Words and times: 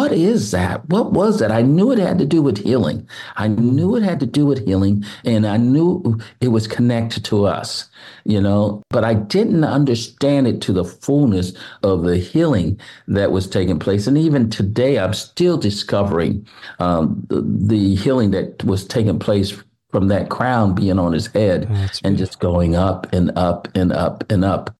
what 0.00 0.12
is 0.12 0.50
that? 0.50 0.88
What 0.88 1.12
was 1.12 1.40
that? 1.40 1.52
I 1.52 1.60
knew 1.60 1.92
it 1.92 1.98
had 1.98 2.18
to 2.20 2.24
do 2.24 2.40
with 2.40 2.64
healing. 2.64 3.06
I 3.36 3.48
knew 3.48 3.96
it 3.96 4.02
had 4.02 4.18
to 4.20 4.26
do 4.26 4.46
with 4.46 4.64
healing, 4.66 5.04
and 5.26 5.46
I 5.46 5.58
knew 5.58 6.18
it 6.40 6.48
was 6.48 6.66
connected 6.66 7.22
to 7.26 7.44
us, 7.44 7.90
you 8.24 8.40
know, 8.40 8.82
but 8.88 9.04
I 9.04 9.12
didn't 9.12 9.62
understand 9.62 10.48
it 10.48 10.62
to 10.62 10.72
the 10.72 10.86
fullness 10.86 11.52
of 11.82 12.04
the 12.04 12.16
healing 12.16 12.80
that 13.08 13.30
was 13.30 13.46
taking 13.46 13.78
place. 13.78 14.06
And 14.06 14.16
even 14.16 14.48
today, 14.48 14.98
I'm 14.98 15.12
still 15.12 15.58
discovering 15.58 16.48
um, 16.78 17.22
the, 17.28 17.42
the 17.42 17.94
healing 17.94 18.30
that 18.30 18.64
was 18.64 18.86
taking 18.86 19.18
place 19.18 19.52
from 19.90 20.08
that 20.08 20.30
crown 20.30 20.74
being 20.74 20.98
on 20.98 21.12
his 21.12 21.26
head 21.26 21.68
oh, 21.70 21.88
and 22.04 22.16
just 22.16 22.40
going 22.40 22.74
up 22.74 23.06
and 23.12 23.36
up 23.36 23.68
and 23.74 23.92
up 23.92 24.24
and 24.30 24.46
up. 24.46 24.74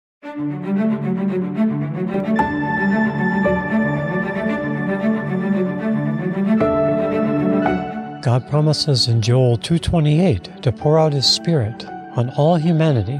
God 8.22 8.46
promises 8.50 9.08
in 9.08 9.22
Joel 9.22 9.56
2:28 9.56 10.60
to 10.60 10.70
pour 10.72 10.98
out 10.98 11.14
his 11.14 11.24
spirit 11.24 11.86
on 12.16 12.28
all 12.36 12.56
humanity. 12.56 13.18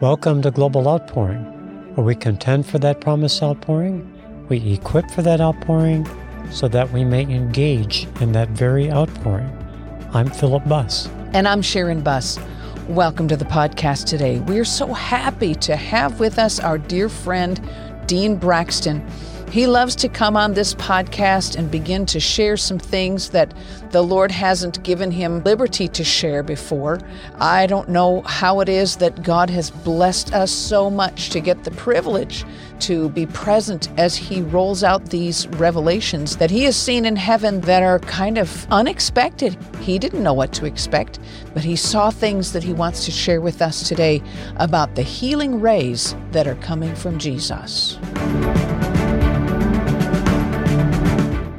Welcome 0.00 0.42
to 0.42 0.50
Global 0.50 0.86
Outpouring, 0.86 1.42
where 1.94 2.04
we 2.04 2.14
contend 2.14 2.66
for 2.66 2.78
that 2.80 3.00
promised 3.00 3.42
outpouring, 3.42 4.06
we 4.50 4.58
equip 4.74 5.10
for 5.10 5.22
that 5.22 5.40
outpouring 5.40 6.06
so 6.50 6.68
that 6.68 6.92
we 6.92 7.06
may 7.06 7.22
engage 7.22 8.06
in 8.20 8.32
that 8.32 8.50
very 8.50 8.92
outpouring. 8.92 9.50
I'm 10.12 10.28
Philip 10.28 10.68
Buss. 10.68 11.08
And 11.32 11.48
I'm 11.48 11.62
Sharon 11.62 12.02
Buss. 12.02 12.38
Welcome 12.88 13.28
to 13.28 13.36
the 13.36 13.46
podcast 13.46 14.04
today. 14.04 14.40
We're 14.40 14.66
so 14.66 14.92
happy 14.92 15.54
to 15.54 15.74
have 15.74 16.20
with 16.20 16.38
us 16.38 16.60
our 16.60 16.76
dear 16.76 17.08
friend, 17.08 17.58
Dean 18.06 18.36
Braxton. 18.36 19.02
He 19.56 19.66
loves 19.66 19.96
to 19.96 20.10
come 20.10 20.36
on 20.36 20.52
this 20.52 20.74
podcast 20.74 21.56
and 21.56 21.70
begin 21.70 22.04
to 22.06 22.20
share 22.20 22.58
some 22.58 22.78
things 22.78 23.30
that 23.30 23.54
the 23.90 24.02
Lord 24.02 24.30
hasn't 24.30 24.82
given 24.82 25.10
him 25.10 25.42
liberty 25.44 25.88
to 25.88 26.04
share 26.04 26.42
before. 26.42 27.00
I 27.40 27.66
don't 27.66 27.88
know 27.88 28.20
how 28.20 28.60
it 28.60 28.68
is 28.68 28.96
that 28.96 29.22
God 29.22 29.48
has 29.48 29.70
blessed 29.70 30.34
us 30.34 30.52
so 30.52 30.90
much 30.90 31.30
to 31.30 31.40
get 31.40 31.64
the 31.64 31.70
privilege 31.70 32.44
to 32.80 33.08
be 33.08 33.24
present 33.24 33.88
as 33.98 34.14
he 34.14 34.42
rolls 34.42 34.84
out 34.84 35.06
these 35.06 35.48
revelations 35.48 36.36
that 36.36 36.50
he 36.50 36.64
has 36.64 36.76
seen 36.76 37.06
in 37.06 37.16
heaven 37.16 37.62
that 37.62 37.82
are 37.82 38.00
kind 38.00 38.36
of 38.36 38.66
unexpected. 38.70 39.56
He 39.80 39.98
didn't 39.98 40.22
know 40.22 40.34
what 40.34 40.52
to 40.52 40.66
expect, 40.66 41.18
but 41.54 41.64
he 41.64 41.76
saw 41.76 42.10
things 42.10 42.52
that 42.52 42.62
he 42.62 42.74
wants 42.74 43.06
to 43.06 43.10
share 43.10 43.40
with 43.40 43.62
us 43.62 43.88
today 43.88 44.22
about 44.56 44.96
the 44.96 45.02
healing 45.02 45.62
rays 45.62 46.14
that 46.32 46.46
are 46.46 46.56
coming 46.56 46.94
from 46.94 47.18
Jesus. 47.18 47.98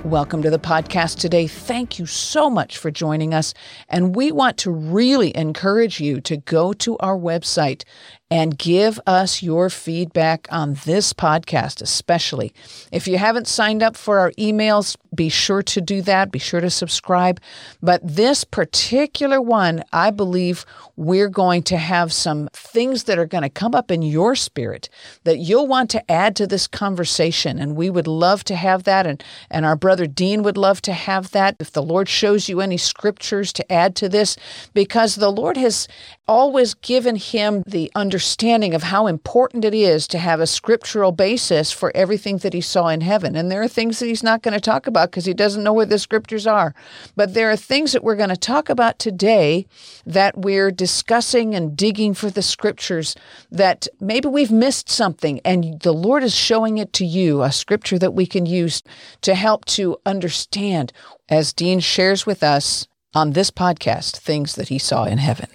Welcome 0.07 0.41
to 0.43 0.49
the 0.49 0.57
podcast 0.57 1.19
today. 1.19 1.47
Thank 1.47 1.99
you 1.99 2.05
so 2.05 2.49
much 2.49 2.77
for 2.77 2.89
joining 2.89 3.33
us. 3.33 3.53
And 3.89 4.15
we 4.15 4.31
want 4.31 4.57
to 4.59 4.71
really 4.71 5.35
encourage 5.35 5.99
you 5.99 6.21
to 6.21 6.37
go 6.37 6.71
to 6.71 6.97
our 6.99 7.17
website 7.17 7.83
and 8.29 8.57
give 8.57 8.99
us 9.07 9.41
your 9.41 9.69
feedback 9.69 10.47
on 10.51 10.73
this 10.85 11.13
podcast, 11.13 11.81
especially. 11.81 12.53
If 12.91 13.07
you 13.07 13.17
haven't 13.17 13.47
signed 13.47 13.81
up 13.81 13.95
for 13.95 14.19
our 14.19 14.31
emails, 14.31 14.97
be 15.15 15.29
sure 15.29 15.63
to 15.63 15.79
do 15.79 16.01
that. 16.01 16.31
Be 16.31 16.39
sure 16.39 16.59
to 16.59 16.69
subscribe. 16.69 17.39
But 17.81 18.01
this 18.03 18.43
particular 18.43 19.41
one, 19.41 19.83
I 19.93 20.11
believe 20.11 20.65
we're 20.97 21.29
going 21.29 21.63
to 21.63 21.77
have 21.77 22.11
some 22.11 22.49
things 22.51 23.05
that 23.05 23.17
are 23.17 23.25
going 23.25 23.43
to 23.43 23.49
come 23.49 23.73
up 23.73 23.91
in 23.91 24.01
your 24.01 24.35
spirit 24.35 24.89
that 25.23 25.37
you'll 25.37 25.67
want 25.67 25.89
to 25.91 26.11
add 26.11 26.35
to 26.35 26.47
this 26.47 26.67
conversation. 26.67 27.57
And 27.57 27.77
we 27.77 27.89
would 27.89 28.07
love 28.07 28.43
to 28.45 28.55
have 28.55 28.83
that. 28.83 29.07
And, 29.07 29.23
and 29.49 29.65
our 29.65 29.77
brother 29.77 30.05
Dean 30.05 30.43
would 30.43 30.57
love 30.57 30.81
to 30.81 30.93
have 30.93 31.31
that. 31.31 31.55
If 31.59 31.71
the 31.71 31.83
Lord 31.83 32.09
shows 32.09 32.49
you 32.49 32.59
any 32.59 32.77
scriptures 32.77 33.53
to 33.53 33.71
add 33.71 33.95
to 33.97 34.09
this, 34.09 34.35
because 34.73 35.15
the 35.15 35.31
Lord 35.31 35.55
has 35.55 35.87
always 36.27 36.73
given 36.73 37.15
him 37.15 37.63
the 37.65 37.89
understanding 37.95 38.16
understanding 38.17 38.73
of 38.73 38.81
how 38.81 39.05
important 39.05 39.63
it 39.63 39.75
is 39.75 40.07
to 40.07 40.17
have 40.17 40.39
a 40.39 40.47
scriptural 40.47 41.11
basis 41.11 41.71
for 41.71 41.91
everything 41.93 42.37
that 42.37 42.51
he 42.51 42.61
saw 42.61 42.87
in 42.87 43.01
heaven. 43.01 43.35
And 43.35 43.51
there 43.51 43.61
are 43.61 43.67
things 43.67 43.99
that 43.99 44.07
he's 44.07 44.23
not 44.23 44.41
going 44.41 44.55
to 44.55 44.59
talk 44.59 44.87
about 44.87 45.11
because 45.11 45.25
he 45.25 45.35
doesn't 45.35 45.63
know 45.63 45.71
where 45.71 45.85
the 45.85 45.99
scriptures 45.99 46.47
are. 46.47 46.73
But 47.15 47.35
there 47.35 47.51
are 47.51 47.55
things 47.55 47.91
that 47.91 48.03
we're 48.03 48.15
going 48.15 48.29
to 48.29 48.35
talk 48.35 48.69
about 48.69 48.97
today 48.97 49.67
that 50.03 50.35
we're 50.35 50.71
discussing 50.71 51.53
and 51.53 51.77
digging 51.77 52.15
for 52.15 52.31
the 52.31 52.41
scriptures 52.41 53.15
that 53.51 53.87
maybe 53.99 54.27
we've 54.29 54.49
missed 54.49 54.89
something 54.89 55.39
and 55.45 55.79
the 55.81 55.93
Lord 55.93 56.23
is 56.23 56.33
showing 56.33 56.79
it 56.79 56.93
to 56.93 57.05
you, 57.05 57.43
a 57.43 57.51
scripture 57.51 57.99
that 57.99 58.15
we 58.15 58.25
can 58.25 58.47
use 58.47 58.81
to 59.21 59.35
help 59.35 59.63
to 59.65 59.97
understand, 60.07 60.91
as 61.29 61.53
Dean 61.53 61.79
shares 61.79 62.25
with 62.25 62.41
us 62.41 62.87
on 63.13 63.33
this 63.33 63.51
podcast, 63.51 64.17
things 64.17 64.55
that 64.55 64.69
he 64.69 64.79
saw 64.79 65.03
in 65.03 65.19
heaven. 65.19 65.49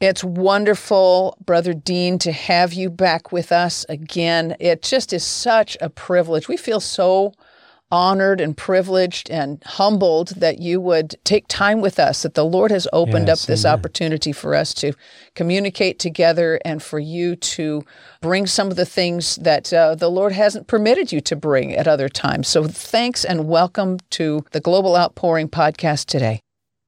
It's 0.00 0.24
wonderful, 0.24 1.36
Brother 1.44 1.74
Dean, 1.74 2.18
to 2.20 2.32
have 2.32 2.72
you 2.72 2.88
back 2.88 3.32
with 3.32 3.52
us 3.52 3.84
again. 3.90 4.56
It 4.58 4.82
just 4.82 5.12
is 5.12 5.22
such 5.22 5.76
a 5.78 5.90
privilege. 5.90 6.48
We 6.48 6.56
feel 6.56 6.80
so 6.80 7.34
honored 7.92 8.40
and 8.40 8.56
privileged 8.56 9.28
and 9.28 9.62
humbled 9.66 10.28
that 10.36 10.58
you 10.58 10.80
would 10.80 11.16
take 11.24 11.46
time 11.48 11.82
with 11.82 11.98
us, 11.98 12.22
that 12.22 12.32
the 12.32 12.46
Lord 12.46 12.70
has 12.70 12.88
opened 12.94 13.26
yes, 13.26 13.42
up 13.42 13.46
this 13.46 13.66
amen. 13.66 13.78
opportunity 13.78 14.32
for 14.32 14.54
us 14.54 14.72
to 14.74 14.94
communicate 15.34 15.98
together 15.98 16.58
and 16.64 16.82
for 16.82 16.98
you 16.98 17.36
to 17.36 17.84
bring 18.22 18.46
some 18.46 18.70
of 18.70 18.76
the 18.76 18.86
things 18.86 19.36
that 19.36 19.70
uh, 19.70 19.94
the 19.96 20.10
Lord 20.10 20.32
hasn't 20.32 20.66
permitted 20.66 21.12
you 21.12 21.20
to 21.20 21.36
bring 21.36 21.74
at 21.74 21.86
other 21.86 22.08
times. 22.08 22.48
So 22.48 22.64
thanks 22.64 23.22
and 23.22 23.48
welcome 23.48 23.98
to 24.10 24.46
the 24.52 24.60
Global 24.60 24.96
Outpouring 24.96 25.50
podcast 25.50 26.06
today. 26.06 26.40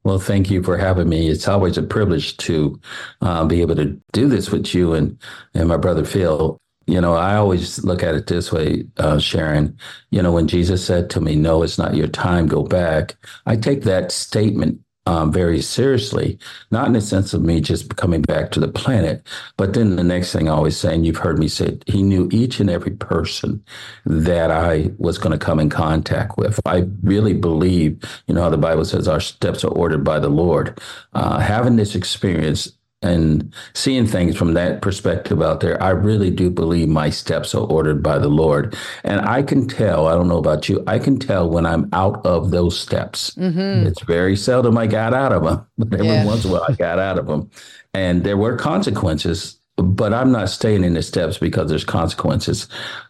Well, 0.05 0.19
thank 0.19 0.51
you 0.51 0.63
for 0.63 0.77
having 0.79 1.09
me. 1.09 1.29
It's 1.29 1.47
always 1.47 1.79
a 1.79 1.83
privilege 1.83 2.37
to 2.39 2.81
uh, 3.21 3.45
be 3.45 3.61
able 3.61 3.77
to 3.77 4.01
do 4.13 4.29
this 4.29 4.51
with 4.51 4.75
you 4.75 4.95
and, 4.95 5.19
and 5.55 5.69
my 5.69 5.77
brother 5.77 6.05
Phil. 6.05 6.59
You 6.87 7.01
know, 7.01 7.15
I 7.15 7.37
always 7.37 7.85
look 7.85 8.03
at 8.03 8.17
it 8.17 8.27
this 8.27 8.51
way, 8.51 8.85
uh, 8.97 9.21
Sharon. 9.21 9.79
You 10.11 10.23
know, 10.23 10.33
when 10.33 10.49
Jesus 10.49 10.85
said 10.85 11.11
to 11.11 11.21
me, 11.21 11.37
No, 11.37 11.63
it's 11.63 11.79
not 11.79 11.95
your 11.95 12.09
time, 12.09 12.47
go 12.49 12.65
back, 12.65 13.17
I 13.47 13.57
take 13.57 13.83
that 13.83 14.11
statement 14.11 14.81
um, 15.07 15.33
very 15.33 15.61
seriously, 15.61 16.39
not 16.71 16.87
in 16.87 16.93
the 16.93 17.01
sense 17.01 17.35
of 17.35 17.43
me 17.43 17.61
just 17.61 17.97
coming 17.97 18.23
back 18.23 18.51
to 18.53 18.61
the 18.61 18.69
planet, 18.69 19.27
but 19.57 19.75
then 19.75 19.97
the 19.97 20.05
next 20.05 20.33
thing 20.33 20.49
I 20.49 20.53
always 20.53 20.77
say, 20.77 20.95
and 20.95 21.05
you've 21.05 21.17
heard 21.17 21.39
me 21.39 21.49
say, 21.49 21.67
it, 21.67 21.85
he 21.87 22.03
knew 22.03 22.29
each 22.31 22.61
and 22.61 22.71
every 22.71 22.93
person 22.93 23.65
that 24.07 24.51
I 24.51 24.91
was 24.99 25.19
going 25.19 25.37
to 25.37 25.45
come 25.45 25.59
in 25.59 25.71
contact 25.71 26.39
with. 26.39 26.61
I 26.67 26.89
really 27.03 27.35
believe, 27.35 28.03
you 28.27 28.35
know, 28.35 28.43
how 28.43 28.51
the 28.51 28.59
Bible 28.59 28.85
says 28.85 29.09
our 29.09 29.21
steps 29.21 29.65
are 29.65 29.69
ordered 29.69 30.05
by 30.05 30.21
the 30.21 30.29
Lord. 30.29 30.81
Uh, 31.15 31.41
having 31.41 31.77
this 31.77 31.95
experience 31.97 32.73
and 33.03 33.53
seeing 33.75 34.07
things 34.07 34.37
from 34.37 34.55
that 34.55 34.81
perspective 34.81 35.43
out 35.43 35.61
there, 35.61 35.83
I 35.83 35.91
really 35.91 36.31
do 36.31 36.51
believe 36.51 36.89
my 36.89 37.11
steps 37.11 37.55
are 37.55 37.67
ordered 37.67 38.03
by 38.03 38.19
the 38.19 38.29
Lord. 38.29 38.77
And 39.05 39.21
I 39.21 39.43
can 39.43 39.67
tell, 39.67 40.07
I 40.07 40.13
don't 40.13 40.29
know 40.29 40.39
about 40.39 40.69
you, 40.69 40.83
I 40.87 40.99
can 40.99 41.19
tell 41.19 41.51
when 41.51 41.67
I'm 41.67 41.89
out 41.93 42.25
of 42.25 42.51
those 42.51 42.79
steps. 42.79 43.31
Mm-hmm. 43.35 43.87
It's 43.87 44.03
very 44.03 44.37
seldom 44.37 44.79
I 44.79 44.87
got 44.87 45.15
out 45.15 45.33
of 45.33 45.43
them, 45.43 45.67
but 45.79 45.95
every 45.95 46.07
yeah. 46.07 46.25
once 46.25 46.45
in 46.45 46.51
a 46.51 46.55
while 46.55 46.67
I 46.69 46.75
got 46.75 46.99
out 46.99 47.19
of 47.19 47.27
them. 47.27 47.51
And 47.95 48.25
there 48.25 48.37
were 48.37 48.57
consequences, 48.57 49.59
but 49.77 50.15
I'm 50.15 50.31
not 50.33 50.49
staying 50.49 50.85
in 50.85 50.95
the 50.95 51.03
steps 51.03 51.39
because 51.39 51.69
there's 51.69 51.85
consequences. 51.85 52.69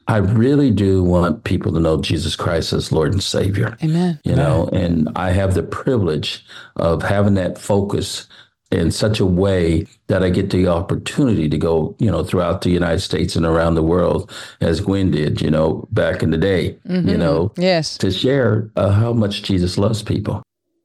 I 0.09 0.17
really 0.17 0.71
do 0.71 1.05
want 1.05 1.45
people 1.45 1.73
to 1.73 1.81
know 1.81 2.01
Jesus 2.01 2.35
Christ 2.35 2.73
as 2.73 2.93
Lord 2.93 3.13
and 3.13 3.23
Savior. 3.23 3.77
Amen. 3.83 4.19
You 4.25 4.33
Amen. 4.33 4.45
know, 4.45 4.69
and 4.73 5.09
I 5.17 5.31
have 5.31 5.55
the 5.55 5.63
privilege 5.63 6.45
of 6.77 7.03
having 7.03 7.35
that 7.35 7.59
focus 7.59 8.27
in 8.73 8.91
such 8.91 9.21
a 9.21 9.27
way 9.27 9.87
that 10.07 10.23
I 10.23 10.31
get 10.31 10.51
the 10.51 10.67
opportunity 10.67 11.49
to 11.49 11.59
go, 11.59 11.95
you 11.99 12.11
know, 12.11 12.25
throughout 12.25 12.63
the 12.63 12.71
United 12.71 13.01
States 13.01 13.37
and 13.37 13.45
around 13.45 13.75
the 13.75 13.83
world, 13.83 14.31
as 14.61 14.81
Gwen 14.81 15.11
did, 15.11 15.41
you 15.41 15.51
know, 15.51 15.87
back 15.93 16.23
in 16.23 16.31
the 16.31 16.39
day, 16.39 16.77
mm-hmm. 16.89 17.09
you 17.09 17.17
know, 17.17 17.53
yes, 17.57 17.99
to 17.99 18.11
share 18.11 18.71
uh, 18.77 18.91
how 18.91 19.13
much 19.13 19.43
Jesus 19.43 19.79
loves 19.79 20.03
people. 20.03 20.43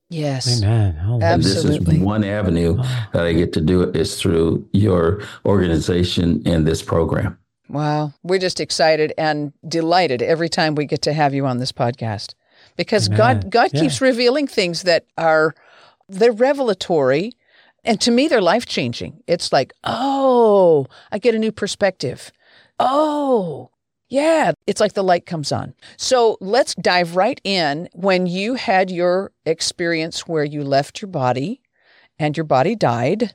Yes, 0.09 0.63
amen. 0.63 0.95
Absolutely. 1.21 1.25
And 1.25 1.43
this 1.43 1.93
is 1.95 1.99
one 1.99 2.23
avenue 2.23 2.77
oh. 2.79 3.07
that 3.13 3.25
I 3.25 3.33
get 3.33 3.51
to 3.53 3.61
do 3.61 3.81
it 3.81 3.95
is 3.95 4.19
through 4.19 4.67
your 4.71 5.21
organization 5.45 6.41
and 6.45 6.65
this 6.65 6.81
program. 6.81 7.37
Wow, 7.69 8.13
we're 8.23 8.39
just 8.39 8.61
excited 8.61 9.13
and 9.17 9.51
delighted 9.67 10.21
every 10.21 10.47
time 10.47 10.75
we 10.75 10.85
get 10.85 11.01
to 11.03 11.13
have 11.13 11.33
you 11.33 11.45
on 11.45 11.57
this 11.57 11.73
podcast 11.73 12.35
because 12.77 13.07
amen. 13.07 13.17
God 13.17 13.51
God 13.51 13.69
yeah. 13.73 13.81
keeps 13.81 13.99
revealing 13.99 14.47
things 14.47 14.83
that 14.83 15.05
are 15.17 15.53
they're 16.07 16.31
revelatory 16.31 17.33
and 17.87 17.99
to 18.01 18.11
me, 18.11 18.27
they're 18.27 18.41
life 18.41 18.65
changing. 18.65 19.23
It's 19.25 19.51
like, 19.51 19.73
oh, 19.83 20.85
I 21.11 21.17
get 21.17 21.35
a 21.35 21.39
new 21.39 21.51
perspective. 21.51 22.31
Oh, 22.79 23.71
yeah, 24.09 24.51
it's 24.67 24.79
like 24.79 24.93
the 24.93 25.03
light 25.03 25.25
comes 25.25 25.51
on. 25.51 25.73
So 25.97 26.37
let's 26.39 26.75
dive 26.75 27.15
right 27.15 27.41
in. 27.43 27.89
When 27.93 28.27
you 28.27 28.55
had 28.55 28.91
your 28.91 29.31
experience 29.45 30.27
where 30.27 30.43
you 30.43 30.63
left 30.63 31.01
your 31.01 31.09
body 31.09 31.61
and 32.19 32.37
your 32.37 32.43
body 32.43 32.75
died, 32.75 33.33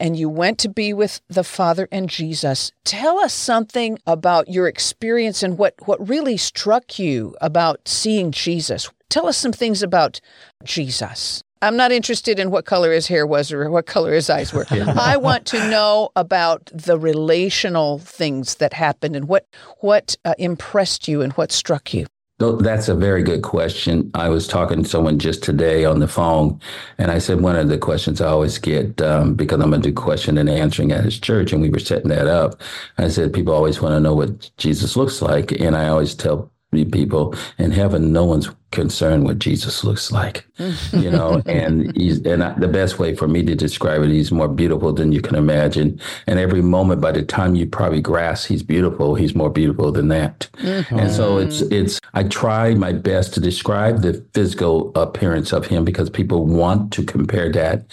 and 0.00 0.16
you 0.16 0.28
went 0.28 0.58
to 0.58 0.68
be 0.68 0.92
with 0.92 1.20
the 1.28 1.44
Father 1.44 1.88
and 1.92 2.10
Jesus. 2.10 2.72
Tell 2.84 3.20
us 3.20 3.32
something 3.32 3.96
about 4.06 4.48
your 4.48 4.66
experience 4.66 5.40
and 5.40 5.56
what, 5.56 5.74
what 5.86 6.08
really 6.08 6.36
struck 6.36 6.98
you 6.98 7.36
about 7.40 7.86
seeing 7.86 8.32
Jesus. 8.32 8.90
Tell 9.08 9.28
us 9.28 9.36
some 9.36 9.52
things 9.52 9.84
about 9.84 10.20
Jesus. 10.64 11.43
I'm 11.64 11.76
not 11.76 11.92
interested 11.92 12.38
in 12.38 12.50
what 12.50 12.66
color 12.66 12.92
his 12.92 13.06
hair 13.06 13.26
was 13.26 13.50
or 13.50 13.70
what 13.70 13.86
color 13.86 14.12
his 14.12 14.28
eyes 14.28 14.52
were. 14.52 14.66
Yeah. 14.70 14.94
I 14.98 15.16
want 15.16 15.46
to 15.46 15.70
know 15.70 16.10
about 16.14 16.70
the 16.74 16.98
relational 16.98 17.98
things 17.98 18.56
that 18.56 18.72
happened 18.72 19.16
and 19.16 19.28
what 19.28 19.46
what 19.78 20.16
uh, 20.24 20.34
impressed 20.38 21.08
you 21.08 21.22
and 21.22 21.32
what 21.34 21.52
struck 21.52 21.94
you. 21.94 22.06
That's 22.38 22.88
a 22.88 22.94
very 22.94 23.22
good 23.22 23.42
question. 23.42 24.10
I 24.12 24.28
was 24.28 24.48
talking 24.48 24.82
to 24.82 24.88
someone 24.88 25.18
just 25.20 25.42
today 25.42 25.84
on 25.84 26.00
the 26.00 26.08
phone, 26.08 26.60
and 26.98 27.10
I 27.10 27.18
said 27.18 27.40
one 27.40 27.54
of 27.56 27.68
the 27.68 27.78
questions 27.78 28.20
I 28.20 28.26
always 28.26 28.58
get 28.58 29.00
um, 29.00 29.34
because 29.34 29.60
I'm 29.60 29.70
going 29.70 29.82
to 29.82 29.88
do 29.88 29.94
question 29.94 30.36
and 30.36 30.50
answering 30.50 30.90
at 30.90 31.04
his 31.04 31.18
church, 31.18 31.52
and 31.52 31.62
we 31.62 31.70
were 31.70 31.78
setting 31.78 32.08
that 32.08 32.26
up. 32.26 32.60
I 32.98 33.08
said 33.08 33.32
people 33.32 33.54
always 33.54 33.80
want 33.80 33.94
to 33.94 34.00
know 34.00 34.14
what 34.14 34.50
Jesus 34.56 34.96
looks 34.96 35.22
like, 35.22 35.52
and 35.52 35.76
I 35.76 35.88
always 35.88 36.14
tell 36.14 36.50
people 36.90 37.36
in 37.58 37.70
heaven, 37.70 38.12
no 38.12 38.24
one's 38.24 38.50
concerned 38.74 39.24
what 39.24 39.38
Jesus 39.38 39.84
looks 39.84 40.12
like, 40.12 40.46
you 40.92 41.10
know, 41.10 41.40
and 41.46 41.96
he's, 41.96 42.20
and 42.26 42.42
I, 42.44 42.52
the 42.58 42.68
best 42.68 42.98
way 42.98 43.14
for 43.14 43.26
me 43.26 43.42
to 43.44 43.54
describe 43.54 44.02
it, 44.02 44.10
he's 44.10 44.32
more 44.32 44.48
beautiful 44.48 44.92
than 44.92 45.12
you 45.12 45.22
can 45.22 45.36
imagine. 45.36 46.00
And 46.26 46.38
every 46.38 46.60
moment, 46.60 47.00
by 47.00 47.12
the 47.12 47.22
time 47.22 47.54
you 47.54 47.66
probably 47.66 48.02
grasp 48.02 48.48
he's 48.48 48.62
beautiful, 48.62 49.14
he's 49.14 49.34
more 49.34 49.50
beautiful 49.50 49.92
than 49.92 50.08
that. 50.08 50.48
Mm-hmm. 50.58 50.98
And 50.98 51.10
so 51.10 51.38
it's, 51.38 51.62
it's, 51.62 52.00
I 52.12 52.24
try 52.24 52.74
my 52.74 52.92
best 52.92 53.32
to 53.34 53.40
describe 53.40 54.02
the 54.02 54.24
physical 54.34 54.92
appearance 54.94 55.52
of 55.52 55.66
him 55.66 55.84
because 55.84 56.10
people 56.10 56.44
want 56.44 56.92
to 56.92 57.04
compare 57.04 57.50
that 57.52 57.86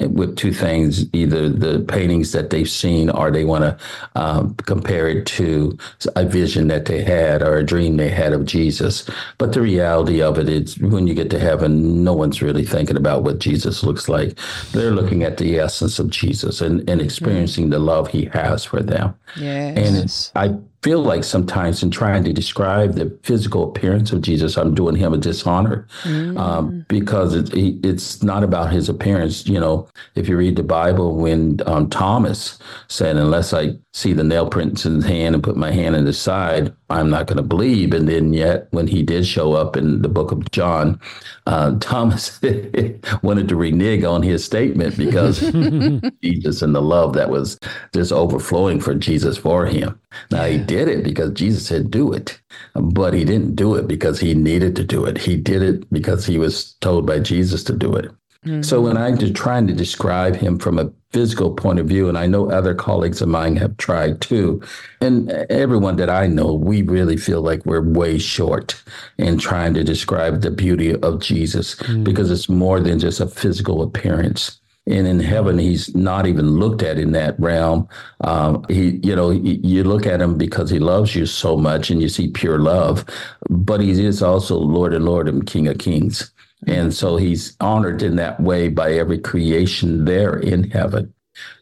with 0.00 0.36
two 0.36 0.52
things 0.52 1.12
either 1.12 1.48
the 1.48 1.80
paintings 1.80 2.32
that 2.32 2.50
they've 2.50 2.70
seen 2.70 3.10
or 3.10 3.30
they 3.30 3.44
want 3.44 3.62
to 3.62 3.76
um, 4.14 4.54
compare 4.66 5.08
it 5.08 5.26
to 5.26 5.76
a 6.14 6.24
vision 6.24 6.68
that 6.68 6.84
they 6.84 7.02
had 7.02 7.42
or 7.42 7.56
a 7.56 7.64
dream 7.64 7.96
they 7.96 8.08
had 8.08 8.32
of 8.32 8.44
jesus 8.44 9.08
but 9.38 9.52
the 9.52 9.60
reality 9.60 10.22
of 10.22 10.27
it 10.36 10.48
is 10.48 10.78
when 10.78 11.06
you 11.06 11.14
get 11.14 11.30
to 11.30 11.38
heaven 11.38 12.04
no 12.04 12.12
one's 12.12 12.42
really 12.42 12.64
thinking 12.64 12.96
about 12.96 13.22
what 13.22 13.38
jesus 13.38 13.82
looks 13.82 14.08
like 14.08 14.38
they're 14.72 14.90
looking 14.90 15.22
at 15.22 15.38
the 15.38 15.58
essence 15.58 15.98
of 15.98 16.10
jesus 16.10 16.60
and, 16.60 16.88
and 16.90 17.00
experiencing 17.00 17.68
mm. 17.68 17.70
the 17.70 17.78
love 17.78 18.08
he 18.08 18.26
has 18.26 18.64
for 18.64 18.82
them 18.82 19.14
yes. 19.36 19.78
and 19.78 19.96
it's 19.96 20.32
i 20.34 20.54
feel 20.82 21.02
like 21.02 21.24
sometimes 21.24 21.82
in 21.82 21.90
trying 21.90 22.22
to 22.24 22.32
describe 22.32 22.94
the 22.94 23.16
physical 23.22 23.68
appearance 23.68 24.12
of 24.12 24.22
Jesus, 24.22 24.56
I'm 24.56 24.74
doing 24.74 24.94
him 24.94 25.12
a 25.12 25.18
dishonor 25.18 25.86
mm. 26.02 26.38
um, 26.38 26.84
because 26.88 27.34
it, 27.34 27.52
it's 27.54 28.22
not 28.22 28.44
about 28.44 28.72
his 28.72 28.88
appearance. 28.88 29.46
You 29.46 29.58
know, 29.58 29.88
if 30.14 30.28
you 30.28 30.36
read 30.36 30.56
the 30.56 30.62
Bible, 30.62 31.16
when 31.16 31.60
um, 31.66 31.90
Thomas 31.90 32.58
said, 32.86 33.16
"Unless 33.16 33.52
I 33.52 33.76
see 33.92 34.12
the 34.12 34.24
nail 34.24 34.48
prints 34.48 34.86
in 34.86 34.96
his 34.96 35.04
hand 35.04 35.34
and 35.34 35.42
put 35.42 35.56
my 35.56 35.72
hand 35.72 35.96
in 35.96 36.06
his 36.06 36.18
side, 36.18 36.72
I'm 36.90 37.10
not 37.10 37.26
going 37.26 37.38
to 37.38 37.42
believe," 37.42 37.92
and 37.92 38.08
then 38.08 38.32
yet 38.32 38.68
when 38.70 38.86
he 38.86 39.02
did 39.02 39.26
show 39.26 39.54
up 39.54 39.76
in 39.76 40.02
the 40.02 40.08
book 40.08 40.30
of 40.30 40.48
John, 40.52 41.00
uh, 41.46 41.76
Thomas 41.80 42.40
wanted 43.22 43.48
to 43.48 43.56
renege 43.56 44.04
on 44.04 44.22
his 44.22 44.44
statement 44.44 44.96
because 44.96 45.40
Jesus 46.22 46.62
and 46.62 46.74
the 46.74 46.82
love 46.82 47.14
that 47.14 47.30
was 47.30 47.58
just 47.92 48.12
overflowing 48.12 48.80
for 48.80 48.94
Jesus 48.94 49.36
for 49.36 49.66
him. 49.66 49.98
Now 50.30 50.44
he 50.44 50.58
did 50.58 50.88
it 50.88 51.04
because 51.04 51.32
Jesus 51.32 51.66
said 51.66 51.90
do 51.90 52.12
it, 52.12 52.40
but 52.74 53.14
he 53.14 53.24
didn't 53.24 53.56
do 53.56 53.74
it 53.74 53.86
because 53.86 54.20
he 54.20 54.34
needed 54.34 54.74
to 54.76 54.84
do 54.84 55.04
it. 55.04 55.18
He 55.18 55.36
did 55.36 55.62
it 55.62 55.90
because 55.92 56.26
he 56.26 56.38
was 56.38 56.74
told 56.80 57.06
by 57.06 57.20
Jesus 57.20 57.62
to 57.64 57.74
do 57.74 57.94
it. 57.94 58.10
Mm-hmm. 58.44 58.62
So 58.62 58.80
when 58.80 58.96
I'm 58.96 59.18
trying 59.34 59.66
to 59.66 59.74
describe 59.74 60.36
him 60.36 60.58
from 60.58 60.78
a 60.78 60.90
physical 61.12 61.52
point 61.54 61.80
of 61.80 61.86
view, 61.86 62.08
and 62.08 62.16
I 62.16 62.26
know 62.26 62.50
other 62.50 62.74
colleagues 62.74 63.20
of 63.20 63.28
mine 63.28 63.56
have 63.56 63.76
tried 63.78 64.20
too, 64.20 64.62
and 65.00 65.30
everyone 65.50 65.96
that 65.96 66.10
I 66.10 66.26
know, 66.28 66.52
we 66.54 66.82
really 66.82 67.16
feel 67.16 67.42
like 67.42 67.66
we're 67.66 67.82
way 67.82 68.18
short 68.18 68.80
in 69.18 69.38
trying 69.38 69.74
to 69.74 69.84
describe 69.84 70.40
the 70.40 70.50
beauty 70.50 70.94
of 70.94 71.20
Jesus 71.20 71.74
mm-hmm. 71.76 72.04
because 72.04 72.30
it's 72.30 72.48
more 72.48 72.80
than 72.80 72.98
just 72.98 73.20
a 73.20 73.26
physical 73.26 73.82
appearance 73.82 74.60
and 74.88 75.06
in 75.06 75.20
heaven 75.20 75.58
he's 75.58 75.94
not 75.94 76.26
even 76.26 76.58
looked 76.58 76.82
at 76.82 76.98
in 76.98 77.12
that 77.12 77.38
realm. 77.38 77.88
Um, 78.22 78.64
he 78.68 79.00
you 79.02 79.14
know 79.14 79.30
you 79.30 79.84
look 79.84 80.06
at 80.06 80.20
him 80.20 80.38
because 80.38 80.70
he 80.70 80.78
loves 80.78 81.14
you 81.14 81.26
so 81.26 81.56
much 81.56 81.90
and 81.90 82.02
you 82.02 82.08
see 82.08 82.28
pure 82.28 82.58
love 82.58 83.04
but 83.50 83.80
he 83.80 83.90
is 84.04 84.22
also 84.22 84.56
lord 84.58 84.94
and 84.94 85.04
lord 85.04 85.28
and 85.28 85.46
king 85.46 85.68
of 85.68 85.78
kings. 85.78 86.32
And 86.66 86.92
so 86.92 87.16
he's 87.16 87.56
honored 87.60 88.02
in 88.02 88.16
that 88.16 88.40
way 88.40 88.68
by 88.68 88.92
every 88.92 89.18
creation 89.18 90.04
there 90.06 90.36
in 90.36 90.70
heaven 90.70 91.14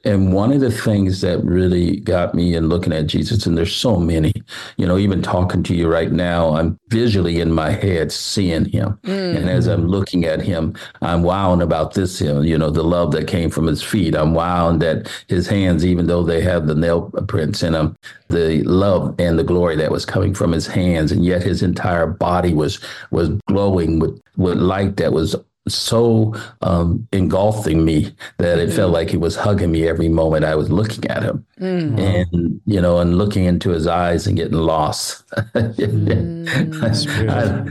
and 0.07 0.33
one 0.33 0.53
of 0.53 0.61
the 0.61 0.71
things 0.71 1.21
that 1.23 1.43
really 1.43 1.97
got 1.97 2.33
me 2.33 2.55
in 2.55 2.69
looking 2.69 2.93
at 2.93 3.09
Jesus, 3.09 3.45
and 3.45 3.59
there's 3.59 3.75
so 3.75 3.97
many, 3.97 4.33
you 4.77 4.87
know, 4.87 4.99
even 4.99 5.21
talking 5.21 5.65
to 5.65 5.75
you 5.75 5.89
right 5.89 6.13
now, 6.13 6.55
I'm 6.55 6.79
visually 6.91 7.41
in 7.41 7.51
my 7.51 7.71
head 7.71 8.13
seeing 8.13 8.67
him. 8.67 8.99
Mm. 9.03 9.37
And 9.37 9.51
as 9.51 9.67
I'm 9.67 9.89
looking 9.89 10.25
at 10.25 10.41
him, 10.41 10.77
I'm 11.03 11.25
wowing 11.25 11.61
about 11.61 11.95
this, 11.95 12.21
him, 12.21 12.45
you 12.45 12.57
know, 12.57 12.71
the 12.71 12.85
love 12.85 13.11
that 13.13 13.27
came 13.27 13.51
from 13.51 13.67
his 13.67 13.83
feet. 13.83 14.15
I'm 14.15 14.33
wowing 14.33 14.79
that 14.79 15.11
his 15.27 15.49
hands, 15.49 15.85
even 15.85 16.07
though 16.07 16.23
they 16.23 16.41
have 16.41 16.69
the 16.69 16.77
nail 16.77 17.11
prints 17.27 17.65
in 17.65 17.73
them, 17.73 17.97
the 18.29 18.63
love 18.63 19.13
and 19.19 19.37
the 19.37 19.45
glory 19.45 19.75
that 19.75 19.91
was 19.91 20.07
coming 20.07 20.35
from 20.35 20.53
his 20.53 20.69
hands. 20.69 21.11
And 21.11 21.25
yet 21.25 21.43
his 21.43 21.63
entire 21.63 22.07
body 22.07 22.55
was 22.55 22.79
was 23.11 23.31
glowing 23.49 23.99
with, 23.99 24.21
with 24.37 24.59
light 24.59 24.99
that 24.99 25.13
was 25.13 25.35
so 25.69 26.35
um, 26.63 27.07
engulfing 27.13 27.85
me 27.85 28.15
that 28.39 28.59
it 28.59 28.73
felt 28.73 28.89
mm-hmm. 28.89 28.95
like 28.95 29.11
he 29.11 29.17
was 29.17 29.37
hugging 29.37 29.73
me 29.73 29.89
every 29.89 30.09
moment 30.09 30.45
I 30.45 30.55
was 30.55 30.71
looking 30.71 31.07
at 31.11 31.23
him, 31.23 31.45
mm-hmm. 31.61 31.99
and 31.99 32.61
you 32.67 32.81
know, 32.81 32.99
and 32.99 33.19
looking 33.19 33.45
into 33.45 33.71
his 33.71 33.87
eyes 33.87 34.27
and 34.27 34.37
getting 34.37 34.59
lost. 34.59 35.27
mm, 35.55 36.75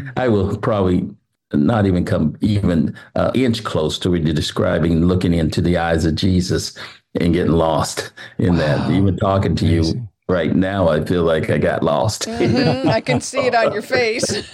I, 0.17 0.23
I, 0.23 0.27
will 0.27 0.57
probably 0.57 1.09
not 1.53 1.85
even 1.85 2.05
come 2.05 2.35
even 2.41 2.95
an 3.15 3.31
inch 3.35 3.63
close 3.63 3.97
to 3.99 4.09
really 4.09 4.33
describing 4.33 5.05
looking 5.05 5.33
into 5.33 5.61
the 5.61 5.77
eyes 5.77 6.05
of 6.05 6.15
Jesus 6.15 6.77
and 7.19 7.33
getting 7.33 7.53
lost 7.53 8.11
in 8.37 8.53
wow. 8.53 8.59
that. 8.59 8.91
Even 8.91 9.17
talking 9.17 9.55
to 9.55 9.65
Amazing. 9.65 9.97
you 9.97 10.09
right 10.27 10.55
now 10.55 10.87
I 10.87 11.03
feel 11.03 11.23
like 11.23 11.49
I 11.49 11.57
got 11.57 11.83
lost. 11.83 12.27
Mm-hmm. 12.27 12.89
I 12.89 13.01
can 13.01 13.21
see 13.21 13.39
it 13.39 13.55
on 13.55 13.73
your 13.73 13.81
face. 13.81 14.23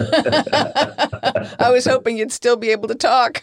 I 1.58 1.70
was 1.70 1.84
hoping 1.86 2.16
you'd 2.16 2.32
still 2.32 2.56
be 2.56 2.70
able 2.70 2.88
to 2.88 2.94
talk. 2.94 3.42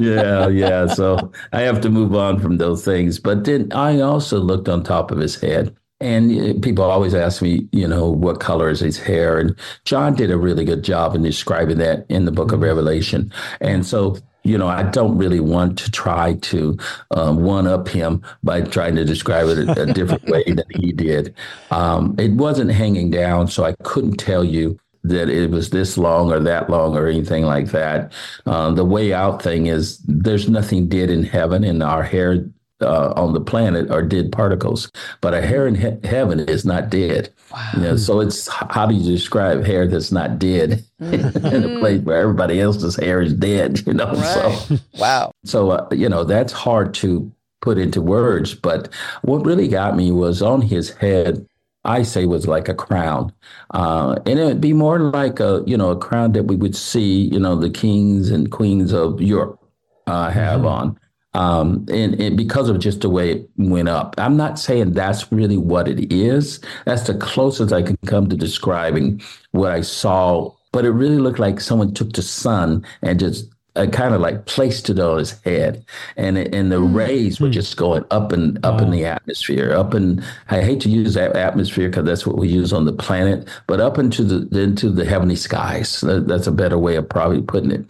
yeah, 0.00 0.48
yeah. 0.62 0.86
So 0.86 1.32
I 1.52 1.60
have 1.62 1.80
to 1.82 1.90
move 1.90 2.14
on 2.14 2.40
from 2.40 2.58
those 2.58 2.84
things. 2.84 3.18
But 3.18 3.44
then 3.44 3.70
I 3.72 4.00
also 4.00 4.38
looked 4.38 4.68
on 4.68 4.82
top 4.82 5.10
of 5.10 5.18
his 5.18 5.40
head. 5.40 5.76
And 6.02 6.62
people 6.62 6.82
always 6.82 7.14
ask 7.14 7.42
me, 7.42 7.68
you 7.72 7.86
know, 7.86 8.08
what 8.08 8.40
color 8.40 8.70
is 8.70 8.80
his 8.80 8.98
hair? 8.98 9.38
And 9.38 9.54
John 9.84 10.14
did 10.14 10.30
a 10.30 10.38
really 10.38 10.64
good 10.64 10.82
job 10.82 11.14
in 11.14 11.22
describing 11.22 11.76
that 11.76 12.06
in 12.08 12.24
the 12.24 12.32
book 12.32 12.52
of. 12.52 12.60
Revelation. 12.62 13.30
And 13.60 13.84
so 13.84 14.16
you 14.42 14.56
know, 14.56 14.68
I 14.68 14.84
don't 14.84 15.18
really 15.18 15.40
want 15.40 15.78
to 15.80 15.90
try 15.90 16.34
to 16.34 16.78
um, 17.10 17.42
one 17.42 17.66
up 17.66 17.88
him 17.88 18.22
by 18.42 18.62
trying 18.62 18.96
to 18.96 19.04
describe 19.04 19.48
it 19.48 19.68
a, 19.68 19.82
a 19.82 19.86
different 19.92 20.24
way 20.24 20.44
than 20.44 20.64
he 20.70 20.92
did. 20.92 21.34
Um, 21.70 22.14
it 22.18 22.32
wasn't 22.32 22.70
hanging 22.70 23.10
down, 23.10 23.48
so 23.48 23.64
I 23.64 23.74
couldn't 23.82 24.16
tell 24.16 24.44
you 24.44 24.78
that 25.02 25.28
it 25.28 25.50
was 25.50 25.70
this 25.70 25.96
long 25.96 26.30
or 26.32 26.40
that 26.40 26.68
long 26.68 26.96
or 26.96 27.06
anything 27.06 27.44
like 27.44 27.68
that. 27.68 28.12
Uh, 28.46 28.70
the 28.70 28.84
way 28.84 29.12
out 29.12 29.42
thing 29.42 29.66
is 29.66 29.98
there's 30.06 30.48
nothing 30.48 30.88
dead 30.88 31.10
in 31.10 31.22
heaven, 31.22 31.64
and 31.64 31.82
our 31.82 32.02
hair 32.02 32.44
uh, 32.82 33.12
on 33.16 33.32
the 33.32 33.40
planet 33.40 33.90
are 33.90 34.02
dead 34.02 34.32
particles, 34.32 34.90
but 35.20 35.34
a 35.34 35.42
hair 35.42 35.66
in 35.66 35.74
he- 35.74 36.06
heaven 36.06 36.40
is 36.40 36.64
not 36.64 36.90
dead. 36.90 37.32
Wow. 37.52 37.70
You 37.74 37.82
know, 37.82 37.96
so 37.96 38.20
it's 38.20 38.48
how 38.48 38.86
do 38.86 38.94
you 38.94 39.04
describe 39.04 39.64
hair 39.64 39.86
that's 39.86 40.12
not 40.12 40.38
dead 40.38 40.84
mm-hmm. 41.00 41.46
in 41.54 41.64
a 41.64 41.80
place 41.80 42.00
where 42.02 42.20
everybody 42.20 42.60
else's 42.60 42.96
hair 42.96 43.20
is 43.20 43.34
dead? 43.34 43.84
You 43.86 43.94
know, 43.94 44.12
right. 44.12 44.52
so 44.68 44.76
wow. 44.98 45.32
So 45.44 45.70
uh, 45.70 45.88
you 45.92 46.08
know 46.08 46.24
that's 46.24 46.52
hard 46.52 46.94
to 46.94 47.30
put 47.60 47.78
into 47.78 48.00
words. 48.00 48.54
But 48.54 48.88
what 49.22 49.44
really 49.44 49.68
got 49.68 49.96
me 49.96 50.12
was 50.12 50.42
on 50.42 50.62
his 50.62 50.90
head. 50.90 51.46
I 51.82 52.02
say 52.02 52.26
was 52.26 52.46
like 52.46 52.68
a 52.68 52.74
crown, 52.74 53.32
uh, 53.72 54.16
and 54.26 54.38
it 54.38 54.44
would 54.44 54.60
be 54.60 54.74
more 54.74 54.98
like 54.98 55.40
a 55.40 55.64
you 55.66 55.78
know 55.78 55.90
a 55.90 55.98
crown 55.98 56.32
that 56.32 56.42
we 56.42 56.54
would 56.54 56.76
see 56.76 57.22
you 57.22 57.40
know 57.40 57.56
the 57.56 57.70
kings 57.70 58.30
and 58.30 58.52
queens 58.52 58.92
of 58.92 59.20
Europe 59.22 59.58
uh, 60.06 60.28
have 60.28 60.60
mm-hmm. 60.60 60.68
on 60.68 61.00
um, 61.34 61.86
and, 61.90 62.20
and, 62.20 62.36
because 62.36 62.68
of 62.68 62.80
just 62.80 63.02
the 63.02 63.10
way 63.10 63.30
it 63.30 63.50
went 63.56 63.88
up. 63.88 64.14
I'm 64.18 64.36
not 64.36 64.58
saying 64.58 64.92
that's 64.92 65.30
really 65.30 65.56
what 65.56 65.86
it 65.86 66.12
is. 66.12 66.60
That's 66.86 67.06
the 67.06 67.14
closest 67.14 67.72
I 67.72 67.82
can 67.82 67.96
come 68.06 68.28
to 68.28 68.36
describing 68.36 69.22
what 69.52 69.72
I 69.72 69.82
saw. 69.82 70.52
But 70.72 70.84
it 70.84 70.90
really 70.90 71.18
looked 71.18 71.38
like 71.38 71.60
someone 71.60 71.94
took 71.94 72.12
the 72.12 72.22
sun 72.22 72.84
and 73.02 73.20
just 73.20 73.48
uh, 73.80 73.86
kind 73.90 74.14
of 74.14 74.20
like 74.20 74.46
placed 74.46 74.90
it 74.90 74.98
on 74.98 75.18
his 75.18 75.32
head, 75.42 75.84
and 76.16 76.38
and 76.38 76.70
the 76.70 76.80
rays 76.80 77.40
were 77.40 77.50
just 77.50 77.76
going 77.76 78.04
up 78.10 78.32
and 78.32 78.64
up 78.64 78.80
in 78.80 78.90
the 78.90 79.04
atmosphere, 79.04 79.72
up 79.72 79.94
and 79.94 80.22
I 80.48 80.62
hate 80.62 80.80
to 80.82 80.90
use 80.90 81.14
that 81.14 81.36
atmosphere 81.36 81.88
because 81.88 82.04
that's 82.04 82.26
what 82.26 82.36
we 82.36 82.48
use 82.48 82.72
on 82.72 82.84
the 82.84 82.92
planet, 82.92 83.48
but 83.66 83.80
up 83.80 83.98
into 83.98 84.22
the 84.24 84.60
into 84.60 84.90
the 84.90 85.04
heavenly 85.04 85.36
skies. 85.36 86.00
That, 86.00 86.28
that's 86.28 86.46
a 86.46 86.52
better 86.52 86.78
way 86.78 86.96
of 86.96 87.08
probably 87.08 87.42
putting 87.42 87.70
it. 87.70 87.84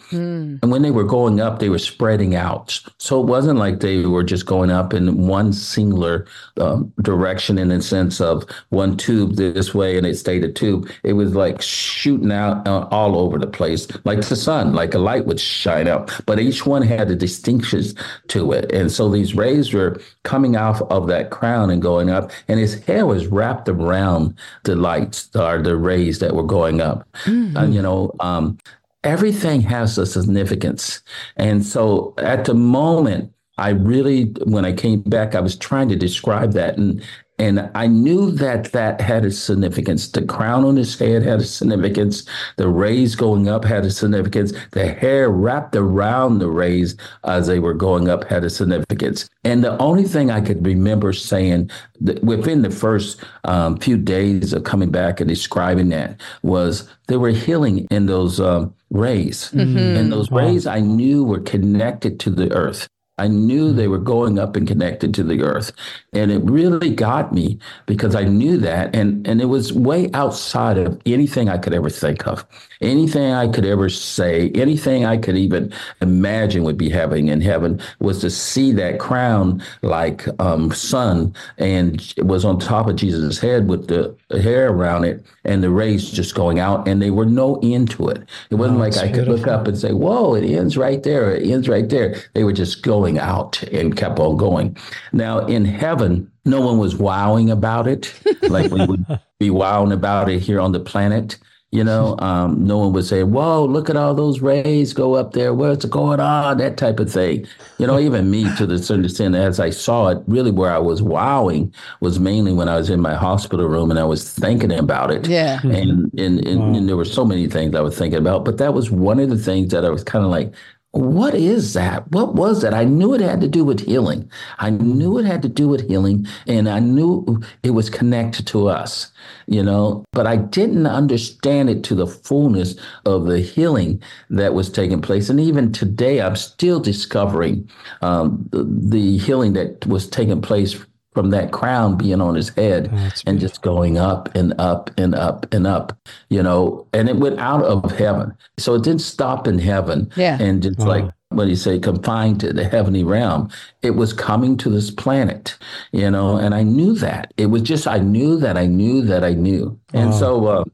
And 0.62 0.70
when 0.70 0.82
they 0.82 0.90
were 0.90 1.04
going 1.04 1.40
up, 1.40 1.58
they 1.58 1.68
were 1.68 1.78
spreading 1.78 2.34
out, 2.34 2.80
so 2.98 3.20
it 3.20 3.26
wasn't 3.26 3.58
like 3.58 3.80
they 3.80 4.06
were 4.06 4.24
just 4.24 4.46
going 4.46 4.70
up 4.70 4.94
in 4.94 5.26
one 5.26 5.52
singular 5.52 6.26
um, 6.58 6.92
direction 7.02 7.58
in 7.58 7.68
the 7.68 7.82
sense 7.82 8.20
of 8.20 8.44
one 8.68 8.96
tube 8.96 9.36
this 9.36 9.74
way 9.74 9.96
and 9.96 10.06
it 10.06 10.16
stayed 10.16 10.44
a 10.44 10.52
tube. 10.52 10.90
It 11.02 11.14
was 11.14 11.34
like 11.34 11.62
shooting 11.62 12.32
out 12.32 12.66
uh, 12.66 12.86
all 12.90 13.16
over 13.16 13.38
the 13.38 13.46
place, 13.46 13.88
like 14.04 14.20
the 14.20 14.36
sun, 14.36 14.74
like 14.74 14.94
a 14.94 14.98
light 14.98 15.26
would 15.26 15.40
shine 15.40 15.79
out. 15.88 16.10
But 16.26 16.40
each 16.40 16.66
one 16.66 16.82
had 16.82 17.10
a 17.10 17.16
distinctions 17.16 17.94
to 18.28 18.52
it. 18.52 18.72
And 18.72 18.90
so 18.90 19.08
these 19.08 19.34
rays 19.34 19.72
were 19.72 20.00
coming 20.24 20.56
off 20.56 20.82
of 20.82 21.06
that 21.08 21.30
crown 21.30 21.70
and 21.70 21.82
going 21.82 22.10
up, 22.10 22.30
and 22.48 22.58
his 22.58 22.82
hair 22.84 23.06
was 23.06 23.26
wrapped 23.26 23.68
around 23.68 24.34
the 24.64 24.76
lights 24.76 25.28
or 25.34 25.62
the 25.62 25.76
rays 25.76 26.18
that 26.18 26.34
were 26.34 26.46
going 26.46 26.80
up. 26.80 27.08
And, 27.56 27.74
you 27.74 27.82
know, 27.82 28.12
um, 28.20 28.58
everything 29.04 29.60
has 29.62 29.98
a 29.98 30.06
significance. 30.06 31.02
And 31.36 31.64
so 31.64 32.14
at 32.18 32.44
the 32.44 32.54
moment, 32.54 33.32
I 33.58 33.70
really, 33.70 34.24
when 34.44 34.64
I 34.64 34.72
came 34.72 35.02
back, 35.02 35.34
I 35.34 35.40
was 35.40 35.56
trying 35.56 35.88
to 35.90 35.96
describe 35.96 36.52
that. 36.52 36.78
And 36.78 37.02
and 37.40 37.70
I 37.74 37.86
knew 37.86 38.30
that 38.32 38.70
that 38.72 39.00
had 39.00 39.24
a 39.24 39.30
significance. 39.30 40.06
The 40.08 40.20
crown 40.20 40.62
on 40.66 40.76
his 40.76 40.98
head 40.98 41.22
had 41.22 41.40
a 41.40 41.44
significance. 41.44 42.26
The 42.56 42.68
rays 42.68 43.14
going 43.14 43.48
up 43.48 43.64
had 43.64 43.86
a 43.86 43.90
significance. 43.90 44.52
The 44.72 44.92
hair 44.92 45.30
wrapped 45.30 45.74
around 45.74 46.38
the 46.38 46.50
rays 46.50 46.96
as 47.24 47.46
they 47.46 47.58
were 47.58 47.72
going 47.72 48.10
up 48.10 48.24
had 48.24 48.44
a 48.44 48.50
significance. 48.50 49.26
And 49.42 49.64
the 49.64 49.78
only 49.78 50.04
thing 50.04 50.30
I 50.30 50.42
could 50.42 50.66
remember 50.66 51.14
saying 51.14 51.70
that 52.02 52.22
within 52.22 52.60
the 52.60 52.70
first 52.70 53.18
um, 53.44 53.78
few 53.78 53.96
days 53.96 54.52
of 54.52 54.64
coming 54.64 54.90
back 54.90 55.18
and 55.18 55.28
describing 55.28 55.88
that 55.88 56.20
was 56.42 56.90
there 57.06 57.18
were 57.18 57.30
healing 57.30 57.86
in 57.90 58.04
those 58.04 58.38
um, 58.38 58.74
rays. 58.90 59.50
And 59.96 60.12
those 60.12 60.30
rays 60.30 60.66
I 60.66 60.80
knew 60.80 61.24
were 61.24 61.40
connected 61.40 62.20
to 62.20 62.30
the 62.30 62.52
earth. 62.52 62.86
I 63.20 63.28
knew 63.28 63.72
they 63.72 63.86
were 63.86 63.98
mm-hmm. 63.98 64.06
going 64.06 64.38
up 64.38 64.56
and 64.56 64.66
connected 64.66 65.12
to 65.14 65.22
the 65.22 65.42
earth. 65.42 65.72
And 66.12 66.30
it 66.30 66.42
really 66.44 66.90
got 66.90 67.32
me 67.32 67.58
because 67.86 68.14
I 68.14 68.24
knew 68.24 68.56
that. 68.58 68.94
And, 68.96 69.26
and 69.26 69.40
it 69.40 69.46
was 69.46 69.72
way 69.72 70.10
outside 70.14 70.78
of 70.78 71.00
anything 71.04 71.48
I 71.48 71.58
could 71.58 71.74
ever 71.74 71.90
think 71.90 72.26
of, 72.26 72.46
anything 72.80 73.32
I 73.32 73.48
could 73.48 73.64
ever 73.66 73.88
say, 73.88 74.50
anything 74.54 75.04
I 75.04 75.16
could 75.16 75.36
even 75.36 75.72
imagine 76.00 76.62
would 76.64 76.78
be 76.78 76.88
happening 76.88 77.28
in 77.28 77.40
heaven 77.40 77.80
was 78.00 78.20
to 78.20 78.30
see 78.30 78.72
that 78.72 78.98
crown 78.98 79.62
like 79.82 80.26
um, 80.40 80.72
sun 80.72 81.34
and 81.58 82.00
it 82.16 82.26
was 82.26 82.44
on 82.44 82.58
top 82.58 82.88
of 82.88 82.96
Jesus' 82.96 83.38
head 83.38 83.68
with 83.68 83.88
the 83.88 84.16
hair 84.40 84.70
around 84.70 85.04
it 85.04 85.24
and 85.44 85.62
the 85.62 85.70
rays 85.70 86.10
just 86.10 86.34
going 86.34 86.58
out. 86.58 86.86
And 86.88 87.00
there 87.02 87.12
were 87.12 87.26
no 87.26 87.58
end 87.62 87.90
to 87.92 88.08
it. 88.08 88.22
It 88.50 88.56
wasn't 88.56 88.78
Oh, 88.78 88.80
like 88.80 88.96
I 88.96 89.10
could 89.12 89.28
look 89.28 89.46
up 89.46 89.66
and 89.66 89.78
say, 89.78 89.92
whoa, 89.92 90.34
it 90.34 90.44
ends 90.44 90.76
right 90.76 91.02
there. 91.02 91.34
It 91.34 91.50
ends 91.50 91.68
right 91.68 91.88
there. 91.88 92.16
They 92.34 92.44
were 92.44 92.52
just 92.52 92.82
going 92.82 93.18
out 93.18 93.62
and 93.64 93.96
kept 93.96 94.18
on 94.18 94.36
going. 94.36 94.76
Now 95.12 95.40
in 95.40 95.64
heaven, 95.64 96.30
no 96.44 96.60
one 96.60 96.78
was 96.78 96.96
wowing 96.96 97.50
about 97.50 97.86
it 97.86 98.12
like 98.48 98.70
we 98.70 98.84
would 98.86 99.04
be 99.38 99.50
wowing 99.50 99.92
about 99.92 100.28
it 100.30 100.40
here 100.40 100.60
on 100.60 100.72
the 100.72 100.80
planet. 100.80 101.38
You 101.72 101.84
know, 101.84 102.16
um, 102.18 102.66
no 102.66 102.78
one 102.78 102.92
would 102.94 103.04
say, 103.04 103.22
whoa, 103.22 103.64
look 103.64 103.88
at 103.88 103.94
all 103.94 104.12
those 104.12 104.40
rays 104.40 104.92
go 104.92 105.14
up 105.14 105.34
there. 105.34 105.54
What's 105.54 105.84
going 105.84 106.18
on? 106.18 106.58
That 106.58 106.76
type 106.76 106.98
of 106.98 107.12
thing. 107.12 107.46
You 107.78 107.86
know, 107.86 107.96
even 108.00 108.28
me 108.28 108.52
to 108.56 108.66
the 108.66 108.76
certain 108.76 109.04
extent, 109.04 109.36
as 109.36 109.60
I 109.60 109.70
saw 109.70 110.08
it, 110.08 110.20
really 110.26 110.50
where 110.50 110.72
I 110.72 110.78
was 110.78 111.00
wowing 111.00 111.72
was 112.00 112.18
mainly 112.18 112.52
when 112.52 112.68
I 112.68 112.74
was 112.76 112.90
in 112.90 113.00
my 113.00 113.14
hospital 113.14 113.66
room 113.68 113.92
and 113.92 114.00
I 114.00 114.04
was 114.04 114.28
thinking 114.32 114.72
about 114.72 115.12
it 115.12 115.28
Yeah. 115.28 115.60
and 115.62 116.10
and, 116.18 116.44
and, 116.44 116.74
and 116.76 116.88
there 116.88 116.96
were 116.96 117.04
so 117.04 117.24
many 117.24 117.46
things 117.46 117.72
I 117.76 117.80
was 117.82 117.96
thinking 117.96 118.18
about, 118.18 118.44
but 118.44 118.58
that 118.58 118.74
was 118.74 118.90
one 118.90 119.20
of 119.20 119.30
the 119.30 119.38
things 119.38 119.70
that 119.70 119.84
I 119.84 119.90
was 119.90 120.02
kind 120.02 120.24
of 120.24 120.30
like, 120.32 120.52
what 120.92 121.34
is 121.34 121.74
that? 121.74 122.10
What 122.10 122.34
was 122.34 122.62
that? 122.62 122.74
I 122.74 122.84
knew 122.84 123.14
it 123.14 123.20
had 123.20 123.40
to 123.42 123.48
do 123.48 123.64
with 123.64 123.86
healing. 123.86 124.28
I 124.58 124.70
knew 124.70 125.18
it 125.18 125.24
had 125.24 125.42
to 125.42 125.48
do 125.48 125.68
with 125.68 125.88
healing, 125.88 126.26
and 126.48 126.68
I 126.68 126.80
knew 126.80 127.40
it 127.62 127.70
was 127.70 127.88
connected 127.88 128.46
to 128.48 128.68
us, 128.68 129.12
you 129.46 129.62
know, 129.62 130.04
but 130.12 130.26
I 130.26 130.36
didn't 130.36 130.86
understand 130.86 131.70
it 131.70 131.84
to 131.84 131.94
the 131.94 132.08
fullness 132.08 132.74
of 133.06 133.26
the 133.26 133.40
healing 133.40 134.02
that 134.30 134.52
was 134.52 134.68
taking 134.68 135.00
place. 135.00 135.30
And 135.30 135.38
even 135.38 135.70
today, 135.70 136.20
I'm 136.20 136.36
still 136.36 136.80
discovering 136.80 137.70
um, 138.02 138.48
the, 138.50 138.64
the 138.64 139.18
healing 139.18 139.52
that 139.52 139.86
was 139.86 140.08
taking 140.08 140.42
place 140.42 140.84
from 141.12 141.30
that 141.30 141.50
crown 141.52 141.96
being 141.96 142.20
on 142.20 142.34
his 142.34 142.50
head 142.50 142.90
That's 142.92 143.22
and 143.26 143.40
just 143.40 143.62
going 143.62 143.98
up 143.98 144.28
and 144.34 144.54
up 144.60 144.90
and 144.96 145.14
up 145.14 145.46
and 145.52 145.66
up, 145.66 145.96
you 146.28 146.42
know, 146.42 146.86
and 146.92 147.08
it 147.08 147.16
went 147.16 147.40
out 147.40 147.64
of 147.64 147.90
heaven. 147.92 148.32
So 148.58 148.74
it 148.74 148.82
didn't 148.84 149.00
stop 149.02 149.48
in 149.48 149.58
heaven 149.58 150.10
Yeah. 150.16 150.38
and 150.40 150.62
just 150.62 150.78
Wow. 150.78 150.86
like 150.86 151.04
what 151.32 151.44
do 151.44 151.50
you 151.50 151.56
say, 151.56 151.78
confined 151.78 152.40
to 152.40 152.52
the 152.52 152.64
heavenly 152.64 153.04
realm. 153.04 153.48
It 153.82 153.92
was 153.94 154.12
coming 154.12 154.56
to 154.58 154.68
this 154.68 154.90
planet, 154.90 155.56
you 155.92 156.10
know, 156.10 156.36
and 156.36 156.54
I 156.56 156.64
knew 156.64 156.94
that. 156.94 157.32
It 157.36 157.46
was 157.46 157.62
just, 157.62 157.86
I 157.86 157.98
knew 157.98 158.36
that 158.38 158.56
I 158.56 158.66
knew 158.66 159.02
that 159.02 159.22
I 159.22 159.34
knew. 159.34 159.78
And 159.94 160.10
Wow. 160.10 160.16
so, 160.18 160.46
uh, 160.46 160.64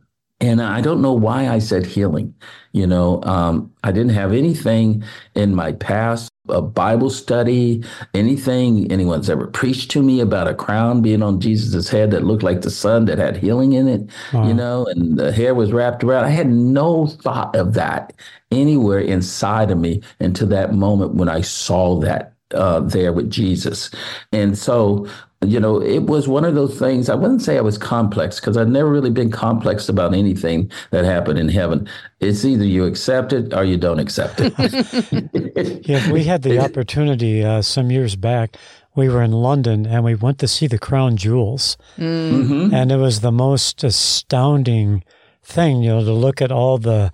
and 0.40 0.62
I 0.62 0.81
don't 0.81 1.02
know 1.02 1.12
why 1.12 1.49
I 1.49 1.59
said 1.59 1.85
healing. 1.85 2.35
You 2.73 2.87
know, 2.87 3.23
um, 3.25 3.71
I 3.85 3.93
didn't 3.93 4.14
have 4.14 4.33
anything 4.33 5.02
in 5.35 5.55
my 5.55 5.73
past, 5.73 6.31
a 6.49 6.62
Bible 6.62 7.11
study, 7.11 7.83
anything 8.15 8.91
anyone's 8.91 9.29
ever 9.31 9.47
preached 9.47 9.91
to 9.93 10.03
me 10.03 10.21
about 10.21 10.49
a 10.49 10.55
crown 10.55 11.03
being 11.03 11.23
on 11.23 11.41
Jesus' 11.41 11.88
head 11.88 12.11
that 12.11 12.25
looked 12.25 12.43
like 12.43 12.62
the 12.62 12.71
sun 12.71 13.05
that 13.07 13.19
had 13.19 13.37
healing 13.37 13.73
in 13.73 13.88
it, 13.88 14.11
Wow. 14.33 14.47
you 14.47 14.55
know, 14.55 14.87
and 14.87 15.19
the 15.19 15.33
hair 15.33 15.55
was 15.55 15.73
wrapped 15.73 16.05
around. 16.05 16.25
I 16.25 16.31
had 16.31 16.49
no 16.50 17.07
thought 17.07 17.55
of 17.57 17.75
that 17.75 18.12
anywhere 18.50 19.00
inside 19.00 19.71
of 19.71 19.79
me 19.79 20.03
until 20.21 20.47
that 20.49 20.73
moment 20.75 21.15
when 21.15 21.29
I 21.29 21.41
saw 21.41 21.99
that 22.00 22.33
uh, 22.55 22.81
there 22.81 23.12
with 23.12 23.29
Jesus. 23.31 23.91
And 24.33 24.57
so, 24.57 25.09
you 25.45 25.61
know, 25.61 25.81
it 25.83 26.05
was 26.05 26.26
one 26.26 26.45
of 26.45 26.55
those 26.55 26.78
things. 26.78 27.09
I 27.11 27.14
wouldn't 27.14 27.43
say 27.43 27.59
I 27.59 27.61
was 27.61 27.76
complex 27.76 28.40
because 28.40 28.57
I've 28.57 28.69
never 28.69 28.88
really 28.90 29.11
been 29.11 29.31
complex 29.31 29.88
about 29.88 30.14
anything 30.14 30.71
that 30.90 31.05
happened 31.05 31.38
in 31.38 31.49
heaven. 31.49 31.88
It's 32.21 32.45
either 32.45 32.64
you 32.64 32.85
accept 32.85 33.33
it 33.33 33.52
or 33.52 33.64
you 33.64 33.76
don't 33.76 33.99
accept 33.99 34.40
it. 34.40 34.52
Yeah, 35.87 36.11
we 36.11 36.25
had 36.25 36.43
the 36.43 36.59
opportunity 36.59 37.45
uh, 37.45 37.62
some 37.62 37.90
years 37.90 38.16
back. 38.16 38.57
We 38.95 39.09
were 39.09 39.23
in 39.23 39.33
London 39.33 39.87
and 39.87 40.05
we 40.05 40.14
went 40.14 40.38
to 40.38 40.49
see 40.49 40.66
the 40.66 40.78
crown 40.78 41.16
jewels. 41.16 41.76
Mhm. 41.99 42.73
And 42.73 42.90
it 42.90 42.97
was 42.97 43.21
the 43.21 43.31
most 43.31 43.85
astounding 43.85 45.05
thing, 45.43 45.83
you 45.83 45.90
know, 45.90 46.05
to 46.05 46.12
look 46.12 46.40
at 46.40 46.50
all 46.50 46.78
the 46.78 47.12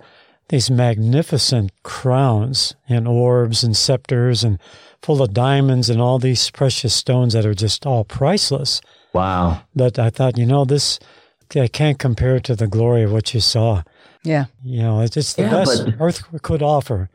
these 0.49 0.69
magnificent 0.69 1.71
crowns 1.83 2.75
and 2.87 3.07
orbs 3.07 3.63
and 3.63 3.75
scepters 3.75 4.43
and 4.43 4.59
full 5.03 5.21
of 5.21 5.33
diamonds 5.33 5.89
and 5.89 6.01
all 6.01 6.17
these 6.17 6.49
precious 6.49 6.93
stones 6.95 7.33
that 7.33 7.45
are 7.45 7.53
just 7.53 7.85
all 7.85 8.03
priceless. 8.05 8.81
Wow. 9.13 9.61
But 9.75 9.99
I 9.99 10.09
thought, 10.09 10.37
you 10.37 10.45
know, 10.45 10.65
this 10.65 10.97
I 11.55 11.67
can't 11.67 11.99
compare 11.99 12.37
it 12.37 12.45
to 12.45 12.55
the 12.55 12.65
glory 12.67 13.03
of 13.03 13.11
what 13.11 13.33
you 13.35 13.39
saw. 13.41 13.83
Yeah. 14.23 14.45
You 14.63 14.81
know, 14.81 15.01
it's, 15.01 15.15
it's 15.17 15.33
the 15.33 15.43
Yeah, 15.43 15.51
best 15.51 15.85
but- 15.85 15.95
Earth 15.99 16.23
could 16.41 16.63
offer. 16.63 17.09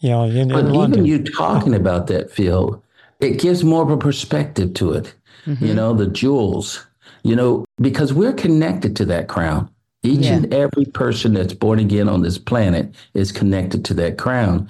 You 0.00 0.10
know, 0.10 0.24
in, 0.24 0.48
But 0.48 0.60
in 0.60 0.66
even 0.66 0.72
London. 0.74 1.04
you 1.06 1.22
talking 1.22 1.74
about 1.74 2.08
that, 2.08 2.30
Phil, 2.30 2.82
it 3.20 3.38
gives 3.38 3.62
more 3.62 3.82
of 3.82 3.90
a 3.90 3.96
perspective 3.96 4.74
to 4.74 4.92
it. 4.94 5.14
Mm-hmm. 5.46 5.64
You 5.64 5.74
know, 5.74 5.94
the 5.94 6.06
jewels, 6.08 6.84
you 7.22 7.36
know, 7.36 7.64
because 7.80 8.12
we're 8.12 8.32
connected 8.32 8.96
to 8.96 9.04
that 9.06 9.28
crown. 9.28 9.70
Each 10.02 10.26
Yeah. 10.26 10.34
and 10.34 10.52
every 10.52 10.84
person 10.86 11.34
that's 11.34 11.54
born 11.54 11.78
again 11.78 12.08
on 12.08 12.22
this 12.22 12.36
planet 12.38 12.94
is 13.14 13.30
connected 13.32 13.84
to 13.86 13.94
that 13.94 14.18
crown. 14.18 14.68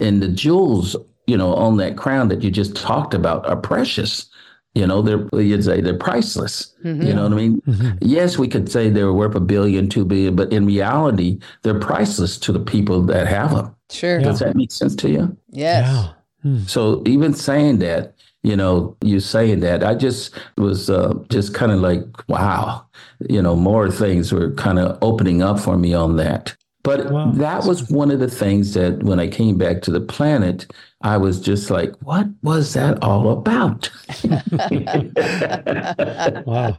And 0.00 0.22
the 0.22 0.28
jewels, 0.28 0.94
you 1.30 1.36
know, 1.36 1.54
on 1.54 1.76
that 1.76 1.96
crown 1.96 2.26
that 2.28 2.42
you 2.42 2.50
just 2.50 2.74
talked 2.74 3.14
about 3.14 3.46
are 3.46 3.56
precious. 3.56 4.26
You 4.74 4.86
know, 4.86 5.00
they're 5.02 5.26
you'd 5.40 5.64
say 5.64 5.80
they're 5.80 5.96
priceless. 6.08 6.74
Mm-hmm. 6.84 7.06
You 7.06 7.14
know 7.14 7.22
what 7.24 7.32
I 7.32 7.36
mean? 7.36 7.60
Mhm. 7.62 7.98
Yes, 8.00 8.38
we 8.38 8.48
could 8.48 8.70
say 8.70 8.90
they're 8.90 9.12
worth 9.12 9.34
a 9.36 9.40
billion, 9.40 9.88
two 9.88 10.04
billion, 10.04 10.34
but 10.34 10.52
in 10.52 10.66
reality, 10.66 11.38
they're 11.62 11.78
priceless 11.78 12.38
to 12.38 12.52
the 12.52 12.64
people 12.74 13.02
that 13.12 13.26
have 13.28 13.54
them. 13.54 13.74
Sure. 13.90 14.18
Yeah. 14.18 14.26
Does 14.26 14.38
that 14.40 14.56
make 14.56 14.72
sense 14.72 14.96
to 14.96 15.08
you? 15.08 15.36
Yes. 15.50 15.86
Yeah. 15.86 16.12
Hmm. 16.42 16.62
So 16.66 17.02
even 17.06 17.34
saying 17.34 17.78
that, 17.80 18.14
you 18.42 18.56
know, 18.56 18.96
you 19.02 19.20
saying 19.20 19.60
that, 19.60 19.84
I 19.84 19.94
just 19.94 20.34
was 20.56 20.88
uh, 20.88 21.14
just 21.28 21.54
kind 21.54 21.72
of 21.72 21.80
like, 21.80 22.04
wow, 22.28 22.86
you 23.28 23.42
know, 23.42 23.54
more 23.54 23.90
things 23.90 24.32
were 24.32 24.52
kind 24.54 24.78
of 24.78 24.98
opening 25.02 25.42
up 25.42 25.60
for 25.60 25.76
me 25.76 25.94
on 25.94 26.16
that. 26.16 26.56
But 26.82 27.10
Wow. 27.10 27.30
that 27.32 27.64
was 27.64 27.90
one 27.90 28.10
of 28.10 28.20
the 28.20 28.30
things 28.30 28.72
that 28.74 29.02
when 29.02 29.20
I 29.20 29.28
came 29.28 29.58
back 29.58 29.82
to 29.82 29.90
the 29.90 30.00
planet, 30.00 30.66
I 31.02 31.16
was 31.18 31.40
just 31.40 31.70
like, 31.70 31.92
what 32.02 32.26
was 32.42 32.72
that 32.74 33.02
all 33.02 33.30
about? 33.30 33.90
Wow. 36.46 36.78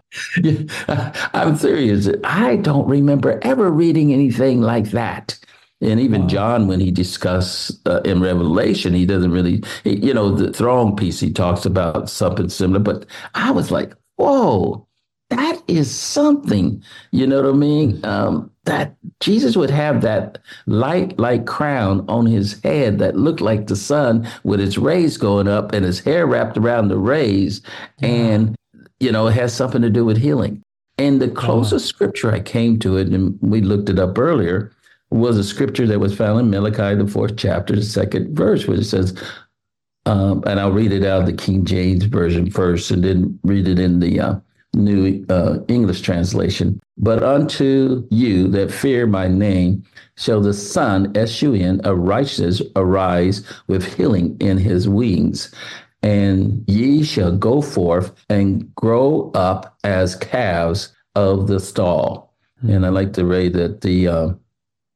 I'm 1.33 1.55
serious. 1.55 2.09
I 2.23 2.57
don't 2.57 2.87
remember 2.87 3.39
ever 3.43 3.69
reading 3.71 4.13
anything 4.13 4.61
like 4.61 4.91
that. 4.91 5.37
And 5.81 5.99
even 5.99 6.21
wow. 6.23 6.27
John, 6.27 6.67
when 6.67 6.79
he 6.79 6.91
discusses 6.91 7.79
uh, 7.87 8.01
in 8.05 8.21
Revelation, 8.21 8.93
he 8.93 9.05
doesn't 9.05 9.31
really, 9.31 9.63
he, 9.83 9.97
you 9.97 10.13
know, 10.13 10.29
the 10.35 10.53
throne 10.53 10.95
piece, 10.95 11.19
he 11.19 11.31
talks 11.31 11.65
about 11.65 12.09
something 12.09 12.49
similar. 12.49 12.79
But 12.79 13.05
I 13.33 13.51
was 13.51 13.71
like, 13.71 13.93
whoa, 14.17 14.87
that 15.31 15.61
is 15.67 15.89
something. 15.89 16.83
You 17.11 17.25
know 17.25 17.41
what 17.41 17.53
I 17.53 17.57
mean? 17.57 18.05
Um, 18.05 18.51
that 18.65 18.95
Jesus 19.21 19.55
would 19.55 19.71
have 19.71 20.01
that 20.01 20.37
light 20.67 21.17
like 21.17 21.45
crown 21.45 22.05
on 22.07 22.25
his 22.25 22.61
head 22.61 22.99
that 22.99 23.15
looked 23.15 23.41
like 23.41 23.67
the 23.67 23.75
sun 23.75 24.27
with 24.43 24.59
its 24.59 24.77
rays 24.77 25.17
going 25.17 25.47
up 25.47 25.73
and 25.73 25.83
his 25.83 25.99
hair 25.99 26.27
wrapped 26.27 26.57
around 26.57 26.89
the 26.89 26.97
rays. 26.97 27.61
Yeah. 27.99 28.09
And, 28.09 28.55
you 28.99 29.11
know, 29.11 29.27
it 29.27 29.33
has 29.33 29.53
something 29.53 29.81
to 29.81 29.89
do 29.89 30.05
with 30.05 30.17
healing. 30.17 30.61
And 30.97 31.21
the 31.21 31.29
closest 31.29 31.87
scripture 31.87 32.31
I 32.31 32.41
came 32.41 32.77
to 32.79 32.97
it, 32.97 33.07
and 33.07 33.39
we 33.41 33.61
looked 33.61 33.89
it 33.89 33.97
up 33.97 34.19
earlier, 34.19 34.71
was 35.09 35.37
a 35.37 35.43
scripture 35.43 35.87
that 35.87 35.99
was 35.99 36.15
found 36.15 36.39
in 36.41 36.49
Malachi, 36.49 36.95
the 36.95 37.07
fourth 37.07 37.37
chapter, 37.37 37.75
the 37.75 37.83
second 37.83 38.35
verse, 38.35 38.67
where 38.67 38.77
it 38.77 38.83
says, 38.83 39.17
um, 40.05 40.43
and 40.45 40.59
I'll 40.59 40.71
read 40.71 40.91
it 40.91 41.05
out 41.05 41.21
of 41.21 41.25
the 41.25 41.33
King 41.33 41.65
James 41.65 42.03
version 42.05 42.51
first, 42.51 42.91
and 42.91 43.03
then 43.03 43.39
read 43.43 43.67
it 43.67 43.79
in 43.79 43.99
the 43.99 44.19
uh, 44.19 44.35
New 44.73 45.25
uh, 45.29 45.59
English 45.67 46.01
translation. 46.01 46.79
But 46.97 47.23
unto 47.23 48.07
you 48.09 48.47
that 48.49 48.71
fear 48.71 49.05
my 49.05 49.27
name 49.27 49.83
shall 50.15 50.39
the 50.39 50.53
Sun, 50.53 51.15
S 51.17 51.41
U 51.41 51.53
N, 51.53 51.81
of 51.81 51.97
righteousness 51.97 52.61
arise 52.75 53.43
with 53.67 53.95
healing 53.95 54.37
in 54.39 54.57
his 54.57 54.87
wings. 54.87 55.53
And 56.03 56.63
ye 56.67 57.03
shall 57.03 57.35
go 57.35 57.61
forth 57.61 58.11
and 58.29 58.73
grow 58.75 59.31
up 59.35 59.77
as 59.83 60.15
calves 60.15 60.93
of 61.15 61.47
the 61.47 61.59
stall. 61.59 62.33
And 62.61 62.85
I 62.85 62.89
like 62.89 63.13
the 63.13 63.25
way 63.25 63.49
that 63.49 63.81
the 63.81 64.07
uh, 64.07 64.29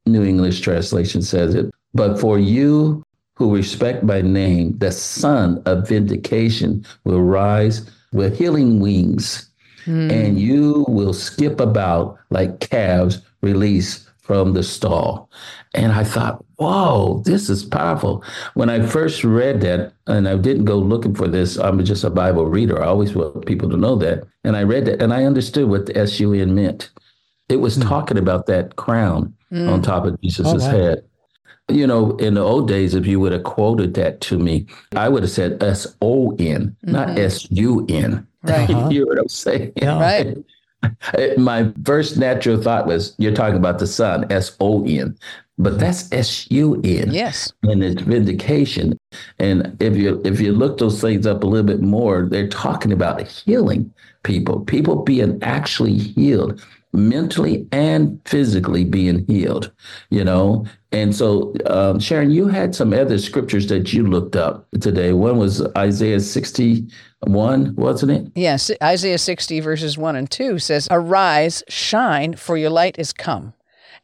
New 0.06 0.24
English 0.24 0.62
translation 0.62 1.22
says 1.22 1.54
it. 1.54 1.70
But 1.94 2.20
for 2.20 2.40
you 2.40 3.04
who 3.36 3.54
respect 3.54 4.04
my 4.04 4.22
name, 4.22 4.78
the 4.78 4.92
sun 4.92 5.62
of 5.66 5.88
vindication 5.88 6.86
will 7.04 7.22
rise 7.22 7.90
with 8.14 8.38
healing 8.38 8.80
wings, 8.80 9.50
mm. 9.86 10.12
and 10.12 10.40
you 10.40 10.86
will 10.88 11.14
skip 11.14 11.60
about 11.60 12.18
like 12.30 12.60
calves 12.60 13.22
released 13.42 14.10
from 14.22 14.54
the 14.54 14.64
stall. 14.64 15.30
And 15.76 15.92
I 15.92 16.04
thought, 16.04 16.44
whoa, 16.56 17.22
this 17.26 17.50
is 17.50 17.64
powerful. 17.64 18.24
When 18.56 18.70
I 18.70 18.86
first 18.86 19.24
read 19.24 19.62
that, 19.62 19.94
and 20.08 20.28
I 20.28 20.36
didn't 20.38 20.66
go 20.66 20.78
looking 20.78 21.14
for 21.14 21.28
this, 21.28 21.58
I'm 21.58 21.84
just 21.84 22.04
a 22.04 22.10
Bible 22.10 22.46
reader. 22.46 22.82
I 22.82 22.88
always 22.88 23.14
want 23.14 23.46
people 23.46 23.70
to 23.70 23.78
know 23.78 23.96
that. 23.98 24.24
And 24.44 24.56
I 24.56 24.64
read 24.64 24.86
that 24.86 25.02
and 25.02 25.14
I 25.14 25.26
understood 25.26 25.70
what 25.70 25.86
the 25.86 25.98
S 25.98 26.20
U 26.20 26.34
N 26.34 26.56
meant. 26.56 26.90
It 27.50 27.58
was 27.58 27.78
mm. 27.78 27.88
talking 27.88 28.18
about 28.18 28.48
that 28.48 28.78
crown 28.78 29.36
mm. 29.52 29.70
on 29.70 29.82
top 29.82 30.06
of 30.06 30.20
Jesus' 30.22 30.48
oh, 30.48 30.58
wow. 30.58 30.72
head. 30.72 31.04
You 31.68 31.88
know, 31.88 32.16
in 32.18 32.36
the 32.36 32.42
old 32.42 32.68
days, 32.68 32.94
if 32.94 33.08
you 33.08 33.20
would 33.20 33.32
have 33.32 33.44
quoted 33.44 33.96
that 33.96 34.22
to 34.22 34.38
me, 34.38 34.68
I 34.96 35.10
would 35.10 35.24
have 35.24 35.32
said 35.32 35.62
S 35.64 35.96
O 36.02 36.36
N, 36.38 36.76
not 36.84 37.10
mm-hmm. 37.10 37.18
S 37.20 37.50
U 37.52 37.86
N. 37.90 38.28
Right. 38.44 38.70
you 38.70 38.90
hear 38.90 39.06
what 39.08 39.18
I'm 39.18 39.28
saying? 39.28 39.74
Yeah. 39.76 40.00
Right. 40.00 40.38
My 41.38 41.74
first 41.84 42.18
natural 42.18 42.62
thought 42.62 42.86
was, 42.86 43.16
you're 43.18 43.34
talking 43.34 43.58
about 43.58 43.80
the 43.80 43.88
sun, 43.88 44.32
S 44.32 44.56
O 44.60 44.86
N, 44.86 45.18
but 45.58 45.80
that's 45.80 46.12
S 46.12 46.50
U 46.52 46.82
N. 46.84 47.12
Yes. 47.12 47.52
And 47.64 47.84
it's 47.84 48.02
vindication. 48.02 48.98
And 49.40 49.76
if 49.82 49.96
you 49.96 50.22
if 50.26 50.40
you 50.40 50.52
look 50.52 50.78
those 50.78 51.02
things 51.02 51.26
up 51.26 51.44
a 51.44 51.48
little 51.48 51.66
bit 51.66 51.82
more, 51.82 52.28
they're 52.30 52.48
talking 52.48 52.92
about 52.92 53.22
healing 53.22 53.94
people, 54.24 54.60
people 54.62 55.04
being 55.04 55.42
actually 55.42 55.98
healed 55.98 56.64
mentally 56.96 57.68
and 57.72 58.20
physically 58.26 58.84
being 58.84 59.26
healed, 59.28 59.72
you 60.10 60.24
know? 60.24 60.66
And 60.92 61.16
so, 61.16 61.54
um, 61.66 62.00
Sharon, 62.00 62.32
you 62.32 62.48
had 62.48 62.74
some 62.74 62.94
other 62.94 63.18
scriptures 63.18 63.68
that 63.68 63.94
you 63.94 64.08
looked 64.08 64.36
up 64.36 64.68
today. 64.80 65.14
One 65.14 65.38
was 65.38 65.62
Isaiah 65.76 66.20
61, 66.20 67.76
wasn't 67.76 68.12
it? 68.12 68.32
Yes. 68.36 68.72
Isaiah 68.82 69.18
60, 69.18 69.60
verses 69.60 69.98
1 69.98 70.16
and 70.16 70.30
2 70.30 70.60
says, 70.60 70.88
Arise, 70.90 71.64
shine, 71.68 72.36
for 72.36 72.58
your 72.58 72.70
light 72.70 72.98
is 72.98 73.12
come, 73.12 73.54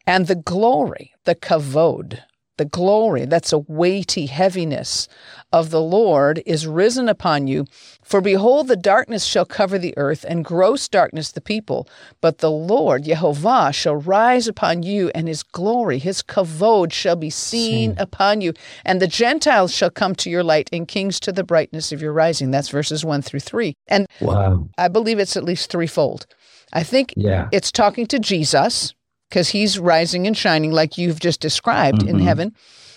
and 0.05 0.27
the 0.27 0.35
glory, 0.35 1.13
the 1.23 1.35
kavod, 1.35 2.19
the 2.61 2.65
glory, 2.65 3.25
that's 3.25 3.51
a 3.51 3.57
weighty 3.57 4.27
heaviness 4.27 5.07
of 5.51 5.71
the 5.71 5.81
Lord 5.81 6.43
is 6.45 6.67
risen 6.67 7.09
upon 7.09 7.47
you. 7.47 7.65
For 8.03 8.21
behold, 8.21 8.67
the 8.67 8.75
darkness 8.75 9.25
shall 9.25 9.45
cover 9.45 9.79
the 9.79 9.95
earth, 9.97 10.23
and 10.29 10.45
gross 10.45 10.87
darkness 10.87 11.31
the 11.31 11.41
people. 11.41 11.89
But 12.21 12.37
the 12.37 12.51
Lord, 12.51 13.05
Jehovah, 13.05 13.73
shall 13.73 13.95
rise 13.95 14.47
upon 14.47 14.83
you, 14.83 15.09
and 15.15 15.27
his 15.27 15.41
glory, 15.41 15.97
his 15.97 16.21
kavod, 16.21 16.93
shall 16.93 17.15
be 17.15 17.31
seen 17.31 17.95
upon 17.97 18.41
you. 18.41 18.53
And 18.85 19.01
the 19.01 19.07
Gentiles 19.07 19.73
shall 19.73 19.89
come 19.89 20.13
to 20.17 20.29
your 20.29 20.43
light, 20.43 20.69
and 20.71 20.87
kings 20.87 21.19
to 21.21 21.31
the 21.31 21.43
brightness 21.43 21.91
of 21.91 21.99
your 21.99 22.13
rising. 22.13 22.51
That's 22.51 22.69
verses 22.69 23.03
one 23.03 23.23
through 23.23 23.39
three. 23.39 23.73
And 23.87 24.05
wow. 24.19 24.69
I 24.77 24.87
believe 24.87 25.17
it's 25.17 25.35
at 25.35 25.43
least 25.43 25.71
threefold. 25.71 26.27
I 26.73 26.83
think 26.83 27.15
yeah. 27.17 27.49
it's 27.51 27.71
talking 27.71 28.05
to 28.05 28.19
Jesus 28.19 28.93
because 29.31 29.49
he's 29.49 29.79
rising 29.79 30.27
and 30.27 30.35
shining 30.35 30.71
like 30.71 30.97
you've 30.97 31.21
just 31.21 31.39
described 31.39 31.99
mm-hmm. 31.99 32.09
in 32.09 32.19
heaven. 32.19 32.53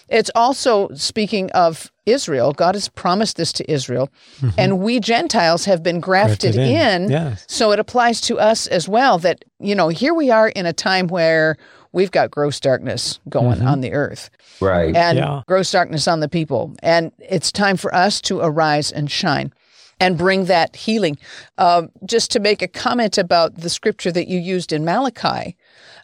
It's 0.09 0.31
also 0.35 0.88
speaking 0.94 1.51
of 1.53 1.92
Israel. 2.07 2.53
God 2.53 2.75
has 2.75 2.88
promised 2.88 3.37
this 3.37 3.53
to 3.55 3.70
Israel, 3.70 4.11
mm-hmm. 4.40 4.51
and 4.59 4.81
we 4.81 5.01
Gentiles 5.01 5.64
have 5.64 5.83
been 5.83 6.01
grafted, 6.01 6.57
in. 6.57 7.05
in 7.05 7.11
yes. 7.11 7.44
So 7.49 7.70
it 7.70 7.79
applies 7.79 8.20
to 8.23 8.38
us 8.38 8.66
as 8.66 8.88
well 8.88 9.18
that, 9.18 9.44
you 9.61 9.75
know, 9.75 9.88
here 9.88 10.12
we 10.12 10.31
are 10.31 10.49
in 10.49 10.66
a 10.66 10.73
time 10.73 11.07
where 11.07 11.57
we've 11.92 12.11
got 12.11 12.31
gross 12.31 12.59
darkness 12.61 13.20
going 13.29 13.59
mm-hmm. 13.59 13.68
on 13.68 13.81
the 13.81 13.92
earth. 13.92 14.29
Right. 14.61 14.94
And 14.94 15.16
yeah. 15.16 15.42
gross 15.47 15.70
darkness 15.70 16.09
on 16.09 16.20
the 16.20 16.29
people. 16.29 16.75
And 16.83 17.12
it's 17.18 17.53
time 17.53 17.77
for 17.77 17.94
us 17.94 18.20
to 18.23 18.40
arise 18.40 18.90
and 18.90 19.11
shine 19.11 19.55
and 20.01 20.18
bring 20.18 20.47
that 20.47 20.77
healing. 20.77 21.16
Uh, 21.57 21.87
just 22.05 22.31
to 22.33 22.40
make 22.40 22.61
a 22.61 22.68
comment 22.68 23.16
about 23.16 23.55
the 23.55 23.70
scripture 23.70 24.12
that 24.12 24.29
you 24.29 24.38
used 24.38 24.73
in 24.73 24.85
Malachi, 24.85 25.57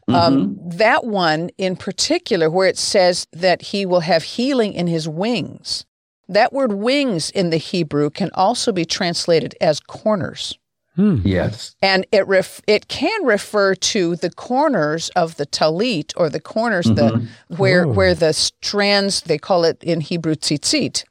um, 0.08 0.54
mm-hmm. 0.56 0.76
that 0.76 1.04
one 1.04 1.50
in 1.58 1.76
particular, 1.76 2.50
where 2.50 2.68
it 2.68 2.78
says 2.78 3.26
that 3.32 3.62
he 3.62 3.86
will 3.86 4.00
have 4.00 4.22
healing 4.22 4.72
in 4.72 4.86
his 4.86 5.08
wings, 5.08 5.84
that 6.28 6.52
word 6.52 6.72
wings 6.72 7.30
in 7.30 7.50
the 7.50 7.56
Hebrew 7.56 8.10
can 8.10 8.30
also 8.34 8.72
be 8.72 8.84
translated 8.84 9.54
as 9.60 9.80
corners. 9.80 10.58
Hmm. 10.96 11.18
Yes. 11.24 11.76
And 11.80 12.04
it 12.12 12.26
ref- 12.26 12.62
it 12.66 12.88
can 12.88 13.24
refer 13.24 13.74
to 13.76 14.16
the 14.16 14.30
corners 14.30 15.08
of 15.10 15.36
the 15.36 15.46
talit 15.46 16.12
or 16.16 16.28
the 16.28 16.40
corners 16.40 16.86
mm-hmm. 16.86 17.24
the 17.48 17.56
where 17.56 17.86
oh. 17.86 17.92
where 17.92 18.14
the 18.14 18.32
strands 18.32 19.22
they 19.22 19.38
call 19.38 19.64
it 19.64 19.82
in 19.84 20.00
Hebrew 20.00 20.34
tzitzit 20.34 21.04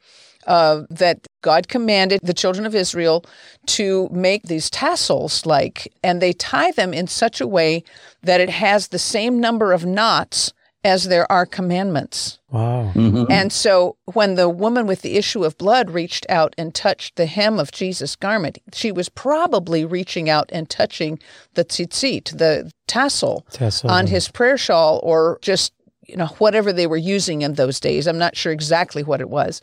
uh, 0.49 0.83
that 0.89 1.27
God 1.41 1.67
commanded 1.67 2.19
the 2.23 2.33
children 2.33 2.65
of 2.65 2.75
Israel 2.75 3.23
to 3.67 4.09
make 4.11 4.43
these 4.43 4.69
tassels 4.69 5.45
like, 5.45 5.93
and 6.03 6.21
they 6.21 6.33
tie 6.33 6.71
them 6.71 6.91
in 6.91 7.07
such 7.07 7.39
a 7.39 7.47
way 7.47 7.83
that 8.23 8.41
it 8.41 8.49
has 8.49 8.87
the 8.87 8.99
same 8.99 9.39
number 9.39 9.71
of 9.71 9.85
knots 9.85 10.51
as 10.83 11.05
there 11.05 11.31
are 11.31 11.45
commandments. 11.45 12.39
Wow. 12.49 12.91
Mm-hmm. 12.95 13.25
And 13.29 13.53
so 13.53 13.97
when 14.13 14.35
the 14.35 14.49
woman 14.49 14.87
with 14.87 15.03
the 15.03 15.17
issue 15.17 15.43
of 15.43 15.57
blood 15.57 15.91
reached 15.91 16.25
out 16.29 16.55
and 16.57 16.73
touched 16.73 17.15
the 17.15 17.27
hem 17.27 17.59
of 17.59 17.71
Jesus' 17.71 18.15
garment, 18.15 18.57
she 18.73 18.91
was 18.91 19.07
probably 19.07 19.85
reaching 19.85 20.29
out 20.29 20.49
and 20.51 20.67
touching 20.69 21.19
the 21.53 21.65
tzitzit, 21.65 22.37
the 22.37 22.71
tassel, 22.87 23.45
tassel. 23.51 23.91
on 23.91 24.07
his 24.07 24.29
prayer 24.29 24.57
shawl, 24.57 24.99
or 25.03 25.37
just, 25.41 25.73
you 26.07 26.15
know, 26.15 26.27
whatever 26.39 26.73
they 26.73 26.87
were 26.87 26.97
using 26.97 27.43
in 27.43 27.53
those 27.53 27.79
days. 27.79 28.07
I'm 28.07 28.17
not 28.17 28.35
sure 28.35 28.51
exactly 28.51 29.03
what 29.03 29.21
it 29.21 29.29
was. 29.29 29.61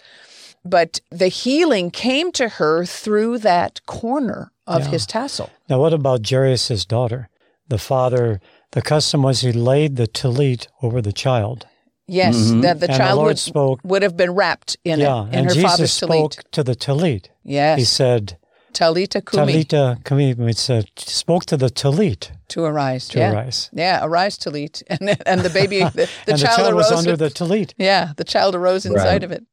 But 0.67 1.01
the 1.11 1.29
healing 1.29 1.91
came 1.91 2.33
to 2.33 2.49
her 2.49 2.85
through 2.85 3.39
that 3.39 3.85
corner 3.87 4.53
of 4.67 4.85
yeah. 4.85 4.89
his 4.91 5.07
tassel. 5.07 5.51
Now, 5.69 5.81
what 5.81 5.93
about 5.93 6.29
Jairus' 6.29 6.85
daughter? 6.85 7.29
The 7.69 7.79
father, 7.79 8.41
the 8.73 8.83
custom 8.83 9.23
was 9.23 9.41
he 9.41 9.53
laid 9.53 9.97
the 9.97 10.07
tallit 10.07 10.69
over 10.83 11.01
the 11.01 11.13
child. 11.13 11.67
Yes, 12.09 12.37
mm-hmm. 12.37 12.61
that 12.61 12.79
the 12.79 12.89
and 12.89 12.97
child 12.97 13.19
the 13.19 13.25
would, 13.25 13.39
spoke, 13.39 13.81
would 13.83 14.03
have 14.03 14.17
been 14.17 14.33
wrapped 14.33 14.77
in 14.85 15.01
yeah, 15.01 15.25
it, 15.25 15.29
in 15.29 15.35
and 15.35 15.47
her 15.47 15.55
Jesus 15.55 15.71
father's 15.71 15.93
spoke 15.93 16.33
tallit. 16.35 16.51
to 16.53 16.63
the 16.63 16.77
tallit. 16.77 17.27
Yes. 17.43 17.79
He 17.81 17.85
said, 17.85 18.39
Talita 18.73 19.25
kumi. 19.25 19.65
Talita 19.65 20.05
kumi. 20.05 20.51
It 20.51 20.59
said, 20.59 20.91
spoke 20.97 21.47
to 21.47 21.57
the 21.57 21.69
tallit. 21.69 22.31
To 22.49 22.65
arise. 22.65 23.09
To 23.09 23.19
yeah. 23.19 23.33
arise. 23.33 23.71
Yeah, 23.73 24.01
arise 24.05 24.39
tallit. 24.39 24.83
And, 24.91 25.17
and 25.27 25.41
the 25.41 25.51
baby, 25.51 25.81
the, 25.81 25.91
the 26.27 26.33
and 26.33 26.41
child, 26.41 26.59
the 26.59 26.63
child 26.63 26.75
arose. 26.75 26.91
was 26.91 26.93
under 26.93 27.17
the 27.17 27.31
tallit. 27.31 27.73
Yeah, 27.79 28.13
the 28.17 28.25
child 28.25 28.55
arose 28.55 28.85
inside 28.87 29.05
right. 29.05 29.25
of 29.25 29.33
it. 29.33 29.45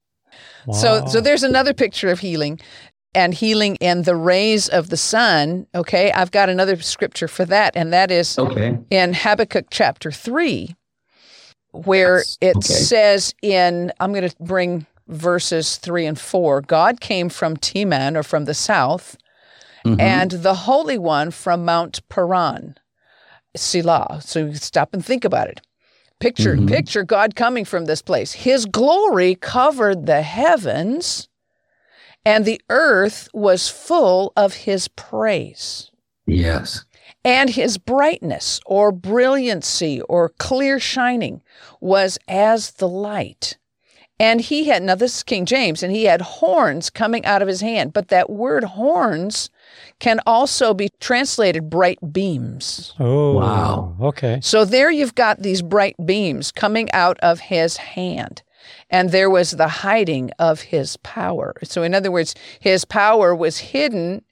So 0.72 1.06
so 1.08 1.20
there's 1.20 1.44
another 1.44 1.74
picture 1.74 2.10
of 2.10 2.20
healing 2.20 2.60
and 3.16 3.34
healing 3.34 3.78
and 3.82 4.06
the 4.06 4.16
rays 4.16 4.70
of 4.70 4.90
the 4.90 4.98
sun. 4.98 5.68
Okay, 5.76 6.12
I've 6.12 6.32
got 6.32 6.50
another 6.50 6.80
scripture 6.82 7.28
for 7.28 7.46
that, 7.46 7.76
and 7.76 7.94
that 7.94 8.12
is 8.12 8.38
okay. 8.38 8.78
in 8.90 9.14
Habakkuk 9.14 9.68
chapter 9.70 10.12
3, 10.12 10.76
where 11.72 12.18
That's, 12.18 12.38
it 12.42 12.58
okay. 12.58 12.68
says 12.68 13.36
in, 13.42 13.92
I'm 14.00 14.14
going 14.14 14.28
to 14.28 14.36
bring 14.40 14.86
verses 15.08 15.78
3 15.78 16.06
and 16.06 16.20
4 16.20 16.62
God 16.62 17.02
came 17.02 17.30
from 17.30 17.58
Teman 17.58 18.16
or 18.16 18.24
from 18.24 18.46
the 18.46 18.54
south, 18.54 19.18
mm-hmm. 19.86 20.00
and 20.00 20.32
the 20.32 20.56
Holy 20.56 20.98
One 20.98 21.32
from 21.32 21.66
Mount 21.66 22.08
Paran, 22.10 22.78
Selah. 23.56 24.22
So 24.24 24.48
you 24.48 24.56
stop 24.56 24.94
and 24.94 25.06
think 25.06 25.24
about 25.26 25.50
it. 25.50 25.62
Picture, 26.24 26.56
mm-hmm. 26.56 26.68
picture 26.68 27.04
God 27.04 27.36
coming 27.36 27.66
from 27.66 27.84
this 27.84 28.02
place. 28.02 28.32
His 28.32 28.66
glory 28.66 29.36
covered 29.36 30.06
the 30.06 30.22
heavens, 30.22 31.28
and 32.24 32.46
the 32.46 32.62
earth 32.70 33.28
was 33.34 33.68
full 33.68 34.32
of 34.38 34.54
his 34.54 34.88
praise. 34.88 35.92
Yes. 36.26 36.86
And 37.26 37.50
his 37.50 37.78
brightness 37.78 38.62
or 38.66 38.94
brilliancy 38.94 40.00
or 40.04 40.30
clear 40.30 40.80
shining 40.80 41.42
was 41.82 42.18
as 42.30 42.72
the 42.72 42.88
light. 42.88 43.58
And 44.24 44.40
he 44.40 44.64
had, 44.64 44.84
now 44.84 44.96
this 44.96 45.18
is 45.18 45.24
King 45.24 45.46
James, 45.46 45.84
and 45.84 45.92
he 45.94 46.06
had 46.06 46.22
horns 46.22 46.90
coming 46.90 47.26
out 47.26 47.42
of 47.42 47.50
his 47.50 47.60
hand. 47.60 47.92
But 47.92 48.08
that 48.08 48.30
word 48.30 48.64
horns 48.64 49.50
can 50.00 50.22
also 50.26 50.74
be 50.74 50.88
translated 51.02 51.70
bright 51.70 52.00
beams. 52.14 52.94
Oh, 53.02 53.34
wow. 53.34 53.98
Okay. 54.00 54.40
So 54.42 54.64
there 54.64 54.90
you've 54.90 55.16
got 55.16 55.42
these 55.42 55.62
bright 55.62 55.98
beams 56.06 56.54
coming 56.54 56.90
out 56.94 57.20
of 57.20 57.42
his 57.42 57.76
hand. 57.76 58.44
And 58.90 59.10
there 59.10 59.30
was 59.30 59.52
the 59.52 59.68
hiding 59.68 60.32
of 60.40 60.62
his 60.62 60.96
power. 60.96 61.56
So, 61.64 61.84
in 61.84 61.94
other 61.94 62.10
words, 62.10 62.34
his 62.62 62.86
power 62.86 63.36
was 63.36 63.58
hidden 63.58 64.24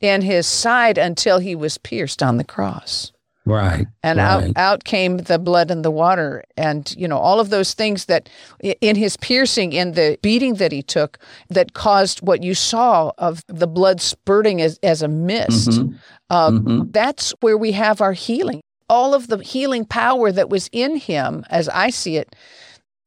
in 0.00 0.22
his 0.22 0.48
side 0.48 0.98
until 0.98 1.38
he 1.38 1.54
was 1.54 1.78
pierced 1.78 2.20
on 2.20 2.36
the 2.36 2.42
cross. 2.42 3.12
Right. 3.46 3.86
And 4.02 4.18
right. 4.18 4.26
out 4.26 4.56
out 4.56 4.84
came 4.84 5.18
the 5.18 5.38
blood 5.38 5.70
and 5.70 5.84
the 5.84 5.90
water 5.90 6.42
and 6.56 6.92
you 6.98 7.06
know 7.06 7.18
all 7.18 7.38
of 7.38 7.50
those 7.50 7.74
things 7.74 8.06
that 8.06 8.28
in 8.60 8.96
his 8.96 9.16
piercing 9.16 9.72
in 9.72 9.92
the 9.92 10.18
beating 10.20 10.54
that 10.54 10.72
he 10.72 10.82
took 10.82 11.18
that 11.48 11.72
caused 11.72 12.26
what 12.26 12.42
you 12.42 12.54
saw 12.54 13.12
of 13.18 13.44
the 13.46 13.68
blood 13.68 14.00
spurting 14.00 14.60
as, 14.60 14.80
as 14.82 15.00
a 15.00 15.08
mist. 15.08 15.70
Mm-hmm. 15.70 15.94
Uh, 16.28 16.50
mm-hmm. 16.50 16.90
That's 16.90 17.32
where 17.40 17.56
we 17.56 17.70
have 17.72 18.00
our 18.00 18.14
healing. 18.14 18.62
All 18.88 19.14
of 19.14 19.28
the 19.28 19.38
healing 19.38 19.84
power 19.84 20.32
that 20.32 20.50
was 20.50 20.68
in 20.72 20.96
him, 20.96 21.44
as 21.48 21.68
I 21.68 21.90
see 21.90 22.16
it, 22.16 22.34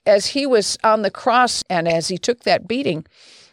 as 0.05 0.27
he 0.27 0.45
was 0.45 0.77
on 0.83 1.01
the 1.01 1.11
cross 1.11 1.63
and 1.69 1.87
as 1.87 2.07
he 2.07 2.17
took 2.17 2.41
that 2.43 2.67
beating, 2.67 3.05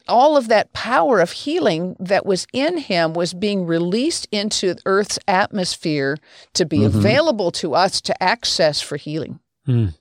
all 0.08 0.36
of 0.36 0.48
that 0.48 0.72
power 0.72 1.20
of 1.20 1.32
healing 1.32 1.96
that 1.98 2.26
was 2.26 2.46
in 2.52 2.78
him 2.78 3.12
was 3.12 3.34
being 3.34 3.66
released 3.66 4.28
into 4.30 4.76
Earth's 4.84 5.18
atmosphere 5.26 6.16
to 6.54 6.64
be 6.64 6.78
mm-hmm. 6.78 6.98
available 6.98 7.50
to 7.52 7.74
us 7.74 8.00
to 8.02 8.22
access 8.22 8.80
for 8.80 8.96
healing. 8.96 9.40
Mm, 9.66 9.94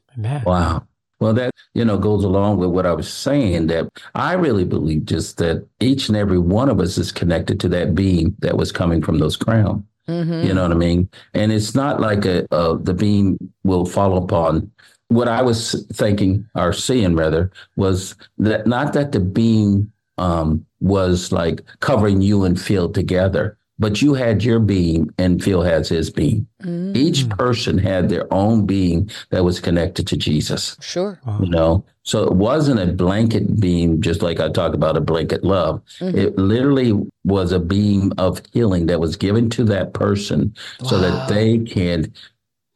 wow. 0.46 0.86
Well, 1.20 1.34
that, 1.34 1.52
you 1.74 1.86
know, 1.86 1.98
goes 1.98 2.24
along 2.24 2.58
with 2.58 2.72
what 2.72 2.86
I 2.86 2.94
was 2.94 3.12
saying 3.12 3.68
that 3.68 3.88
I 4.16 4.34
really 4.34 4.66
believe 4.66 5.06
just 5.06 5.38
that 5.38 5.66
each 5.80 6.10
and 6.10 6.18
every 6.18 6.40
one 6.40 6.70
of 6.70 6.80
us 6.80 6.98
is 6.98 7.12
connected 7.12 7.60
to 7.62 7.70
that 7.70 7.96
beam 7.96 8.36
that 8.40 8.58
was 8.58 8.72
coming 8.72 9.02
from 9.02 9.20
those 9.20 9.38
crown. 9.38 9.88
Mm-hmm. 10.08 10.48
You 10.48 10.54
know 10.54 10.64
what 10.64 10.72
I 10.72 10.76
mean? 10.76 11.10
And 11.34 11.52
it's 11.52 11.74
not 11.74 12.00
like 12.00 12.26
a, 12.26 12.46
a 12.52 12.78
the 12.78 12.94
beam 12.94 13.38
will 13.64 13.86
fall 13.86 14.18
upon 14.18 14.72
what 15.08 15.28
I 15.28 15.42
was 15.42 15.86
thinking 15.94 16.48
or 16.56 16.74
seeing 16.74 17.16
rather 17.16 17.52
was 17.76 18.16
that 18.38 18.68
not 18.68 18.94
that 18.94 19.12
the 19.12 19.20
beam 19.20 19.92
um, 20.18 20.66
was 20.80 21.32
like 21.32 21.62
covering 21.80 22.22
you 22.22 22.44
and 22.44 22.60
Phil 22.60 22.90
together. 22.90 23.58
But 23.78 24.02
you 24.02 24.14
had 24.14 24.42
your 24.42 24.62
being 24.62 25.10
and 25.18 25.44
Phil 25.44 25.62
has 25.62 25.90
his 25.90 26.10
being. 26.10 26.48
Mm. 26.64 26.96
Each 26.96 27.28
person 27.28 27.78
had 27.78 28.08
their 28.08 28.34
own 28.34 28.66
being 28.66 29.10
that 29.32 29.44
was 29.44 29.60
connected 29.60 30.08
to 30.08 30.16
Jesus. 30.16 30.78
Sure. 30.80 31.20
Wow. 31.26 31.40
You 31.42 31.50
know, 31.50 31.86
so 32.04 32.24
it 32.24 32.34
wasn't 32.34 32.80
a 32.80 32.88
blanket 32.94 33.60
beam, 33.60 34.00
just 34.00 34.22
like 34.22 34.40
I 34.40 34.48
talk 34.48 34.74
about 34.74 34.96
a 34.96 35.02
blanket 35.02 35.44
love. 35.44 35.82
Mm-hmm. 36.00 36.18
It 36.18 36.38
literally 36.38 36.94
was 37.26 37.52
a 37.52 37.60
beam 37.60 38.14
of 38.18 38.42
healing 38.54 38.86
that 38.86 39.02
was 39.02 39.18
given 39.18 39.50
to 39.52 39.66
that 39.66 39.94
person 39.94 40.56
wow. 40.80 40.88
so 40.88 41.00
that 41.00 41.28
they 41.28 41.60
can 41.60 42.14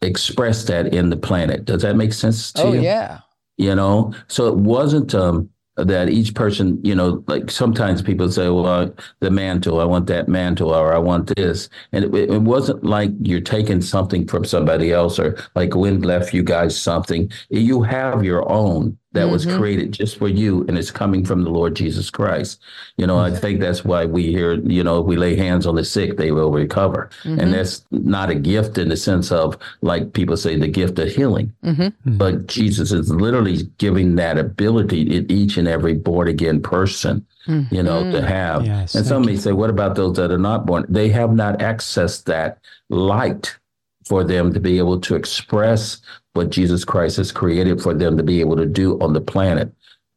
express 0.01 0.65
that 0.65 0.93
in 0.93 1.11
the 1.11 1.17
planet. 1.17 1.63
Does 1.63 1.83
that 1.83 1.95
make 1.95 2.11
sense 2.11 2.51
to 2.53 2.63
oh, 2.63 2.73
you? 2.73 2.79
Oh, 2.79 2.83
yeah. 2.83 3.19
You 3.57 3.75
know, 3.75 4.13
so 4.27 4.47
it 4.47 4.55
wasn't 4.55 5.13
um, 5.15 5.49
that 5.83 6.09
each 6.09 6.33
person, 6.33 6.79
you 6.83 6.95
know, 6.95 7.23
like 7.27 7.51
sometimes 7.51 8.01
people 8.01 8.31
say, 8.31 8.49
well, 8.49 8.93
the 9.19 9.31
mantle, 9.31 9.79
I 9.79 9.85
want 9.85 10.07
that 10.07 10.27
mantle, 10.27 10.73
or 10.73 10.93
I 10.93 10.97
want 10.97 11.35
this. 11.35 11.69
And 11.91 12.05
it, 12.05 12.29
it, 12.29 12.41
wasn't 12.41 12.83
like 12.83 13.11
you're 13.21 13.41
taking 13.41 13.81
something 13.81 14.27
from 14.27 14.45
somebody 14.45 14.91
else 14.91 15.19
or 15.19 15.37
like 15.55 15.71
Gwen 15.71 16.01
left 16.01 16.33
you 16.33 16.43
guys 16.43 16.79
something. 16.79 17.31
You 17.49 17.81
have 17.83 18.23
your 18.23 18.49
own 18.49 18.97
that 19.11 19.21
mm-hmm. 19.23 19.31
was 19.31 19.45
created 19.45 19.91
just 19.91 20.17
for 20.17 20.27
you 20.27 20.65
and 20.67 20.77
it's 20.77 20.91
coming 20.91 21.25
from 21.25 21.43
the 21.43 21.49
Lord 21.49 21.75
Jesus 21.75 22.09
Christ. 22.09 22.61
You 22.97 23.07
know, 23.07 23.15
mm-hmm. 23.15 23.35
I 23.35 23.39
think 23.39 23.59
that's 23.59 23.83
why 23.83 24.05
we 24.05 24.27
hear, 24.27 24.53
you 24.61 24.83
know, 24.83 24.99
if 24.99 25.07
we 25.07 25.17
lay 25.17 25.35
hands 25.35 25.65
on 25.65 25.75
the 25.75 25.83
sick, 25.83 26.17
they 26.17 26.31
will 26.31 26.51
recover. 26.51 27.09
Mm-hmm. 27.23 27.39
And 27.39 27.53
that's 27.53 27.85
not 27.91 28.29
a 28.29 28.35
gift 28.35 28.77
in 28.77 28.89
the 28.89 28.97
sense 28.97 29.31
of 29.31 29.57
like 29.81 30.13
people 30.13 30.37
say 30.37 30.55
the 30.57 30.67
gift 30.67 30.99
of 30.99 31.09
healing. 31.09 31.51
Mm-hmm. 31.63 32.17
But 32.17 32.47
Jesus 32.47 32.91
is 32.91 33.09
literally 33.11 33.63
giving 33.79 34.15
that 34.15 34.37
ability 34.37 35.05
to 35.05 35.33
each 35.33 35.57
and 35.57 35.67
every 35.67 35.95
born 35.95 36.27
again 36.27 36.61
person. 36.61 37.25
You 37.47 37.81
know, 37.81 38.03
to 38.03 38.17
mm-hmm. 38.19 38.27
have. 38.27 38.63
Yes, 38.63 38.93
and 38.93 39.03
some 39.07 39.25
may 39.25 39.35
say, 39.35 39.53
what 39.53 39.71
about 39.71 39.95
those 39.95 40.17
that 40.17 40.29
are 40.29 40.37
not 40.37 40.67
born? 40.67 40.85
They 40.87 41.09
have 41.09 41.33
not 41.33 41.57
accessed 41.57 42.25
that 42.25 42.59
light 42.89 43.57
for 44.09 44.23
them 44.23 44.51
to 44.53 44.59
be 44.59 44.79
able 44.79 44.99
to 44.99 45.15
express 45.15 46.01
what 46.33 46.49
Jesus 46.49 46.83
Christ 46.83 47.17
has 47.17 47.31
created 47.31 47.81
for 47.81 47.93
them 47.93 48.17
to 48.17 48.23
be 48.23 48.39
able 48.39 48.57
to 48.57 48.65
do 48.65 48.99
on 48.99 49.13
the 49.13 49.21
planet. 49.21 49.71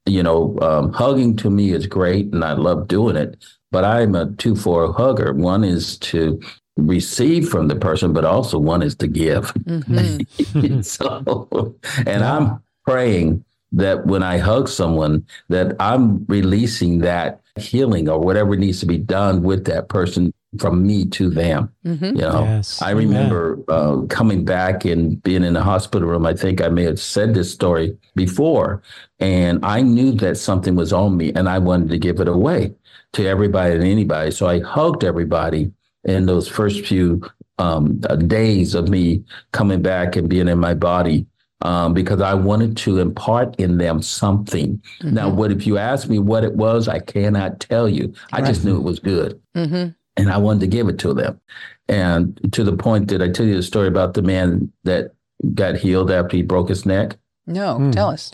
You 0.07 0.23
know, 0.23 0.59
um, 0.61 0.93
hugging 0.93 1.37
to 1.37 1.51
me 1.51 1.73
is 1.73 1.87
great 1.87 2.33
and 2.33 2.43
I 2.43 2.55
love 2.55 2.89
doing 2.89 3.17
it, 3.17 3.37
but 3.71 3.85
I'm 3.85 4.15
a 4.15 4.33
two 4.33 4.57
for 4.57 4.93
hugger. 4.93 5.35
One 5.35 5.63
is 5.63 5.99
to 5.99 6.41
receive 6.77 7.51
from 7.51 7.69
the 7.69 7.77
person, 7.77 8.15
but 8.15 8.25
also 8.25 8.59
one 8.59 8.83
is 8.83 8.97
to 8.97 9.07
give. 9.07 9.53
Mm-hmm. 9.55 10.81
so, 10.83 11.77
and 11.99 12.21
yeah. 12.21 12.37
I'm 12.37 12.63
praying 12.85 13.45
that 13.73 14.07
when 14.07 14.23
I 14.23 14.39
hug 14.39 14.69
someone, 14.69 15.27
that 15.51 15.77
I'm 15.79 16.25
releasing 16.27 16.99
that 17.01 17.43
healing 17.57 18.09
or 18.09 18.19
whatever 18.19 18.57
needs 18.57 18.81
to 18.81 18.87
be 18.87 18.99
done 18.99 19.43
with 19.43 19.67
that 19.67 19.89
person 19.89 20.33
from 20.59 20.87
me 20.87 21.07
to 21.07 21.31
them. 21.31 21.73
Mm-hmm. 21.87 22.05
You 22.05 22.23
know, 22.23 22.45
yes. 22.45 22.83
I 22.83 22.91
remember 22.91 23.59
uh, 23.69 24.03
coming 24.09 24.45
back 24.45 24.85
and 24.85 25.23
being 25.23 25.45
in 25.45 25.55
the 25.55 25.63
hospital 25.63 26.09
room. 26.09 26.27
I 26.27 26.35
think 26.35 26.61
I 26.61 26.69
may 26.69 26.85
have 26.85 27.01
said 27.01 27.35
this 27.35 27.53
story 27.53 27.97
before, 28.15 28.83
and 29.19 29.65
I 29.65 29.83
knew 29.83 30.13
that 30.13 30.37
something 30.37 30.75
was 30.75 30.93
on 30.93 31.17
me, 31.17 31.33
and 31.35 31.49
I 31.49 31.59
wanted 31.59 31.89
to 31.91 31.99
give 31.99 32.21
it 32.21 32.29
away 32.29 32.75
to 33.15 33.27
everybody 33.27 33.75
and 33.75 33.85
anybody. 33.85 34.31
So 34.31 34.47
I 34.47 34.61
hugged 34.61 35.05
everybody 35.05 35.73
in 36.05 36.27
those 36.27 36.49
first 36.49 36.85
few 36.85 37.23
um, 37.59 38.01
uh, 38.09 38.17
days 38.17 38.75
of 38.75 38.89
me 38.89 39.25
coming 39.53 39.83
back 39.83 40.17
and 40.17 40.29
being 40.29 40.49
in 40.49 40.59
my 40.59 40.75
body. 40.75 41.27
Um, 41.63 41.95
because 41.95 42.21
I 42.21 42.35
wanted 42.35 42.77
to 42.79 42.99
impart 42.99 43.55
in 43.61 43.79
them 43.79 44.03
something. 44.03 44.83
Mm-hmm. 45.01 45.15
Now, 45.15 45.29
what 45.29 45.53
if 45.53 45.65
you 45.65 45.79
ask 45.79 46.09
me 46.09 46.19
what 46.19 46.43
it 46.43 46.55
was? 46.55 46.89
I 46.89 46.99
cannot 46.99 47.61
tell 47.61 47.89
you. 47.89 48.13
I 48.33 48.41
right. 48.41 48.49
just 48.49 48.65
knew 48.65 48.77
it 48.77 48.83
was 48.83 48.99
good. 48.99 49.41
Mm-hmm 49.55 49.91
and 50.17 50.31
I 50.31 50.39
wanted 50.39 50.61
to 50.61 50.67
give 50.67 50.89
it 50.89 50.99
to 51.01 51.15
them. 51.15 51.41
And 51.89 52.39
to 52.53 52.65
the 52.65 52.77
point 52.77 53.09
that 53.09 53.23
I 53.23 53.29
tell 53.29 53.47
you 53.47 53.57
the 53.57 53.63
story 53.63 53.89
about 53.89 54.15
the 54.15 54.23
man 54.23 54.73
that 54.85 55.13
got 55.55 55.77
healed 55.77 56.11
after 56.11 56.37
he 56.37 56.43
broke 56.43 56.69
his 56.69 56.87
neck. 56.87 57.17
No, 57.47 57.79
mm. 57.79 57.93
tell 57.93 58.11
us. 58.11 58.33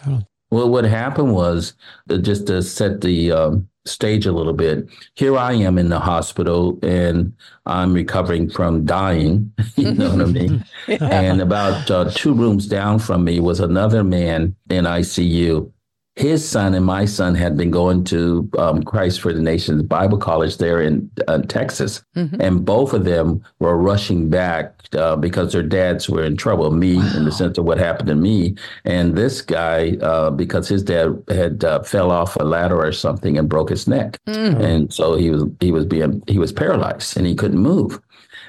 Well, 0.51 0.69
what 0.69 0.85
happened 0.85 1.33
was 1.33 1.75
uh, 2.11 2.19
just 2.19 2.47
to 2.47 2.63
set 2.63 3.01
the 3.01 3.33
um, 3.33 3.69
stage 3.87 4.27
a 4.27 4.33
little 4.33 4.53
bit. 4.53 4.89
Here 5.15 5.37
I 5.37 5.53
am 5.53 5.79
in 5.79 5.89
the 5.89 5.99
hospital, 5.99 6.79
and 6.83 7.35
I'm 7.67 7.93
recovering 7.93 8.51
from 8.51 8.85
dying. 8.85 9.53
you 9.77 9.93
know 9.93 10.11
what 10.11 10.21
I 10.21 10.25
mean? 10.31 10.65
yeah. 10.87 11.05
And 11.05 11.41
about 11.41 11.91
uh, 11.91 12.11
two 12.11 12.35
rooms 12.35 12.67
down 12.67 12.99
from 12.99 13.25
me 13.25 13.41
was 13.41 13.61
another 13.61 14.05
man 14.05 14.55
in 14.71 14.85
ICU 14.85 15.71
his 16.19 16.47
son 16.47 16.75
and 16.75 16.85
my 16.85 17.05
son 17.05 17.37
had 17.37 17.57
been 17.57 17.71
going 17.71 18.03
to 18.03 18.51
um, 18.59 18.83
Christ 18.83 19.21
for 19.21 19.33
the 19.33 19.41
Nations 19.41 19.85
Bible 19.85 20.19
College 20.19 20.59
there 20.59 20.81
in 20.81 21.09
uh, 21.29 21.39
Texas, 21.43 22.03
mm-hmm. 22.17 22.41
and 22.41 22.65
both 22.65 22.93
of 22.93 23.05
them 23.05 23.45
were 23.61 23.77
rushing 23.77 24.29
back 24.29 24.75
uh, 24.95 25.15
because 25.15 25.53
their 25.53 25.63
dads 25.63 26.09
were 26.09 26.25
in 26.25 26.37
trouble. 26.37 26.73
Me, 26.73 26.97
wow. 26.97 27.13
in 27.17 27.25
the 27.25 27.31
sense 27.31 27.57
of 27.57 27.65
what 27.65 27.79
happened 27.79 28.09
to 28.09 28.17
me, 28.17 28.57
and 28.85 29.17
this 29.17 29.41
guy 29.41 29.97
uh, 30.03 30.31
because 30.31 30.69
his 30.69 30.83
dad 30.83 31.23
had 31.29 31.63
uh, 31.63 31.83
fell 31.85 32.11
off 32.11 32.35
a 32.37 32.45
ladder 32.45 32.77
or 32.77 32.93
something 32.93 33.39
and 33.39 33.49
broke 33.49 33.71
his 33.71 33.87
neck, 33.87 34.19
mm-hmm. 34.27 34.61
and 34.61 34.93
so 34.93 35.15
he 35.15 35.31
was 35.31 35.45
he 35.61 35.71
was 35.71 35.87
being 35.87 36.21
he 36.27 36.39
was 36.39 36.53
paralyzed 36.53 37.17
and 37.17 37.27
he 37.27 37.35
couldn't 37.37 37.61
move, 37.61 38.01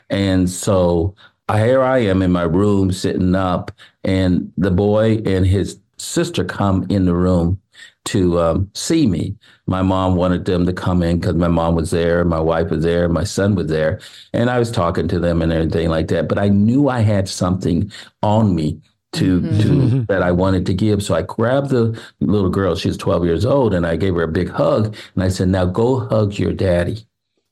and 0.09 0.49
so 0.49 1.13
here 1.51 1.83
I 1.83 1.99
am 1.99 2.23
in 2.23 2.31
my 2.31 2.43
room 2.43 2.91
sitting 2.91 3.35
up, 3.35 3.71
and 4.03 4.51
the 4.57 4.71
boy 4.71 5.17
and 5.25 5.45
his 5.45 5.79
sister 5.99 6.43
come 6.43 6.85
in 6.89 7.05
the 7.05 7.13
room 7.13 7.59
to 8.05 8.39
um, 8.39 8.71
see 8.73 9.07
me. 9.07 9.35
My 9.67 9.81
mom 9.81 10.15
wanted 10.15 10.45
them 10.45 10.65
to 10.65 10.73
come 10.73 11.03
in 11.03 11.19
because 11.19 11.35
my 11.35 11.47
mom 11.47 11.75
was 11.75 11.91
there, 11.91 12.25
my 12.25 12.39
wife 12.39 12.69
was 12.69 12.83
there, 12.83 13.07
my 13.07 13.23
son 13.23 13.55
was 13.55 13.67
there, 13.67 13.99
and 14.33 14.49
I 14.49 14.59
was 14.59 14.71
talking 14.71 15.07
to 15.09 15.19
them 15.19 15.41
and 15.41 15.51
everything 15.51 15.89
like 15.89 16.07
that. 16.07 16.27
But 16.27 16.39
I 16.39 16.49
knew 16.49 16.89
I 16.89 17.01
had 17.01 17.29
something 17.29 17.91
on 18.23 18.55
me 18.55 18.81
to 19.13 19.41
mm-hmm. 19.41 19.59
to 19.61 20.05
that 20.05 20.23
I 20.23 20.31
wanted 20.31 20.65
to 20.67 20.73
give. 20.73 21.03
So 21.03 21.15
I 21.15 21.23
grabbed 21.23 21.69
the 21.69 21.99
little 22.19 22.49
girl. 22.49 22.75
she's 22.75 22.97
12 22.97 23.25
years 23.25 23.45
old, 23.45 23.73
and 23.73 23.85
I 23.85 23.95
gave 23.95 24.15
her 24.15 24.23
a 24.23 24.27
big 24.27 24.49
hug. 24.49 24.95
And 25.15 25.23
I 25.23 25.29
said, 25.29 25.49
"Now 25.49 25.65
go 25.65 26.07
hug 26.07 26.37
your 26.37 26.53
daddy." 26.53 27.05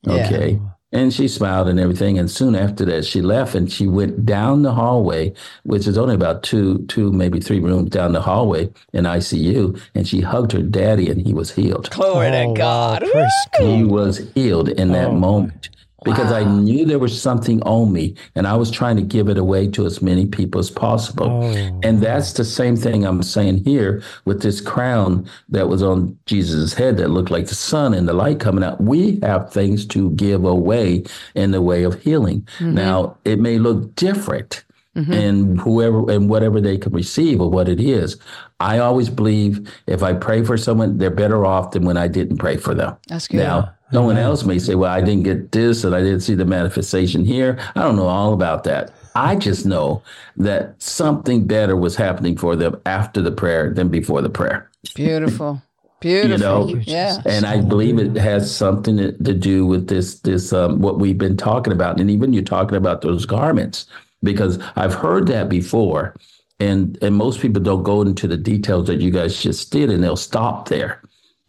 Okay. 0.06 0.52
Yeah. 0.52 0.68
And 0.90 1.12
she 1.12 1.28
smiled 1.28 1.68
and 1.68 1.78
everything. 1.78 2.18
And 2.18 2.30
soon 2.30 2.54
after 2.54 2.84
that, 2.86 3.04
she 3.04 3.20
left 3.20 3.54
and 3.54 3.70
she 3.70 3.86
went 3.86 4.24
down 4.24 4.62
the 4.62 4.72
hallway, 4.72 5.34
which 5.64 5.86
is 5.86 5.98
only 5.98 6.14
about 6.14 6.42
two, 6.42 6.78
two, 6.88 7.12
maybe 7.12 7.40
three 7.40 7.60
rooms 7.60 7.90
down 7.90 8.12
the 8.12 8.22
hallway 8.22 8.70
in 8.94 9.04
ICU. 9.04 9.78
And 9.94 10.08
she 10.08 10.22
hugged 10.22 10.52
her 10.52 10.62
daddy 10.62 11.10
and 11.10 11.26
he 11.26 11.34
was 11.34 11.50
healed. 11.50 11.90
Glory 11.90 12.28
Oh, 12.28 12.54
to 12.54 12.58
God. 12.58 13.04
Wow, 13.14 13.28
He 13.58 13.84
was 13.84 14.30
healed 14.34 14.70
in 14.70 14.92
that 14.92 15.08
Oh, 15.08 15.12
moment 15.12 15.68
because 16.04 16.32
I 16.32 16.44
knew 16.44 16.84
there 16.84 16.98
was 16.98 17.20
something 17.20 17.60
on 17.62 17.92
me 17.92 18.14
and 18.34 18.46
I 18.46 18.54
was 18.54 18.70
trying 18.70 18.96
to 18.96 19.02
give 19.02 19.28
it 19.28 19.36
away 19.36 19.68
to 19.68 19.84
as 19.84 20.00
many 20.00 20.26
people 20.26 20.58
as 20.60 20.70
possible. 20.70 21.26
Oh. 21.26 21.80
And 21.82 22.00
that's 22.00 22.34
the 22.34 22.44
same 22.44 22.76
thing 22.76 23.04
I'm 23.04 23.22
saying 23.22 23.64
here 23.64 24.02
with 24.24 24.42
this 24.42 24.60
crown 24.60 25.28
that 25.48 25.68
was 25.68 25.82
on 25.82 26.16
Jesus' 26.26 26.74
head 26.74 26.96
that 26.98 27.08
looked 27.08 27.30
like 27.30 27.48
the 27.48 27.54
sun 27.54 27.94
and 27.94 28.08
the 28.08 28.12
light 28.12 28.38
coming 28.38 28.62
out. 28.62 28.80
We 28.80 29.18
have 29.22 29.52
things 29.52 29.86
to 29.86 30.10
give 30.10 30.44
away 30.44 31.04
in 31.34 31.50
the 31.50 31.62
way 31.62 31.82
of 31.82 32.00
healing. 32.00 32.42
Mm-hmm. 32.58 32.74
Now, 32.74 33.16
it 33.24 33.40
may 33.40 33.58
look 33.58 33.94
different 33.96 34.64
and 35.06 35.60
whoever 35.60 36.10
and 36.10 36.28
whatever 36.28 36.60
they 36.60 36.78
can 36.78 36.92
receive 36.92 37.40
or 37.40 37.50
what 37.50 37.68
it 37.68 37.80
is. 37.80 38.16
I 38.60 38.78
always 38.78 39.08
believe 39.08 39.72
if 39.86 40.02
I 40.02 40.14
pray 40.14 40.44
for 40.44 40.56
someone, 40.56 40.98
they're 40.98 41.10
better 41.10 41.46
off 41.46 41.72
than 41.72 41.84
when 41.84 41.96
I 41.96 42.08
didn't 42.08 42.38
pray 42.38 42.56
for 42.56 42.74
them. 42.74 42.96
That's 43.06 43.28
good. 43.28 43.38
Now, 43.38 43.74
someone 43.92 44.18
else 44.18 44.44
may 44.44 44.58
say, 44.58 44.74
well, 44.74 44.92
I 44.92 45.00
didn't 45.00 45.22
get 45.22 45.52
this 45.52 45.84
and 45.84 45.94
I 45.94 46.00
didn't 46.00 46.20
see 46.20 46.34
the 46.34 46.44
manifestation 46.44 47.24
here. 47.24 47.58
I 47.76 47.82
don't 47.82 47.96
know 47.96 48.08
all 48.08 48.32
about 48.32 48.64
that. 48.64 48.92
I 49.14 49.36
just 49.36 49.66
know 49.66 50.02
that 50.36 50.80
something 50.80 51.46
better 51.46 51.76
was 51.76 51.96
happening 51.96 52.36
for 52.36 52.56
them 52.56 52.80
after 52.86 53.22
the 53.22 53.32
prayer 53.32 53.72
than 53.72 53.88
before 53.88 54.22
the 54.22 54.30
prayer. 54.30 54.70
Beautiful. 54.94 55.62
Beautiful. 56.00 56.68
you 56.68 56.76
know, 56.76 56.82
yeah. 56.86 57.20
And 57.26 57.44
I 57.44 57.60
believe 57.60 57.98
it 57.98 58.14
has 58.16 58.54
something 58.54 58.98
to, 58.98 59.12
to 59.12 59.34
do 59.34 59.66
with 59.66 59.88
this, 59.88 60.20
this, 60.20 60.52
um, 60.52 60.80
what 60.80 61.00
we've 61.00 61.18
been 61.18 61.36
talking 61.36 61.72
about. 61.72 61.98
And 61.98 62.08
even 62.08 62.32
you're 62.32 62.44
talking 62.44 62.76
about 62.76 63.00
those 63.00 63.26
garments, 63.26 63.86
because 64.22 64.58
I've 64.76 64.94
heard 64.94 65.26
that 65.28 65.48
before. 65.48 66.14
And, 66.60 66.98
and 67.02 67.14
most 67.14 67.40
people 67.40 67.62
don't 67.62 67.84
go 67.84 68.02
into 68.02 68.26
the 68.26 68.36
details 68.36 68.86
that 68.88 69.00
you 69.00 69.10
guys 69.10 69.40
just 69.40 69.70
did 69.70 69.90
and 69.90 70.02
they'll 70.02 70.16
stop 70.16 70.68
there. 70.68 71.00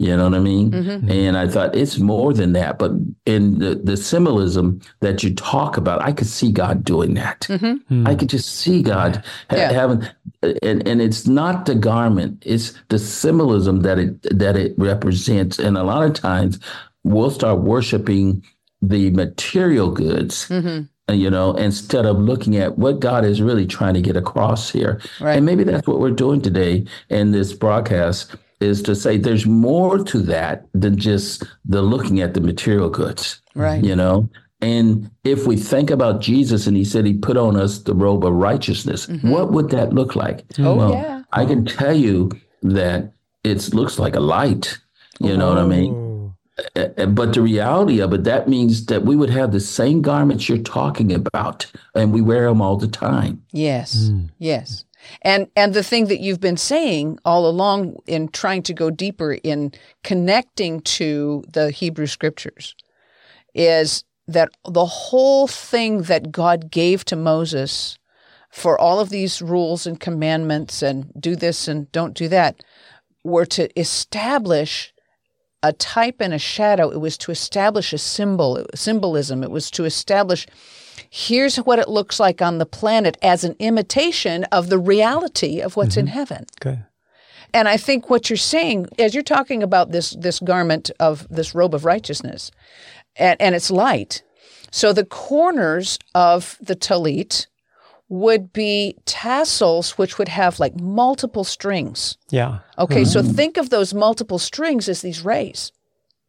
You 0.01 0.15
know 0.15 0.23
what 0.29 0.36
I 0.36 0.39
mean? 0.39 0.73
And 1.10 1.36
I 1.38 1.45
thought 1.49 1.75
it's 1.75 1.97
more 1.97 2.32
than 2.32 2.53
that. 2.53 2.79
But 2.79 2.91
in 3.25 3.60
the, 3.60 3.75
the 3.75 3.97
symbolism 3.97 4.79
that 5.01 5.23
you 5.23 5.36
talk 5.36 5.75
about, 5.75 6.01
I 6.01 6.13
could 6.13 6.27
see 6.27 6.53
God 6.53 6.86
doing 6.86 7.15
that. 7.15 7.45
I 8.08 8.15
could 8.15 8.29
just 8.29 8.55
see 8.55 8.82
God 8.82 9.17
ha- 9.49 9.55
Mm-hmm. 9.55 9.58
Yeah. 9.58 9.71
having, 9.73 10.08
and, 10.63 10.88
and 10.88 11.01
it's 11.01 11.27
not 11.27 11.65
the 11.65 11.75
garment, 11.75 12.41
it's 12.45 12.73
the 12.88 12.97
symbolism 12.97 13.82
that 13.82 13.99
it 13.99 14.21
that 14.39 14.55
it 14.55 14.73
represents. 14.77 15.60
And 15.60 15.75
a 15.77 15.84
lot 15.84 16.05
of 16.05 16.13
times 16.13 16.60
we'll 17.03 17.32
start 17.32 17.60
worshiping 17.60 18.41
the 18.82 19.10
material 19.12 19.91
goods. 19.91 20.47
Mm-hmm. 20.47 20.84
Uh, 21.09 21.13
You 21.13 21.29
know, 21.29 21.53
instead 21.53 22.05
of 22.05 22.17
looking 22.19 22.55
at 22.57 22.77
what 22.77 22.99
God 22.99 23.25
is 23.25 23.41
really 23.41 23.65
trying 23.65 23.93
to 23.95 24.01
get 24.01 24.15
across 24.15 24.69
here. 24.69 25.01
Right. 25.19 25.35
And 25.37 25.45
maybe 25.45 25.63
that's 25.63 25.87
what 25.87 25.99
we're 25.99 26.11
doing 26.11 26.41
today 26.41 26.85
in 27.09 27.31
this 27.31 27.53
broadcast 27.53 28.35
is 28.61 28.81
to 28.83 28.93
say 28.95 29.17
there's 29.17 29.45
more 29.45 30.03
to 30.03 30.19
that 30.19 30.65
than 30.73 30.97
just 30.97 31.43
the 31.65 31.81
looking 31.81 32.19
at 32.21 32.33
the 32.33 32.41
material 32.41 32.89
goods 32.89 33.41
Right. 33.55 33.81
you 33.83 33.95
know 33.95 34.29
and 34.61 35.09
if 35.23 35.47
we 35.47 35.55
think 35.55 35.89
about 35.89 36.19
jesus 36.19 36.67
and 36.67 36.75
he 36.75 36.83
said 36.83 37.05
he 37.05 37.13
put 37.13 37.37
on 37.37 37.55
us 37.55 37.79
the 37.79 37.93
robe 37.95 38.25
of 38.25 38.33
righteousness 38.33 39.07
what 39.21 39.51
would 39.53 39.69
that 39.69 39.93
look 39.93 40.15
like 40.17 40.45
Mm-hmm. 40.49 40.67
Oh, 40.67 40.91
yeah. 40.91 41.21
i 41.31 41.45
can 41.45 41.63
tell 41.65 41.95
you 41.95 42.31
that 42.61 43.13
it 43.45 43.73
looks 43.73 43.97
like 43.97 44.15
a 44.17 44.19
light 44.19 44.77
you 45.21 45.37
know 45.37 45.47
what 45.49 45.57
i 45.57 45.65
mean 45.65 45.93
Oh. 45.93 46.08
But 46.73 47.33
the 47.33 47.41
reality 47.41 47.99
of 47.99 48.13
it 48.13 48.23
that 48.23 48.47
means 48.47 48.85
that 48.87 49.03
we 49.03 49.15
would 49.15 49.29
have 49.29 49.51
the 49.51 49.59
same 49.59 50.01
garments 50.01 50.47
you're 50.47 50.57
talking 50.57 51.13
about 51.13 51.71
and 51.95 52.13
we 52.13 52.21
wear 52.21 52.47
them 52.47 52.61
all 52.61 52.77
the 52.77 52.87
time 52.87 53.41
Yes. 53.51 54.09
Hmm. 54.09 54.25
Yes. 54.37 54.85
And 55.21 55.47
and 55.55 55.73
the 55.73 55.83
thing 55.83 56.07
that 56.07 56.19
you've 56.19 56.41
been 56.41 56.57
saying 56.57 57.19
all 57.25 57.47
along 57.47 57.97
in 58.05 58.27
trying 58.29 58.63
to 58.63 58.73
go 58.73 58.89
deeper 58.89 59.33
in 59.33 59.73
connecting 60.03 60.81
to 60.81 61.43
the 61.51 61.71
Hebrew 61.71 62.07
scriptures 62.07 62.75
is 63.53 64.03
that 64.27 64.49
the 64.67 64.85
whole 64.85 65.47
thing 65.47 66.03
that 66.03 66.31
God 66.31 66.69
gave 66.69 67.03
to 67.05 67.15
Moses 67.15 67.97
for 68.49 68.79
all 68.79 68.99
of 68.99 69.09
these 69.09 69.41
rules 69.41 69.87
and 69.87 69.99
commandments 69.99 70.81
and 70.81 71.11
do 71.19 71.35
this 71.35 71.67
and 71.67 71.91
don't 71.91 72.13
do 72.13 72.27
that 72.27 72.63
were 73.23 73.45
to 73.45 73.79
establish 73.79 74.93
a 75.61 75.73
type 75.73 76.21
and 76.21 76.33
a 76.33 76.39
shadow. 76.39 76.89
It 76.89 76.99
was 76.99 77.17
to 77.19 77.31
establish 77.31 77.93
a 77.93 77.97
symbol, 77.97 78.65
symbolism. 78.75 79.43
It 79.43 79.51
was 79.51 79.69
to 79.71 79.85
establish 79.85 80.47
here's 81.09 81.57
what 81.57 81.79
it 81.79 81.89
looks 81.89 82.19
like 82.19 82.41
on 82.41 82.57
the 82.57 82.65
planet 82.65 83.17
as 83.21 83.43
an 83.43 83.55
imitation 83.59 84.43
of 84.45 84.69
the 84.69 84.77
reality 84.77 85.59
of 85.59 85.75
what's 85.75 85.97
in 85.97 86.05
mm-hmm. 86.05 86.13
heaven. 86.13 86.45
Okay. 86.61 86.79
And 87.53 87.67
I 87.67 87.77
think 87.77 88.09
what 88.09 88.29
you're 88.29 88.37
saying, 88.37 88.87
as 88.99 89.13
you're 89.13 89.23
talking 89.23 89.63
about 89.63 89.91
this 89.91 90.11
this 90.11 90.39
garment 90.39 90.91
of 90.99 91.27
this 91.29 91.55
robe 91.55 91.73
of 91.73 91.83
righteousness, 91.83 92.51
and, 93.15 93.39
and 93.41 93.55
it's 93.55 93.71
light. 93.71 94.21
So 94.71 94.93
the 94.93 95.05
corners 95.05 95.97
of 96.13 96.57
the 96.61 96.75
talit 96.75 97.47
would 98.09 98.51
be 98.51 98.95
tassels, 99.05 99.91
which 99.91 100.17
would 100.17 100.27
have 100.27 100.59
like 100.59 100.79
multiple 100.79 101.43
strings. 101.43 102.17
Yeah. 102.31 102.59
Okay, 102.77 103.05
so 103.05 103.21
mm-hmm. 103.21 103.33
think 103.33 103.57
of 103.57 103.69
those 103.69 103.93
multiple 103.93 104.39
strings 104.39 104.89
as 104.89 105.01
these 105.01 105.23
rays. 105.23 105.71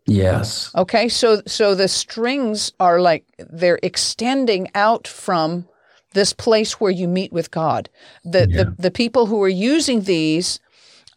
yes 0.06 0.70
Okay, 0.74 1.08
so 1.08 1.40
so 1.46 1.74
the 1.74 1.88
strings 1.88 2.72
are 2.78 3.00
like 3.00 3.24
they're 3.38 3.78
extending 3.82 4.68
out 4.74 5.08
from 5.08 5.66
this 6.12 6.32
place 6.32 6.80
where 6.80 6.90
you 6.90 7.08
meet 7.08 7.32
with 7.32 7.50
God. 7.50 7.88
The 8.24 8.46
the, 8.46 8.74
the 8.78 8.90
people 8.90 9.26
who 9.26 9.42
are 9.42 9.48
using 9.74 10.02
these, 10.02 10.60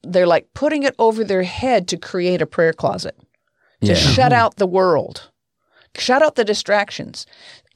they're 0.02 0.28
like 0.28 0.47
putting 0.54 0.84
it 0.84 0.95
over 0.97 1.23
their 1.23 1.43
head 1.43 1.88
to 1.89 1.97
create 1.97 2.41
a 2.41 2.45
prayer 2.45 2.73
closet 2.73 3.15
to 3.82 3.88
Yeah. 3.88 3.95
shut 3.95 4.32
mm-hmm. 4.32 4.41
out 4.41 4.56
the 4.56 4.67
world, 4.67 5.30
shut 5.97 6.21
out 6.21 6.36
the 6.36 6.45
distractions, 6.45 7.26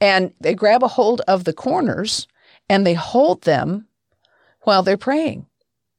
and 0.00 0.32
they 0.40 0.54
grab 0.54 0.82
a 0.82 0.88
hold 0.88 1.20
of 1.28 1.44
the 1.44 1.52
corners 1.52 2.26
and 2.68 2.86
they 2.86 2.94
hold 2.94 3.42
them 3.42 3.86
while 4.62 4.82
they're 4.82 4.96
praying. 4.96 5.46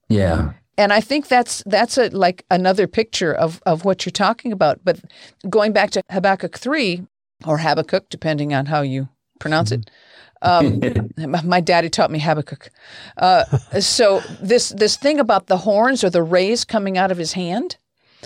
yeah 0.10 0.54
And 0.78 0.94
I 0.94 1.02
think 1.02 1.28
that's 1.28 1.64
that's 1.66 1.98
a 1.98 2.10
like 2.10 2.46
another 2.50 2.88
picture 2.88 3.34
of 3.34 3.62
of 3.66 3.84
what 3.86 4.06
you're 4.06 4.12
talking 4.28 4.52
about. 4.54 4.80
But 4.84 5.00
going 5.50 5.74
back 5.74 5.90
to 5.92 6.02
Habakkuk 6.10 6.58
three 6.58 7.04
or 7.46 7.58
Habakkuk, 7.60 8.10
depending 8.10 8.54
on 8.54 8.66
how 8.68 8.82
you 8.82 9.08
pronounce 9.40 9.72
it. 9.72 9.90
Um, 10.42 10.80
my- 11.18 11.42
my 11.44 11.62
daddy 11.62 11.90
taught 11.90 12.12
me 12.12 12.20
Habakkuk. 12.20 12.70
Uh, 13.18 13.44
so 13.82 14.22
this 14.42 14.70
this 14.70 14.96
thing 14.98 15.20
about 15.20 15.48
the 15.48 15.58
horns 15.58 16.04
or 16.04 16.10
the 16.10 16.24
rays 16.24 16.66
coming 16.66 16.98
out 16.98 17.12
of 17.12 17.18
his 17.18 17.34
hand, 17.34 17.78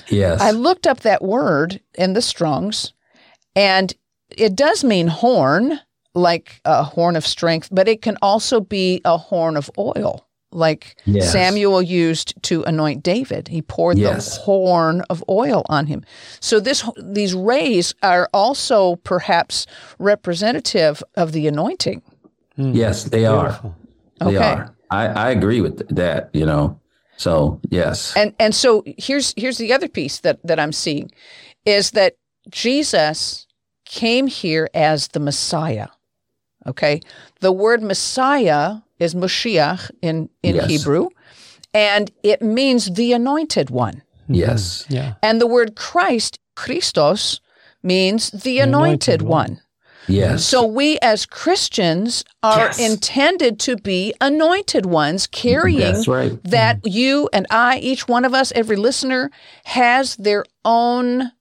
yes 0.09 0.39
I 0.41 0.51
looked 0.51 0.85
up 0.87 0.99
that 0.99 1.21
word 1.23 1.79
in 1.95 2.13
the 2.13 2.21
Strong's, 2.21 2.93
and 3.55 3.93
it 4.29 4.55
does 4.55 4.83
mean 4.83 5.07
horn, 5.07 5.79
like 6.15 6.61
a 6.65 6.83
horn 6.83 7.15
of 7.15 7.25
strength, 7.25 7.69
but 7.71 7.87
it 7.87 8.01
can 8.01 8.17
also 8.21 8.59
be 8.59 9.01
a 9.05 9.17
horn 9.17 9.57
of 9.57 9.69
oil, 9.77 10.25
like 10.51 10.95
Yes. 11.05 11.31
Samuel 11.31 11.81
used 11.81 12.33
to 12.43 12.63
anoint 12.63 13.01
David. 13.03 13.47
He 13.47 13.61
poured 13.61 13.97
Yes. 13.97 14.37
the 14.37 14.43
horn 14.43 15.01
of 15.09 15.23
oil 15.27 15.63
on 15.69 15.87
him. 15.87 16.03
So 16.39 16.59
this 16.59 16.83
these 17.01 17.33
rays 17.33 17.95
are 18.03 18.29
also 18.33 18.97
perhaps 18.97 19.65
representative 19.99 21.03
of 21.15 21.31
the 21.31 21.47
anointing. 21.47 22.01
Hmm. 22.55 22.71
yes 22.73 23.05
they 23.05 23.25
are 23.25 23.45
Beautiful. 23.45 23.75
they 24.19 24.37
Okay. 24.37 24.37
are 24.53 24.75
I, 24.91 25.07
I 25.07 25.29
agree 25.31 25.59
with 25.61 25.77
that 25.95 26.29
you 26.33 26.45
know 26.45 26.79
so 27.17 27.59
yes 27.71 28.13
And 28.15 28.33
and 28.39 28.53
so 28.53 28.83
here's 28.85 29.33
here's 29.35 29.57
the 29.57 29.73
other 29.73 29.87
piece 29.89 30.19
that 30.21 30.37
that 30.47 30.59
I'm 30.59 30.71
seeing 30.71 31.09
is 31.65 31.91
that 31.91 32.13
Jesus 32.51 33.47
came 33.85 34.27
here 34.27 34.69
as 34.73 35.07
the 35.09 35.19
Messiah. 35.19 35.87
Okay? 36.67 37.01
The 37.41 37.51
word 37.51 37.81
Messiah 37.83 38.77
is 38.99 39.13
Moshiach 39.15 39.91
in 40.01 40.29
in 40.41 40.55
Yes. 40.55 40.69
Hebrew 40.69 41.09
and 41.73 42.11
it 42.23 42.41
means 42.41 42.93
the 42.93 43.13
anointed 43.13 43.69
one. 43.69 43.95
Mm-hmm. 44.23 44.35
yes 44.35 44.85
Yeah. 44.89 45.13
And 45.21 45.41
the 45.41 45.47
word 45.47 45.75
Christ, 45.75 46.39
Christos 46.55 47.41
means 47.81 48.29
the 48.31 48.59
anointed, 48.59 49.21
anointed 49.21 49.21
one. 49.23 49.49
one. 49.49 49.61
yes 50.07 50.45
So 50.45 50.65
we 50.65 50.97
as 51.01 51.25
Christians 51.25 52.23
are 52.41 52.67
Yes. 52.67 52.79
intended 52.79 53.59
to 53.61 53.75
be 53.75 54.13
anointed 54.21 54.85
ones 54.85 55.27
carrying 55.27 55.93
that's 55.93 56.07
right 56.07 56.33
that 56.43 56.77
mm-hmm. 56.77 56.97
you 56.97 57.29
and 57.33 57.45
I, 57.49 57.79
each 57.79 58.07
one 58.07 58.23
of 58.25 58.33
us, 58.33 58.51
every 58.55 58.75
listener, 58.77 59.31
has 59.65 60.15
their 60.15 60.45
own 60.63 61.31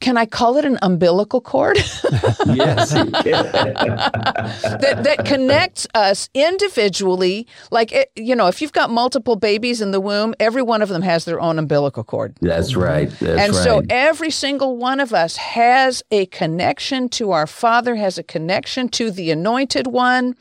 can 0.00 0.16
I 0.16 0.24
call 0.24 0.56
it 0.56 0.64
an 0.64 0.78
umbilical 0.80 1.42
cord? 1.42 1.76
yes. 1.76 2.90
that 2.92 5.00
that 5.04 5.26
connects 5.26 5.86
us 5.94 6.30
individually. 6.32 7.46
Like 7.70 7.92
it, 7.92 8.10
you 8.16 8.34
know, 8.34 8.46
if 8.46 8.62
you've 8.62 8.72
got 8.72 8.90
multiple 8.90 9.36
babies 9.36 9.82
in 9.82 9.90
the 9.90 10.00
womb, 10.00 10.34
every 10.40 10.62
one 10.62 10.80
of 10.80 10.88
them 10.88 11.02
has 11.02 11.26
their 11.26 11.38
own 11.38 11.58
umbilical 11.58 12.02
cord. 12.02 12.38
That's 12.40 12.74
right. 12.74 13.10
That's 13.20 13.40
and 13.40 13.54
right. 13.54 13.64
so 13.64 13.82
every 13.90 14.30
single 14.30 14.78
one 14.78 15.00
of 15.00 15.12
us 15.12 15.36
has 15.36 16.02
a 16.10 16.24
connection 16.26 17.10
to 17.10 17.32
our 17.32 17.46
Father, 17.46 17.96
has 17.96 18.16
a 18.16 18.22
connection 18.22 18.88
to 18.90 19.10
the 19.10 19.30
Anointed 19.30 19.86
One. 19.86 20.34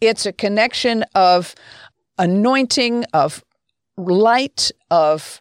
It's 0.00 0.24
a 0.24 0.32
connection 0.32 1.04
of 1.14 1.54
anointing, 2.18 3.04
of 3.12 3.44
light, 3.96 4.70
of 4.90 5.40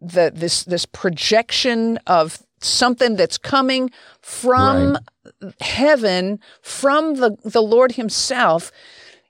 the 0.00 0.30
this 0.32 0.64
this 0.64 0.86
projection 0.86 1.98
of 2.06 2.42
something 2.60 3.16
that's 3.16 3.38
coming 3.38 3.90
from 4.20 4.98
heaven, 5.60 6.40
from 6.62 7.16
the, 7.16 7.36
the 7.44 7.62
Lord 7.62 7.92
Himself. 7.92 8.72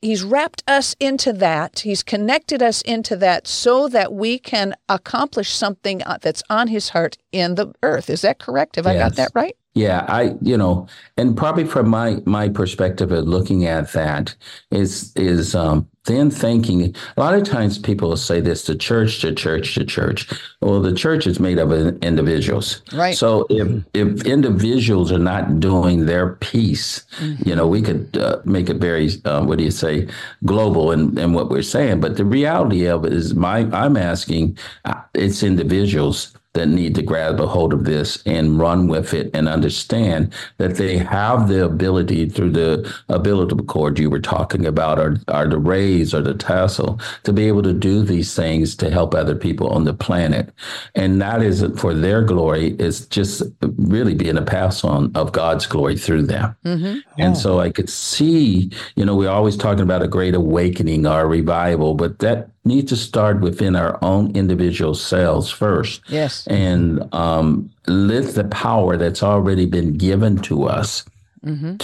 He's 0.01 0.23
wrapped 0.23 0.63
us 0.69 0.95
into 1.01 1.33
that. 1.33 1.81
He's 1.81 2.05
connected 2.05 2.63
us 2.63 2.83
into 2.83 3.17
that 3.17 3.49
so 3.49 3.89
that 3.89 4.13
we 4.13 4.39
can 4.39 4.77
accomplish 4.89 5.51
something 5.51 6.03
uh, 6.05 6.19
that's 6.23 6.43
on 6.49 6.69
His 6.69 6.91
heart 6.91 7.19
in 7.33 7.57
the 7.57 7.75
earth. 7.83 8.09
Is 8.09 8.21
that 8.23 8.39
correct? 8.39 8.77
Have 8.77 8.87
I 8.87 8.95
got 8.97 9.17
that 9.17 9.33
right? 9.35 9.57
Yeah, 9.75 10.05
I 10.09 10.35
you 10.43 10.57
know, 10.57 10.89
and 11.17 11.37
probably 11.37 11.65
from 11.65 11.89
my 11.89 12.21
my 12.25 12.49
perspective 12.49 13.13
of 13.13 13.29
looking 13.29 13.67
at 13.67 13.93
that 13.93 14.35
is 14.71 15.13
is 15.15 15.55
um 15.55 15.89
then 16.09 16.31
thinking 16.31 16.97
a 17.17 17.21
lot 17.21 17.35
of 17.35 17.45
times 17.45 17.79
people 17.79 18.09
will 18.09 18.17
say 18.17 18.41
this 18.41 18.65
to 18.65 18.75
church 18.75 19.21
to 19.21 19.33
church 19.33 19.75
to 19.75 19.85
church. 19.85 20.27
Well, 20.63 20.81
the 20.81 20.95
church 20.95 21.27
is 21.27 21.39
made 21.39 21.59
up 21.59 21.71
of 21.71 21.99
individuals. 22.03 22.83
Right. 22.93 23.17
So 23.17 23.47
if 23.51 23.85
if 23.95 24.27
individuals 24.27 25.13
are 25.13 25.19
not 25.19 25.61
doing 25.61 26.07
their 26.07 26.35
piece, 26.37 27.05
you 27.45 27.55
know, 27.55 27.69
we 27.69 27.83
could 27.83 28.17
uh, 28.17 28.41
make 28.45 28.71
it 28.71 28.79
very 28.79 29.11
uh, 29.27 29.45
what 29.45 29.59
do 29.59 29.65
you 29.65 29.71
say 29.71 30.09
global 30.47 30.93
in, 30.93 31.17
in 31.19 31.35
what 31.35 31.51
we're 31.51 31.63
saying. 31.63 32.01
But 32.01 32.17
the 32.17 32.25
reality 32.25 32.87
of 32.87 33.05
it 33.05 33.13
is, 33.13 33.35
my 33.35 33.69
I'm 33.73 33.97
asking, 33.97 34.59
uh, 34.87 35.03
it's 35.15 35.43
individuals 35.43 36.33
that 36.59 36.69
need 36.69 36.95
to 36.97 37.03
grab 37.03 37.41
a 37.41 37.47
hold 37.47 37.73
of 37.73 37.85
this 37.85 38.23
and 38.27 38.59
run 38.59 38.89
with 38.89 39.15
it 39.15 39.31
and 39.33 39.49
understand 39.49 40.33
that 40.57 40.75
they 40.75 40.99
have 40.99 41.49
the 41.49 41.65
ability 41.65 42.29
through 42.29 42.51
the 42.51 42.95
umbilical 43.09 43.59
cord 43.65 43.99
you 43.99 44.11
were 44.11 44.21
talking 44.21 44.67
about 44.67 44.99
or, 44.99 45.17
or 45.29 45.47
the 45.47 45.59
rays 45.59 46.13
or 46.13 46.21
the 46.21 46.35
tassel 46.35 47.01
to 47.23 47.33
be 47.33 47.47
able 47.47 47.63
to 47.63 47.73
do 47.73 48.03
these 48.03 48.35
things 48.35 48.75
to 48.75 48.91
help 48.91 49.15
other 49.15 49.37
people 49.37 49.69
on 49.69 49.85
the 49.85 49.95
planet. 49.95 50.53
And 50.95 51.23
that 51.23 51.43
isn't 51.43 51.79
for 51.79 51.95
their 51.95 52.23
glory, 52.23 52.77
it's 52.79 53.07
just 53.07 53.43
really 53.77 54.15
being 54.15 54.37
a 54.37 54.43
pass 54.43 54.85
on 54.85 55.13
of 55.15 55.33
God's 55.33 55.67
glory 55.67 55.97
through 55.97 56.23
them. 56.23 56.57
Mm-hmm. 56.65 56.99
And 57.19 57.37
oh. 57.37 57.39
so 57.39 57.61
I 57.61 57.71
could 57.71 57.89
see, 57.89 58.71
you 58.97 59.05
know, 59.05 59.15
we're 59.15 59.31
always 59.31 59.57
talking 59.57 59.83
about 59.83 60.03
a 60.03 60.09
great 60.09 60.35
awakening 60.35 61.07
or 61.07 61.21
a 61.21 61.27
revival, 61.27 61.95
but 61.95 62.19
that 62.19 62.51
needs 62.69 62.89
to 62.91 62.97
start 62.97 63.41
within 63.41 63.75
our 63.83 63.99
own 64.03 64.25
individual 64.37 64.95
selves 64.95 65.51
first 65.51 66.01
Yes. 66.09 66.47
and 66.47 67.03
um, 67.13 67.71
let 67.87 68.27
the 68.35 68.45
power 68.45 68.97
that's 68.97 69.23
already 69.23 69.67
been 69.67 69.97
given 69.97 70.37
to 70.49 70.57
us 70.79 71.05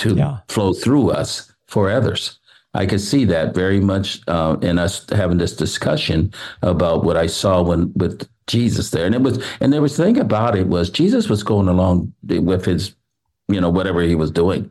to 0.03 0.15
Yeah. 0.15 0.37
flow 0.49 0.73
through 0.75 1.11
us 1.11 1.51
for 1.67 1.91
others. 1.91 2.39
I 2.75 2.87
could 2.87 3.01
see 3.01 3.25
that 3.27 3.55
very 3.55 3.81
much 3.81 4.21
uh, 4.29 4.57
in 4.69 4.79
us 4.79 5.07
having 5.11 5.39
this 5.39 5.57
discussion 5.57 6.33
about 6.63 7.05
what 7.05 7.17
I 7.17 7.29
saw 7.29 7.63
when 7.63 7.93
with 7.95 8.29
Jesus 8.47 8.91
there, 8.91 9.07
and 9.07 9.15
it 9.15 9.23
was, 9.23 9.39
and 9.61 9.73
there 9.73 9.81
was 9.81 9.97
thing 9.97 10.19
about 10.19 10.55
it 10.59 10.67
was 10.67 10.91
Jesus 10.91 11.29
was 11.31 11.43
going 11.45 11.69
along 11.69 12.13
with 12.29 12.65
his, 12.67 12.95
you 13.49 13.61
know, 13.61 13.71
whatever 13.71 14.01
he 14.03 14.15
was 14.17 14.31
doing. 14.31 14.71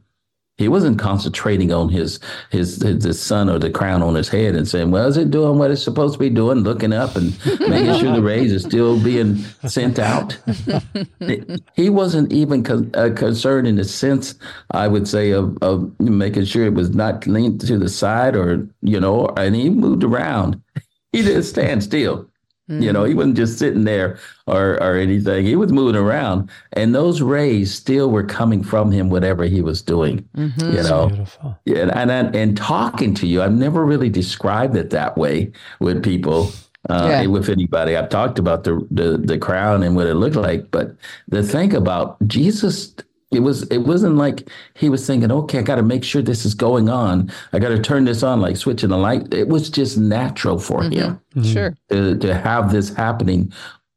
He 0.63 0.69
wasn't 0.69 0.97
concentrating 0.97 1.73
on 1.73 1.89
his 1.89 2.21
his 2.49 2.82
his, 2.82 3.04
his 3.04 3.21
son 3.21 3.49
or 3.49 3.60
the 3.60 3.69
crown 3.69 4.02
on 4.02 4.15
his 4.15 4.30
head 4.30 4.56
and 4.56 4.65
saying, 4.65 4.91
"Well, 4.91 5.08
is 5.08 5.17
it 5.17 5.30
doing 5.30 5.60
what 5.60 5.71
it's 5.71 5.84
supposed 5.84 6.13
to 6.13 6.19
be 6.19 6.30
doing?" 6.30 6.60
Looking 6.60 6.93
up 6.93 7.17
and 7.17 7.38
making 7.60 7.99
sure 7.99 8.13
the 8.13 8.21
rays 8.34 8.54
are 8.54 8.60
still 8.60 8.97
being 9.04 9.39
sent 9.67 9.99
out. 9.99 10.38
he 11.76 11.89
wasn't 11.89 12.32
even 12.32 12.63
con- 12.63 12.91
uh, 12.93 13.10
concerned 13.13 13.67
in 13.67 13.76
the 13.76 13.84
sense, 13.84 14.36
I 14.71 14.88
would 14.88 15.06
say, 15.06 15.32
of 15.32 15.58
of 15.62 15.99
making 15.99 16.45
sure 16.45 16.65
it 16.65 16.76
was 16.76 16.91
not 16.91 17.28
leaned 17.28 17.60
to 17.67 17.78
the 17.78 17.89
side 17.89 18.38
or 18.38 18.65
you 18.82 19.02
know, 19.02 19.28
and 19.36 19.54
he 19.54 19.69
moved 19.69 20.06
around. 20.06 20.62
He 21.12 21.23
didn't 21.23 21.43
stand 21.43 21.84
still. 21.84 22.30
You 22.69 22.93
know, 22.93 23.04
he 23.04 23.13
wasn't 23.13 23.36
just 23.36 23.60
sitting 23.60 23.84
there 23.84 24.17
or 24.47 24.82
or 24.82 24.95
anything. 24.95 25.45
He 25.45 25.58
was 25.58 25.71
moving 25.73 25.97
around, 25.99 26.49
and 26.71 26.95
those 26.95 27.21
rays 27.21 27.73
still 27.76 28.10
were 28.10 28.23
coming 28.23 28.63
from 28.63 28.89
him, 28.89 29.10
whatever 29.10 29.43
he 29.43 29.62
was 29.62 29.82
doing. 29.82 30.28
You 30.36 30.52
know, 30.84 31.10
Beautiful. 31.10 31.58
yeah, 31.65 31.89
and, 31.93 32.10
and 32.10 32.34
and 32.34 32.56
talking 32.56 33.13
to 33.15 33.28
you, 33.28 33.41
I've 33.41 33.52
never 33.54 33.84
really 33.86 34.10
described 34.10 34.78
it 34.78 34.91
that 34.91 35.17
way 35.17 35.52
with 35.82 36.02
people, 36.04 36.52
uh, 36.89 37.08
Yeah. 37.10 37.26
with 37.28 37.49
anybody. 37.49 37.97
I've 37.97 38.08
talked 38.10 38.39
about 38.39 38.63
the, 38.63 38.86
the 38.89 39.17
the 39.17 39.38
crown 39.38 39.84
and 39.84 39.93
what 39.97 40.08
it 40.08 40.15
looked 40.15 40.38
like, 40.38 40.71
but 40.71 40.95
the 41.28 41.43
thing 41.43 41.73
about 41.76 42.15
Jesus, 42.28 42.95
it 43.34 43.39
was 43.39 43.63
it 43.69 43.80
wasn't 43.80 44.15
like 44.15 44.50
he 44.76 44.89
was 44.89 45.06
thinking, 45.06 45.32
okay, 45.32 45.60
I 45.60 45.62
got 45.62 45.76
to 45.76 45.84
make 45.84 46.04
sure 46.04 46.22
this 46.22 46.46
is 46.46 46.54
going 46.54 46.89
on. 46.89 47.32
I 47.54 47.60
got 47.60 47.69
to 47.69 47.80
turn 47.80 48.06
this 48.06 48.24
on, 48.24 48.41
like 48.41 48.58
switching 48.58 48.89
the 48.89 48.98
light. 48.98 49.34
It 49.34 49.48
was 49.48 49.69
just 49.69 49.98
natural 49.98 50.60
for 50.60 50.82
mm-hmm. 50.82 50.93
him 50.93 51.22
mm-hmm. 51.36 51.54
Sure. 51.54 51.76
to, 51.89 52.17
to 52.17 52.34
have 52.34 52.72
this 52.72 52.93
happening, 52.93 53.52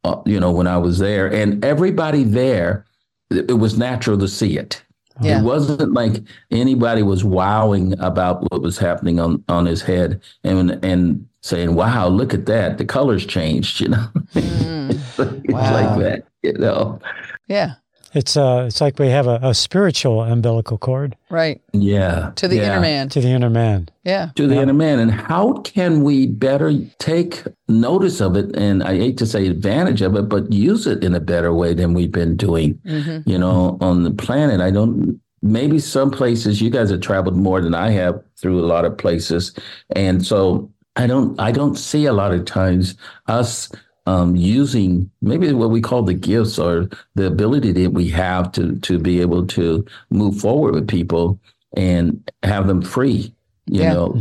uh, 0.05 0.21
you 0.27 0.41
know, 0.41 0.51
when 0.51 0.67
I 0.67 0.79
was 0.79 0.99
there. 0.99 1.33
And 1.33 1.65
everybody 1.65 2.25
there, 2.25 2.87
it, 3.31 3.51
it 3.51 3.55
was 3.55 3.79
natural 3.79 4.19
to 4.19 4.29
see 4.29 4.59
it. 4.59 4.83
Yeah. 5.21 5.41
It 5.41 5.45
wasn't 5.45 5.93
like 5.93 6.23
anybody 6.51 7.03
was 7.03 7.25
wowing 7.25 7.99
about 8.01 8.51
what 8.51 8.61
was 8.61 8.77
happening 8.77 9.19
on, 9.19 9.43
on 9.49 9.65
his 9.65 9.81
head 9.81 10.21
and 10.45 10.85
and 10.85 11.27
saying, 11.41 11.75
"Wow, 11.75 12.09
look 12.09 12.35
at 12.35 12.47
that! 12.47 12.77
The 12.79 12.85
colors 12.85 13.25
changed." 13.25 13.81
You 13.87 13.89
know, 13.89 14.09
mm. 14.35 14.91
It's 15.45 15.53
Wow. 15.53 15.73
like 15.73 15.99
that. 16.01 16.25
You 16.43 16.53
know, 16.55 17.01
Yeah. 17.49 17.75
It's 18.17 18.37
uh, 18.37 18.65
it's 18.67 18.81
like 18.81 18.99
we 18.99 19.09
have 19.09 19.27
a, 19.27 19.39
a 19.43 19.53
spiritual 19.55 20.23
umbilical 20.23 20.79
cord 20.79 21.17
Right. 21.29 21.61
yeah. 21.73 22.33
To 22.37 22.49
the 22.49 22.57
yeah. 22.57 22.73
inner 22.73 22.81
man. 22.81 23.09
to 23.11 23.21
the 23.21 23.29
inner 23.29 23.51
man. 23.51 23.89
Yeah. 24.05 24.31
to 24.37 24.47
the 24.47 24.57
inner 24.57 24.73
man. 24.73 24.99
And 25.01 25.11
how 25.11 25.53
can 25.63 26.03
we 26.03 26.27
better 26.27 26.73
take 26.99 27.45
notice 27.69 28.21
of 28.23 28.35
it? 28.37 28.57
And 28.57 28.83
I 28.83 28.97
hate 28.97 29.19
to 29.19 29.27
say 29.27 29.47
advantage 29.47 30.01
of 30.01 30.17
it, 30.17 30.29
but 30.31 30.51
use 30.51 30.87
it 30.87 31.05
in 31.05 31.15
a 31.15 31.21
better 31.21 31.53
way 31.53 31.75
than 31.75 31.93
we've 31.93 32.11
been 32.13 32.37
doing, 32.37 32.75
Mm-hmm. 32.87 33.29
you 33.29 33.39
know, 33.39 33.77
on 33.81 34.05
the 34.05 34.13
planet. 34.13 34.61
I 34.61 34.71
don't, 34.71 35.21
maybe 35.43 35.79
some 35.79 36.11
places 36.11 36.63
you 36.63 36.71
guys 36.71 36.91
have 36.91 37.03
traveled 37.03 37.37
more 37.37 37.61
than 37.61 37.75
I 37.75 37.91
have 37.91 38.23
through 38.41 38.61
a 38.61 38.67
lot 38.67 38.85
of 38.87 38.97
places. 38.97 39.53
And 39.95 40.25
so 40.25 40.71
I 40.97 41.07
don't, 41.07 41.39
I 41.39 41.53
don't 41.53 41.77
see 41.77 42.07
a 42.07 42.15
lot 42.15 42.33
of 42.33 42.47
times 42.47 42.97
us 43.27 43.71
um, 44.07 44.37
using 44.37 45.11
maybe 45.21 45.53
what 45.53 45.71
we 45.71 45.81
call 45.81 46.03
the 46.03 46.15
gifts 46.15 46.59
or 46.59 46.89
the 47.15 47.27
ability 47.27 47.73
that 47.73 47.91
we 47.93 48.09
have 48.11 48.53
to 48.53 48.77
to 48.81 48.99
be 48.99 49.21
able 49.21 49.47
to 49.49 49.85
move 50.11 50.39
forward 50.41 50.75
with 50.75 50.89
people 50.89 51.39
and 51.77 52.29
have 52.43 52.67
them 52.67 52.83
free. 52.83 53.35
You 53.67 53.83
Yeah. 53.83 53.95
know, 53.95 54.21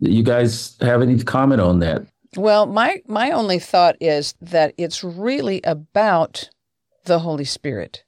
you 0.00 0.22
guys 0.22 0.76
have 0.80 1.02
any 1.02 1.18
comment 1.22 1.60
on 1.60 1.80
that? 1.80 2.06
Well, 2.36 2.66
my 2.66 3.02
my 3.08 3.30
only 3.30 3.58
thought 3.58 3.96
is 4.00 4.34
that 4.40 4.74
it's 4.76 5.02
really 5.02 5.60
about 5.64 6.50
the 7.04 7.20
Holy 7.20 7.44
Spirit. 7.44 8.04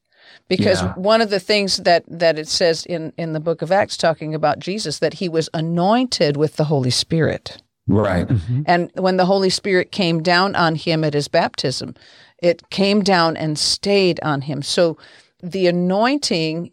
Because 0.49 0.83
Yeah. 0.83 0.93
one 0.95 1.21
of 1.23 1.31
the 1.31 1.41
things 1.41 1.79
that 1.79 2.05
that 2.09 2.39
it 2.39 2.49
says 2.49 2.85
in 2.87 3.13
in 3.17 3.33
the 3.33 3.41
book 3.41 3.63
of 3.63 3.73
Acts 3.73 3.97
talking 3.97 4.35
about 4.35 4.59
Jesus 4.59 4.99
that 4.99 5.15
he 5.15 5.29
was 5.29 5.49
anointed 5.55 6.37
with 6.37 6.57
the 6.57 6.65
Holy 6.65 6.91
Spirit. 6.91 7.63
Right. 7.89 8.29
And 8.67 8.91
when 8.95 9.17
the 9.17 9.25
Holy 9.27 9.51
Spirit 9.51 9.91
came 9.91 10.23
down 10.23 10.55
on 10.55 10.77
him 10.77 11.03
at 11.05 11.15
his 11.15 11.29
baptism, 11.29 11.95
it 12.43 12.69
came 12.71 13.03
down 13.03 13.37
and 13.37 13.59
stayed 13.59 14.21
on 14.23 14.43
him. 14.43 14.63
So 14.63 14.97
the 15.43 15.67
anointing 15.67 16.73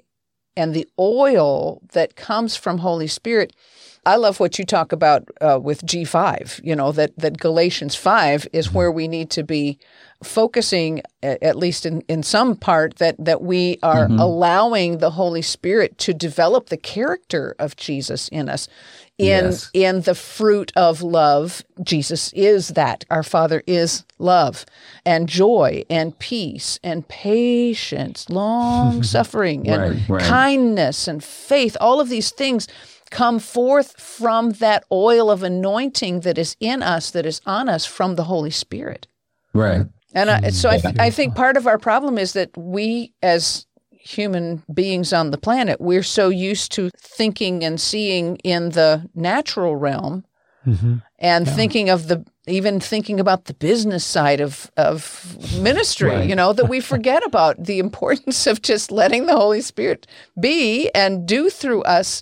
and 0.57 0.73
the 0.73 0.87
oil 0.99 1.81
that 1.93 2.15
comes 2.15 2.55
from 2.55 2.79
Holy 2.79 3.07
Spirit. 3.07 3.53
I 4.07 4.17
love 4.17 4.39
what 4.39 4.59
you 4.59 4.65
talk 4.65 4.91
about 4.91 5.27
uh, 5.41 5.59
with 5.61 5.83
G5, 5.83 6.61
you 6.63 6.75
know, 6.75 6.91
that, 6.91 7.17
that 7.17 7.39
Galatians 7.39 7.95
5 7.95 8.47
is 8.53 8.71
where 8.71 8.91
we 8.91 9.07
need 9.07 9.31
to 9.31 9.43
be 9.43 9.79
focusing, 10.23 11.01
at 11.23 11.55
least 11.55 11.87
in, 11.87 12.01
in 12.01 12.21
some 12.21 12.55
part, 12.55 12.97
that, 12.97 13.15
that 13.17 13.41
we 13.41 13.79
are 13.81 14.05
allowing 14.05 14.99
the 14.99 15.11
Holy 15.11 15.41
Spirit 15.41 15.97
to 15.99 16.13
develop 16.13 16.69
the 16.69 16.77
character 16.77 17.55
of 17.57 17.75
Jesus 17.75 18.27
in 18.29 18.47
us. 18.47 18.67
In, 19.17 19.27
Yes. 19.27 19.69
in 19.73 20.01
the 20.01 20.13
fruit 20.15 20.73
of 20.75 21.01
love, 21.01 21.63
Jesus 21.81 22.33
is 22.33 22.69
that. 22.69 23.05
Our 23.09 23.23
Father 23.23 23.63
is 23.65 24.03
love 24.19 24.65
and 25.05 25.29
joy 25.29 25.83
and 25.89 26.17
peace 26.19 26.79
and 26.83 27.07
patience, 27.07 28.29
long 28.29 29.03
suffering 29.03 29.69
and 29.69 29.81
Right, 29.81 30.09
right. 30.09 30.21
kindness 30.21 31.07
and 31.07 31.23
faith. 31.23 31.77
All 31.79 32.01
of 32.01 32.09
these 32.09 32.29
things 32.31 32.67
come 33.09 33.39
forth 33.39 33.97
from 34.01 34.49
that 34.53 34.83
oil 34.91 35.31
of 35.31 35.43
anointing 35.43 36.21
that 36.21 36.37
is 36.37 36.57
in 36.59 36.83
us, 36.83 37.11
that 37.11 37.25
is 37.25 37.39
on 37.45 37.69
us 37.69 37.85
from 37.85 38.15
the 38.15 38.25
Holy 38.25 38.51
Spirit. 38.51 39.07
Right. 39.53 39.85
And 40.13 40.29
I, 40.29 40.49
so 40.49 40.69
I, 40.69 40.77
th- 40.79 40.95
I 40.99 41.09
think 41.09 41.35
part 41.35 41.55
of 41.55 41.67
our 41.67 41.77
problem 41.77 42.17
is 42.17 42.33
that 42.33 42.49
we, 42.57 43.13
as 43.21 43.64
human 44.05 44.63
beings 44.71 45.11
on 45.11 45.31
the 45.31 45.37
planet, 45.37 45.81
we're 45.81 46.03
so 46.03 46.29
used 46.29 46.71
to 46.73 46.91
thinking 46.97 47.63
and 47.63 47.81
seeing 47.81 48.37
in 48.37 48.69
the 48.69 49.09
natural 49.15 49.75
realm 49.75 50.23
mm-hmm. 50.65 50.97
and 51.19 51.47
yeah. 51.47 51.53
thinking 51.53 51.89
of 51.89 52.07
the 52.07 52.23
even 52.47 52.79
thinking 52.79 53.19
about 53.19 53.45
the 53.45 53.55
business 53.55 54.05
side 54.05 54.39
of 54.39 54.71
of 54.77 55.35
ministry, 55.59 56.11
right. 56.11 56.29
you 56.29 56.35
know, 56.35 56.53
that 56.53 56.69
we 56.69 56.79
forget 56.79 57.25
about 57.25 57.63
the 57.63 57.79
importance 57.79 58.45
of 58.47 58.61
just 58.61 58.91
letting 58.91 59.25
the 59.25 59.35
Holy 59.35 59.61
Spirit 59.61 60.05
be 60.39 60.89
and 60.93 61.27
do 61.27 61.49
through 61.49 61.81
us. 61.83 62.21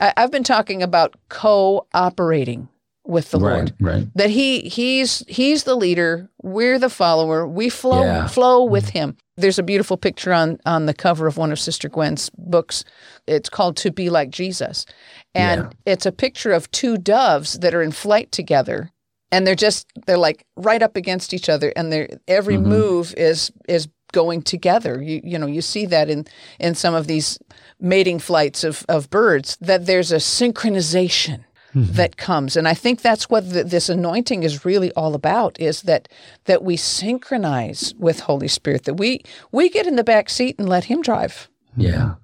I, 0.00 0.12
I've 0.16 0.30
been 0.30 0.44
talking 0.44 0.82
about 0.82 1.16
cooperating 1.28 2.68
with 3.06 3.30
the 3.30 3.38
right, 3.38 3.52
Lord. 3.52 3.74
Right. 3.80 4.06
That 4.14 4.30
he 4.30 4.60
he's 4.60 5.24
he's 5.28 5.64
the 5.64 5.74
leader, 5.74 6.30
we're 6.42 6.78
the 6.78 6.90
follower. 6.90 7.46
We 7.46 7.68
flow 7.68 8.02
yeah. 8.02 8.26
flow 8.26 8.64
with 8.64 8.90
him. 8.90 9.16
There's 9.36 9.58
a 9.58 9.62
beautiful 9.62 9.96
picture 9.96 10.32
on 10.32 10.58
on 10.64 10.86
the 10.86 10.94
cover 10.94 11.26
of 11.26 11.36
one 11.36 11.52
of 11.52 11.60
Sister 11.60 11.88
Gwen's 11.88 12.30
books. 12.30 12.84
It's 13.26 13.48
called 13.48 13.76
To 13.78 13.90
Be 13.90 14.10
Like 14.10 14.30
Jesus. 14.30 14.86
And 15.34 15.62
yeah. 15.62 15.92
it's 15.92 16.06
a 16.06 16.12
picture 16.12 16.52
of 16.52 16.70
two 16.70 16.96
doves 16.96 17.58
that 17.58 17.74
are 17.74 17.82
in 17.82 17.92
flight 17.92 18.32
together. 18.32 18.90
And 19.30 19.46
they're 19.46 19.54
just 19.54 19.86
they're 20.06 20.16
like 20.16 20.46
right 20.56 20.82
up 20.82 20.96
against 20.96 21.34
each 21.34 21.48
other 21.48 21.72
and 21.76 21.92
their 21.92 22.08
every 22.28 22.56
mm-hmm. 22.56 22.68
move 22.68 23.14
is 23.16 23.52
is 23.68 23.88
going 24.12 24.42
together. 24.42 25.02
You 25.02 25.20
you 25.24 25.38
know, 25.38 25.46
you 25.46 25.60
see 25.60 25.86
that 25.86 26.08
in 26.08 26.26
in 26.58 26.74
some 26.74 26.94
of 26.94 27.06
these 27.06 27.38
mating 27.80 28.20
flights 28.20 28.64
of 28.64 28.86
of 28.88 29.10
birds 29.10 29.58
that 29.60 29.86
there's 29.86 30.12
a 30.12 30.16
synchronization 30.16 31.44
mm-hmm. 31.74 31.92
that 31.94 32.16
comes. 32.16 32.56
And 32.56 32.68
I 32.68 32.74
think 32.74 33.02
that's 33.02 33.28
what 33.28 33.50
the, 33.50 33.64
this 33.64 33.88
anointing 33.88 34.42
is 34.42 34.64
really 34.64 34.92
all 34.92 35.14
about 35.14 35.58
is 35.60 35.82
that 35.82 36.08
that 36.44 36.62
we 36.62 36.76
synchronize 36.76 37.94
with 37.98 38.20
Holy 38.20 38.48
Spirit, 38.48 38.84
that 38.84 38.94
we 38.94 39.22
we 39.52 39.68
get 39.68 39.86
in 39.86 39.96
the 39.96 40.04
back 40.04 40.30
seat 40.30 40.56
and 40.58 40.68
let 40.68 40.84
him 40.84 41.02
drive. 41.02 41.48
Yeah. 41.76 42.14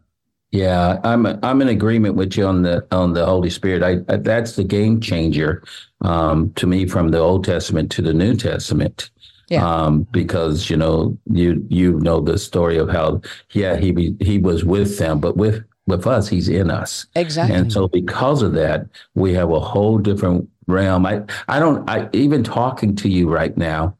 Yeah, 0.53 0.99
I'm 1.05 1.27
I'm 1.45 1.63
in 1.63 1.69
agreement 1.69 2.17
with 2.17 2.37
you 2.37 2.45
on 2.45 2.63
the 2.63 2.85
on 2.91 3.13
the 3.13 3.25
Holy 3.25 3.51
Spirit. 3.51 3.85
I, 3.85 4.13
I 4.13 4.17
that's 4.17 4.57
the 4.57 4.65
game 4.65 5.01
changer 5.01 5.63
um, 6.01 6.53
to 6.55 6.67
me 6.67 6.87
from 6.87 7.11
the 7.11 7.19
Old 7.19 7.45
Testament 7.45 7.93
to 7.93 8.03
the 8.03 8.13
New 8.13 8.35
Testament. 8.35 9.11
Yeah. 9.49 9.65
Um, 9.65 10.03
because 10.11 10.69
you 10.69 10.77
know 10.77 11.17
you 11.31 11.65
you 11.69 12.01
know 12.01 12.21
the 12.21 12.37
story 12.37 12.79
of 12.79 12.89
how 12.89 13.21
yeah 13.53 13.77
he 13.77 14.17
he 14.21 14.39
was 14.39 14.65
with 14.65 14.99
them, 14.99 15.21
but 15.21 15.37
with 15.37 15.65
with 15.91 16.07
us, 16.07 16.29
he's 16.29 16.49
in 16.49 16.71
us. 16.71 17.07
Exactly. 17.15 17.57
And 17.57 17.73
so 17.73 17.89
because 17.89 18.43
of 18.43 18.53
that, 18.55 18.87
we 19.15 19.35
have 19.35 19.51
a 19.51 19.61
whole 19.61 19.99
different 19.99 20.49
realm. 20.67 21.05
I, 21.05 21.23
I 21.49 21.59
don't, 21.59 21.89
I 21.91 22.09
even 22.13 22.43
talking 22.43 22.97
to 22.97 23.09
you 23.09 23.29
right 23.29 23.57
now, 23.57 23.97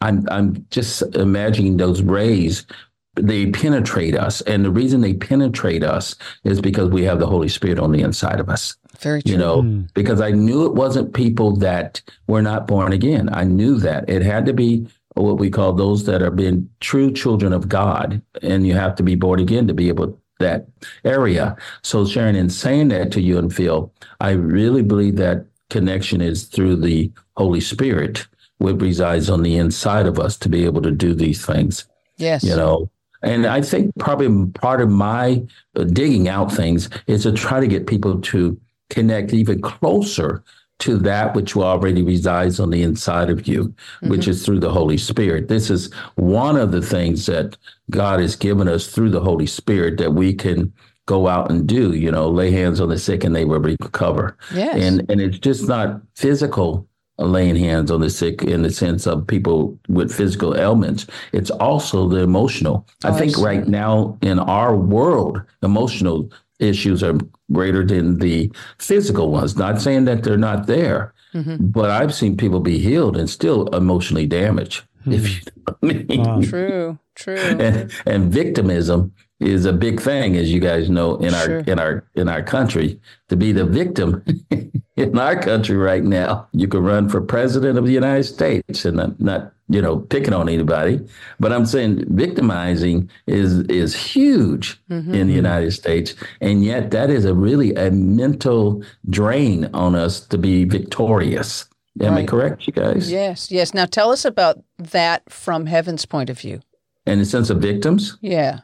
I'm, 0.00 0.26
I'm 0.30 0.66
just 0.70 1.02
imagining 1.16 1.76
those 1.76 2.02
rays. 2.02 2.66
They 3.14 3.50
penetrate 3.50 4.16
us. 4.16 4.40
And 4.42 4.64
the 4.64 4.70
reason 4.70 5.00
they 5.00 5.14
penetrate 5.14 5.82
us 5.82 6.14
is 6.44 6.60
because 6.60 6.90
we 6.90 7.02
have 7.04 7.18
the 7.18 7.26
Holy 7.26 7.48
Spirit 7.48 7.78
on 7.78 7.92
the 7.92 8.02
inside 8.02 8.38
of 8.38 8.48
us. 8.48 8.76
Very 9.00 9.22
true. 9.22 9.32
You 9.32 9.38
know, 9.38 9.62
mm. 9.62 9.92
because 9.94 10.20
I 10.20 10.30
knew 10.30 10.66
it 10.66 10.74
wasn't 10.74 11.14
people 11.14 11.56
that 11.56 12.00
were 12.26 12.42
not 12.42 12.66
born 12.66 12.92
again. 12.92 13.28
I 13.32 13.44
knew 13.44 13.78
that 13.78 14.08
it 14.08 14.22
had 14.22 14.46
to 14.46 14.52
be 14.52 14.86
what 15.14 15.38
we 15.38 15.50
call 15.50 15.72
those 15.72 16.04
that 16.04 16.22
are 16.22 16.30
being 16.30 16.68
true 16.80 17.12
children 17.12 17.52
of 17.52 17.68
God. 17.68 18.22
And 18.42 18.66
you 18.66 18.74
have 18.74 18.94
to 18.96 19.02
be 19.02 19.14
born 19.14 19.40
again 19.40 19.66
to 19.66 19.74
be 19.74 19.88
able 19.88 20.18
that 20.38 20.66
area. 21.04 21.56
So, 21.82 22.06
Sharon, 22.06 22.36
in 22.36 22.50
saying 22.50 22.88
that 22.88 23.12
to 23.12 23.20
you 23.20 23.38
and 23.38 23.54
Phil, 23.54 23.92
I 24.20 24.30
really 24.30 24.82
believe 24.82 25.16
that 25.16 25.46
connection 25.70 26.20
is 26.20 26.44
through 26.44 26.76
the 26.76 27.10
Holy 27.36 27.60
Spirit, 27.60 28.26
which 28.58 28.76
resides 28.76 29.30
on 29.30 29.42
the 29.42 29.56
inside 29.56 30.06
of 30.06 30.18
us 30.18 30.36
to 30.38 30.48
be 30.48 30.64
able 30.64 30.82
to 30.82 30.90
do 30.90 31.14
these 31.14 31.44
things. 31.44 31.86
Yes. 32.16 32.42
You 32.42 32.56
know, 32.56 32.90
and 33.22 33.46
I 33.46 33.62
think 33.62 33.92
probably 33.98 34.46
part 34.52 34.80
of 34.80 34.90
my 34.90 35.42
uh, 35.76 35.84
digging 35.84 36.28
out 36.28 36.52
things 36.52 36.88
is 37.06 37.24
to 37.24 37.32
try 37.32 37.60
to 37.60 37.66
get 37.66 37.86
people 37.86 38.20
to 38.20 38.60
connect 38.90 39.32
even 39.32 39.60
closer 39.60 40.42
to 40.80 40.96
that 40.98 41.34
which 41.34 41.56
already 41.56 42.02
resides 42.02 42.60
on 42.60 42.70
the 42.70 42.82
inside 42.82 43.30
of 43.30 43.48
you, 43.48 43.64
mm-hmm. 43.64 44.10
which 44.10 44.28
is 44.28 44.44
through 44.44 44.60
the 44.60 44.70
Holy 44.70 44.96
Spirit. 44.96 45.48
This 45.48 45.70
is 45.70 45.92
one 46.14 46.56
of 46.56 46.70
the 46.70 46.82
things 46.82 47.26
that 47.26 47.56
God 47.90 48.20
has 48.20 48.36
given 48.36 48.68
us 48.68 48.86
through 48.86 49.10
the 49.10 49.20
Holy 49.20 49.46
Spirit 49.46 49.98
that 49.98 50.14
we 50.14 50.34
can 50.34 50.72
go 51.06 51.26
out 51.26 51.50
and 51.50 51.66
do, 51.66 51.94
you 51.94 52.10
know, 52.10 52.28
lay 52.28 52.50
hands 52.50 52.80
on 52.80 52.90
the 52.90 52.98
sick 52.98 53.24
and 53.24 53.34
they 53.34 53.44
will 53.44 53.60
recover. 53.60 54.36
Yes. 54.54 54.76
And 54.76 55.10
and 55.10 55.20
it's 55.20 55.38
just 55.38 55.66
not 55.66 56.00
physical 56.14 56.86
laying 57.18 57.56
hands 57.56 57.90
on 57.90 58.00
the 58.00 58.10
sick 58.10 58.44
in 58.44 58.62
the 58.62 58.70
sense 58.70 59.06
of 59.06 59.26
people 59.26 59.76
with 59.88 60.14
physical 60.14 60.56
ailments. 60.56 61.06
It's 61.32 61.50
also 61.50 62.08
the 62.08 62.18
emotional. 62.18 62.86
Oh, 63.04 63.12
I 63.12 63.18
think 63.18 63.36
right 63.38 63.66
now 63.66 64.16
in 64.22 64.38
our 64.38 64.76
world, 64.76 65.42
emotional 65.62 66.30
issues 66.58 67.02
are 67.02 67.18
greater 67.52 67.84
than 67.84 68.18
the 68.18 68.50
physical 68.78 69.30
ones. 69.30 69.56
Not 69.56 69.80
saying 69.80 70.04
that 70.06 70.22
they're 70.22 70.36
not 70.36 70.66
there, 70.66 71.14
mm-hmm. 71.34 71.56
but 71.66 71.90
I've 71.90 72.14
seen 72.14 72.36
people 72.36 72.60
be 72.60 72.78
healed 72.78 73.16
and 73.16 73.28
still 73.28 73.66
emotionally 73.68 74.26
damaged. 74.26 74.84
Mm-hmm. 75.00 75.12
If 75.12 75.30
you 75.30 75.52
know 75.56 75.76
I 75.82 75.86
mean. 75.86 76.22
wow. 76.22 76.40
true, 76.42 76.98
true, 77.14 77.36
and, 77.36 77.92
and 78.06 78.32
victimism 78.32 79.12
is 79.40 79.64
a 79.64 79.72
big 79.72 80.00
thing, 80.00 80.36
as 80.36 80.52
you 80.52 80.60
guys 80.60 80.90
know 80.90 81.16
in 81.16 81.34
our 81.34 81.44
sure. 81.44 81.58
in 81.60 81.78
our 81.78 82.04
in 82.14 82.28
our 82.28 82.42
country. 82.42 83.00
To 83.28 83.36
be 83.36 83.52
the 83.52 83.64
victim 83.64 84.24
in 84.96 85.18
our 85.18 85.40
country 85.40 85.76
right 85.76 86.02
now, 86.02 86.48
you 86.52 86.66
can 86.66 86.82
run 86.82 87.08
for 87.08 87.20
president 87.20 87.78
of 87.78 87.86
the 87.86 87.92
United 87.92 88.24
States, 88.24 88.84
and 88.84 89.00
I'm 89.00 89.16
not 89.18 89.52
you 89.68 89.80
know 89.80 90.00
picking 90.00 90.32
on 90.32 90.48
anybody, 90.48 91.00
but 91.38 91.52
I'm 91.52 91.66
saying 91.66 92.04
victimizing 92.08 93.08
is 93.26 93.60
is 93.60 93.94
huge 93.94 94.80
mm-hmm. 94.90 95.14
in 95.14 95.28
the 95.28 95.34
United 95.34 95.72
States, 95.72 96.14
and 96.40 96.64
yet 96.64 96.90
that 96.90 97.10
is 97.10 97.24
a 97.24 97.34
really 97.34 97.74
a 97.74 97.90
mental 97.90 98.82
drain 99.08 99.70
on 99.72 99.94
us 99.94 100.20
to 100.28 100.38
be 100.38 100.64
victorious. 100.64 101.66
Am 102.00 102.14
right. 102.14 102.22
I 102.22 102.26
correct, 102.26 102.66
you 102.66 102.72
guys? 102.72 103.10
Yes, 103.10 103.50
yes. 103.50 103.74
Now 103.74 103.84
tell 103.84 104.10
us 104.10 104.24
about 104.24 104.62
that 104.78 105.28
from 105.30 105.66
heaven's 105.66 106.06
point 106.06 106.30
of 106.30 106.38
view. 106.38 106.60
In 107.06 107.18
the 107.18 107.24
sense 107.24 107.50
of 107.50 107.58
victims? 107.58 108.18
Yeah. 108.20 108.60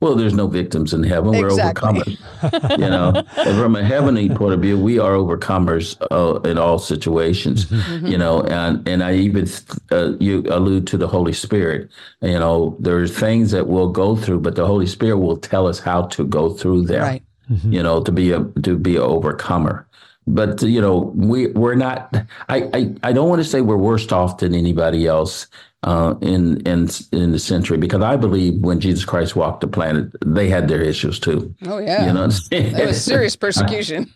Well, 0.00 0.14
there's 0.14 0.34
no 0.34 0.46
victims 0.46 0.92
in 0.92 1.02
heaven. 1.02 1.32
We're 1.32 1.48
exactly. 1.48 2.16
overcomers. 2.42 2.78
you 2.78 2.90
know, 2.90 3.12
and 3.36 3.58
from 3.58 3.76
a 3.76 3.82
heavenly 3.82 4.28
point 4.28 4.54
of 4.54 4.60
view, 4.60 4.78
we 4.78 4.98
are 4.98 5.12
overcomers 5.12 5.96
uh, 6.10 6.40
in 6.48 6.58
all 6.58 6.78
situations. 6.78 7.66
Mm-hmm. 7.66 8.06
You 8.06 8.18
know, 8.18 8.42
and 8.42 8.86
and 8.86 9.02
I 9.02 9.14
even 9.14 9.48
uh, 9.90 10.12
you 10.20 10.44
allude 10.48 10.86
to 10.88 10.96
the 10.96 11.08
Holy 11.08 11.32
Spirit. 11.32 11.90
You 12.20 12.38
know, 12.38 12.76
there's 12.78 13.16
things 13.16 13.50
that 13.50 13.66
we'll 13.66 13.90
go 13.90 14.16
through, 14.16 14.40
but 14.40 14.54
the 14.54 14.66
Holy 14.66 14.86
Spirit 14.86 15.18
will 15.18 15.36
tell 15.36 15.66
us 15.66 15.78
how 15.78 16.02
to 16.02 16.24
go 16.24 16.50
through 16.50 16.86
them. 16.86 17.02
Right. 17.02 17.22
Mm-hmm. 17.50 17.72
You 17.72 17.82
know, 17.82 18.02
to 18.02 18.12
be 18.12 18.32
a 18.32 18.44
to 18.62 18.76
be 18.76 18.96
an 18.96 19.02
overcomer 19.02 19.86
but 20.28 20.62
you 20.62 20.80
know 20.80 21.12
we 21.16 21.48
we're 21.48 21.74
not 21.74 22.14
I, 22.48 22.68
I 22.74 22.94
i 23.02 23.12
don't 23.12 23.28
want 23.28 23.40
to 23.42 23.48
say 23.48 23.60
we're 23.60 23.76
worse 23.76 24.10
off 24.12 24.38
than 24.38 24.54
anybody 24.54 25.06
else 25.06 25.46
uh, 25.84 26.14
in 26.20 26.60
in 26.66 26.88
in 27.12 27.32
the 27.32 27.38
century 27.38 27.78
because 27.78 28.02
I 28.02 28.16
believe 28.16 28.60
when 28.60 28.80
Jesus 28.80 29.04
Christ 29.04 29.36
walked 29.36 29.60
the 29.60 29.68
planet, 29.68 30.10
they 30.24 30.48
had 30.48 30.68
their 30.68 30.82
issues 30.82 31.20
too. 31.20 31.54
Oh 31.66 31.78
yeah, 31.78 32.06
you 32.06 32.12
know, 32.12 32.28
there 32.28 32.86
was 32.86 33.04
serious 33.04 33.36
persecution. 33.46 34.12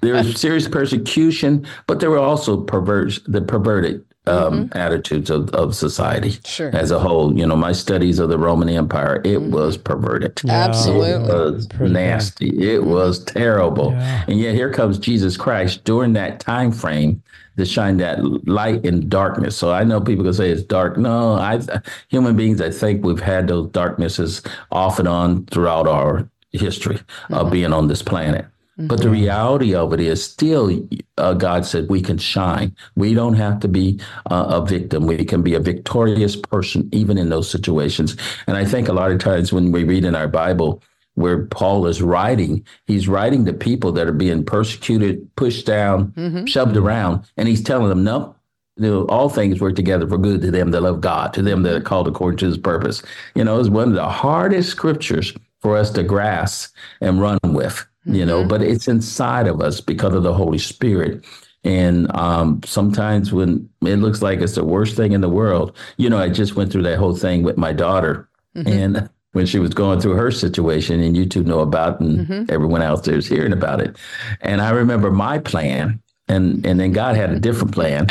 there 0.00 0.14
was 0.14 0.40
serious 0.40 0.68
persecution, 0.68 1.66
but 1.86 2.00
there 2.00 2.10
were 2.10 2.18
also 2.18 2.62
perverse 2.62 3.20
the 3.26 3.42
perverted 3.42 4.04
um, 4.26 4.68
mm-hmm. 4.68 4.78
attitudes 4.78 5.30
of, 5.30 5.50
of 5.50 5.74
society 5.74 6.38
sure. 6.44 6.74
as 6.74 6.90
a 6.90 6.98
whole. 6.98 7.36
You 7.36 7.46
know, 7.46 7.56
my 7.56 7.72
studies 7.72 8.18
of 8.18 8.28
the 8.28 8.38
Roman 8.38 8.68
Empire, 8.68 9.16
it 9.16 9.38
mm-hmm. 9.38 9.50
was 9.50 9.76
perverted. 9.76 10.40
Yeah. 10.44 10.52
Absolutely. 10.52 11.10
It 11.10 11.20
was 11.22 11.66
Pretty 11.66 11.92
nasty. 11.92 12.50
Bad. 12.50 12.62
It 12.62 12.84
was 12.84 13.24
terrible. 13.24 13.92
Yeah. 13.92 14.24
And 14.28 14.38
yet 14.38 14.54
here 14.54 14.72
comes 14.72 14.98
Jesus 14.98 15.36
Christ 15.36 15.84
during 15.84 16.12
that 16.14 16.40
time 16.40 16.72
frame 16.72 17.22
to 17.56 17.64
shine 17.64 17.98
that 17.98 18.24
light 18.46 18.84
in 18.84 19.08
darkness. 19.08 19.56
So 19.56 19.72
I 19.72 19.84
know 19.84 20.00
people 20.00 20.24
can 20.24 20.34
say 20.34 20.50
it's 20.50 20.62
dark. 20.62 20.96
No, 20.96 21.34
I 21.34 21.60
human 22.08 22.36
beings, 22.36 22.60
I 22.60 22.70
think 22.70 23.04
we've 23.04 23.20
had 23.20 23.48
those 23.48 23.70
darknesses 23.70 24.42
off 24.70 24.98
and 24.98 25.08
on 25.08 25.46
throughout 25.46 25.86
our 25.86 26.28
history 26.52 26.96
mm-hmm. 26.96 27.34
of 27.34 27.50
being 27.50 27.72
on 27.72 27.88
this 27.88 28.02
planet. 28.02 28.46
Mm-hmm. 28.78 28.86
But 28.86 29.00
the 29.00 29.10
reality 29.10 29.74
of 29.74 29.92
it 29.92 30.00
is 30.00 30.24
still, 30.24 30.70
uh, 31.18 31.34
God 31.34 31.66
said 31.66 31.90
we 31.90 32.00
can 32.00 32.16
shine. 32.16 32.74
We 32.96 33.12
don't 33.12 33.34
have 33.34 33.60
to 33.60 33.68
be 33.68 34.00
uh, 34.30 34.46
a 34.48 34.64
victim. 34.64 35.06
We 35.06 35.24
can 35.26 35.42
be 35.42 35.54
a 35.54 35.60
victorious 35.60 36.36
person 36.36 36.88
even 36.90 37.18
in 37.18 37.28
those 37.28 37.50
situations. 37.50 38.16
And 38.46 38.56
I 38.56 38.64
think 38.64 38.88
a 38.88 38.94
lot 38.94 39.10
of 39.10 39.18
times 39.18 39.52
when 39.52 39.72
we 39.72 39.84
read 39.84 40.04
in 40.04 40.14
our 40.14 40.28
Bible, 40.28 40.82
where 41.14 41.46
Paul 41.46 41.86
is 41.86 42.02
writing, 42.02 42.66
he's 42.86 43.08
writing 43.08 43.44
to 43.44 43.52
people 43.52 43.92
that 43.92 44.06
are 44.06 44.12
being 44.12 44.44
persecuted, 44.44 45.34
pushed 45.36 45.66
down, 45.66 46.08
mm-hmm. 46.12 46.46
shoved 46.46 46.76
around, 46.76 47.24
and 47.36 47.48
he's 47.48 47.62
telling 47.62 47.88
them, 47.88 48.02
no, 48.02 48.34
know, 48.76 49.04
all 49.06 49.28
things 49.28 49.60
work 49.60 49.76
together 49.76 50.06
for 50.06 50.18
good 50.18 50.40
to 50.42 50.50
them 50.50 50.70
that 50.70 50.80
love 50.82 51.00
God, 51.00 51.32
to 51.34 51.42
them 51.42 51.62
that 51.62 51.74
are 51.74 51.80
called 51.80 52.08
according 52.08 52.38
to 52.38 52.46
his 52.46 52.58
purpose. 52.58 53.02
You 53.34 53.44
know, 53.44 53.58
it's 53.58 53.68
one 53.68 53.88
of 53.88 53.94
the 53.94 54.08
hardest 54.08 54.70
scriptures 54.70 55.32
for 55.60 55.76
us 55.76 55.90
to 55.92 56.02
grasp 56.02 56.74
and 57.00 57.20
run 57.20 57.38
with, 57.44 57.74
mm-hmm. 57.74 58.14
you 58.14 58.26
know, 58.26 58.40
mm-hmm. 58.40 58.48
but 58.48 58.62
it's 58.62 58.88
inside 58.88 59.46
of 59.46 59.60
us 59.60 59.80
because 59.80 60.14
of 60.14 60.22
the 60.22 60.34
Holy 60.34 60.58
Spirit. 60.58 61.24
And 61.64 62.14
um, 62.16 62.60
sometimes 62.64 63.32
when 63.32 63.68
it 63.82 63.96
looks 63.96 64.20
like 64.20 64.40
it's 64.40 64.56
the 64.56 64.64
worst 64.64 64.96
thing 64.96 65.12
in 65.12 65.20
the 65.20 65.28
world, 65.28 65.76
you 65.96 66.10
know, 66.10 66.18
I 66.18 66.28
just 66.28 66.56
went 66.56 66.72
through 66.72 66.82
that 66.82 66.98
whole 66.98 67.14
thing 67.14 67.44
with 67.44 67.56
my 67.56 67.72
daughter. 67.72 68.28
Mm-hmm. 68.56 68.68
And 68.68 69.10
when 69.32 69.46
she 69.46 69.58
was 69.58 69.74
going 69.74 70.00
through 70.00 70.14
her 70.14 70.30
situation, 70.30 71.00
and 71.00 71.16
you 71.16 71.26
two 71.26 71.42
know 71.42 71.60
about, 71.60 72.00
and 72.00 72.20
mm-hmm. 72.20 72.44
everyone 72.50 72.82
else 72.82 73.00
there 73.02 73.16
is 73.16 73.26
hearing 73.26 73.52
about 73.52 73.80
it. 73.80 73.96
And 74.40 74.60
I 74.60 74.70
remember 74.70 75.10
my 75.10 75.38
plan, 75.38 76.00
and 76.28 76.64
and 76.64 76.78
then 76.78 76.92
God 76.92 77.16
had 77.16 77.30
a 77.30 77.40
different 77.40 77.72
plan, 77.72 78.08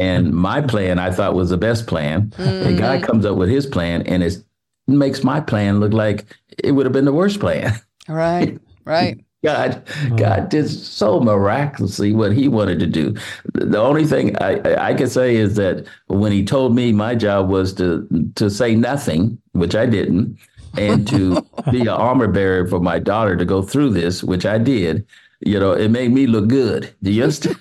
and 0.00 0.32
my 0.32 0.60
plan 0.60 0.98
I 0.98 1.10
thought 1.10 1.34
was 1.34 1.50
the 1.50 1.56
best 1.56 1.86
plan, 1.86 2.28
mm-hmm. 2.30 2.68
and 2.68 2.78
God 2.78 3.02
comes 3.02 3.24
up 3.24 3.36
with 3.36 3.48
His 3.48 3.66
plan, 3.66 4.02
and 4.02 4.22
it 4.22 4.42
makes 4.86 5.24
my 5.24 5.40
plan 5.40 5.80
look 5.80 5.92
like 5.92 6.24
it 6.62 6.72
would 6.72 6.86
have 6.86 6.92
been 6.92 7.04
the 7.06 7.12
worst 7.12 7.40
plan. 7.40 7.72
Right, 8.08 8.58
right. 8.84 9.18
God, 9.44 9.82
God 10.16 10.48
did 10.48 10.70
so 10.70 11.20
miraculously 11.20 12.14
what 12.14 12.32
He 12.32 12.48
wanted 12.48 12.78
to 12.80 12.86
do. 12.86 13.14
The 13.52 13.78
only 13.78 14.06
thing 14.06 14.34
I, 14.38 14.88
I 14.88 14.94
can 14.94 15.06
say 15.06 15.36
is 15.36 15.56
that 15.56 15.86
when 16.06 16.32
He 16.32 16.42
told 16.42 16.74
me 16.74 16.92
my 16.92 17.14
job 17.14 17.50
was 17.50 17.74
to 17.74 18.08
to 18.36 18.48
say 18.48 18.74
nothing, 18.74 19.36
which 19.52 19.74
I 19.74 19.84
didn't, 19.84 20.38
and 20.76 21.06
to 21.08 21.44
be 21.70 21.82
an 21.82 21.88
armor 21.88 22.28
bearer 22.28 22.66
for 22.66 22.80
my 22.80 22.98
daughter 22.98 23.36
to 23.36 23.44
go 23.44 23.62
through 23.62 23.90
this, 23.90 24.22
which 24.22 24.46
I 24.46 24.58
did. 24.58 25.06
You 25.40 25.60
know, 25.60 25.72
it 25.72 25.88
made 25.90 26.12
me 26.12 26.26
look 26.26 26.48
good. 26.48 26.94
Do 27.02 27.12
you 27.12 27.24
understand? 27.24 27.58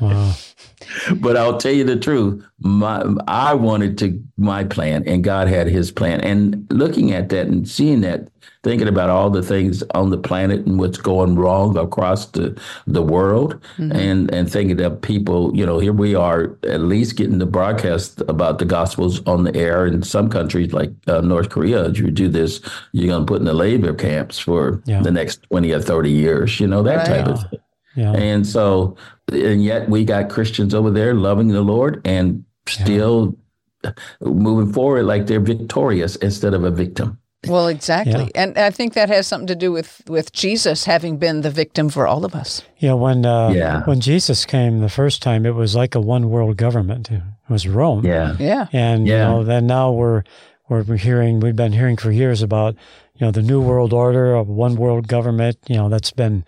wow. 0.00 0.34
But 1.16 1.36
I'll 1.36 1.58
tell 1.58 1.72
you 1.72 1.84
the 1.84 1.96
truth. 1.96 2.44
My 2.60 3.04
I 3.26 3.54
wanted 3.54 3.98
to 3.98 4.22
my 4.36 4.64
plan, 4.64 5.04
and 5.06 5.24
God 5.24 5.48
had 5.48 5.66
His 5.66 5.90
plan. 5.90 6.20
And 6.20 6.66
looking 6.70 7.12
at 7.12 7.28
that 7.30 7.46
and 7.46 7.68
seeing 7.68 8.00
that 8.02 8.28
thinking 8.64 8.88
about 8.88 9.10
all 9.10 9.30
the 9.30 9.42
things 9.42 9.82
on 9.94 10.10
the 10.10 10.16
planet 10.16 10.64
and 10.66 10.78
what's 10.78 10.96
going 10.96 11.36
wrong 11.36 11.76
across 11.76 12.26
the, 12.26 12.58
the 12.86 13.02
world 13.02 13.60
mm-hmm. 13.76 13.92
and, 13.92 14.32
and 14.32 14.50
thinking 14.50 14.76
that 14.78 15.02
people, 15.02 15.54
you 15.54 15.64
know, 15.64 15.78
here 15.78 15.92
we 15.92 16.14
are 16.14 16.56
at 16.64 16.80
least 16.80 17.16
getting 17.16 17.38
the 17.38 17.46
broadcast 17.46 18.22
about 18.22 18.58
the 18.58 18.64
gospels 18.64 19.24
on 19.26 19.44
the 19.44 19.54
air 19.54 19.86
in 19.86 20.02
some 20.02 20.30
countries 20.30 20.72
like 20.72 20.90
uh, 21.06 21.20
North 21.20 21.50
Korea. 21.50 21.84
If 21.84 21.98
you 21.98 22.10
do 22.10 22.28
this, 22.28 22.60
you're 22.92 23.08
going 23.08 23.26
to 23.26 23.26
put 23.26 23.40
in 23.40 23.44
the 23.44 23.54
labor 23.54 23.92
camps 23.94 24.38
for 24.38 24.82
yeah. 24.86 25.02
the 25.02 25.12
next 25.12 25.42
20 25.50 25.70
or 25.72 25.80
30 25.80 26.10
years, 26.10 26.58
you 26.58 26.66
know, 26.66 26.82
that 26.82 26.96
right. 26.96 27.06
type 27.06 27.26
of 27.26 27.50
thing. 27.50 27.60
Yeah. 27.96 28.12
And 28.12 28.46
so, 28.46 28.96
and 29.30 29.62
yet 29.62 29.88
we 29.88 30.04
got 30.04 30.28
Christians 30.30 30.74
over 30.74 30.90
there 30.90 31.14
loving 31.14 31.48
the 31.48 31.62
Lord 31.62 32.00
and 32.04 32.44
still 32.66 33.36
yeah. 33.84 33.92
moving 34.20 34.72
forward 34.72 35.04
like 35.04 35.26
they're 35.26 35.38
victorious 35.38 36.16
instead 36.16 36.54
of 36.54 36.64
a 36.64 36.70
victim. 36.70 37.18
Well, 37.48 37.68
exactly. 37.68 38.30
Yeah. 38.34 38.42
And 38.42 38.58
I 38.58 38.70
think 38.70 38.94
that 38.94 39.08
has 39.08 39.26
something 39.26 39.46
to 39.48 39.54
do 39.54 39.72
with, 39.72 40.02
with 40.08 40.32
Jesus 40.32 40.84
having 40.84 41.18
been 41.18 41.42
the 41.42 41.50
victim 41.50 41.88
for 41.88 42.06
all 42.06 42.24
of 42.24 42.34
us. 42.34 42.62
Yeah, 42.78 42.94
when 42.94 43.24
uh, 43.24 43.50
yeah. 43.50 43.82
when 43.84 44.00
Jesus 44.00 44.44
came 44.44 44.80
the 44.80 44.88
first 44.88 45.22
time, 45.22 45.46
it 45.46 45.54
was 45.54 45.74
like 45.74 45.94
a 45.94 46.00
one 46.00 46.30
world 46.30 46.56
government. 46.56 47.10
It 47.10 47.22
was 47.48 47.66
Rome. 47.66 48.04
Yeah. 48.04 48.36
Yeah. 48.38 48.66
And 48.72 49.06
yeah. 49.06 49.14
you 49.14 49.18
know, 49.18 49.44
then 49.44 49.66
now 49.66 49.92
we're 49.92 50.22
we're 50.68 50.96
hearing 50.96 51.40
we've 51.40 51.56
been 51.56 51.72
hearing 51.72 51.96
for 51.96 52.10
years 52.10 52.42
about, 52.42 52.74
you 53.16 53.26
know, 53.26 53.30
the 53.30 53.42
new 53.42 53.60
world 53.60 53.92
order 53.92 54.34
of 54.34 54.48
one 54.48 54.76
world 54.76 55.08
government, 55.08 55.58
you 55.68 55.76
know, 55.76 55.88
that's 55.88 56.10
been 56.10 56.44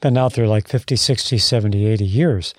been 0.00 0.16
out 0.16 0.32
there 0.32 0.46
like 0.46 0.66
50, 0.66 0.96
60, 0.96 1.36
70, 1.36 1.86
80 1.86 2.04
years 2.06 2.54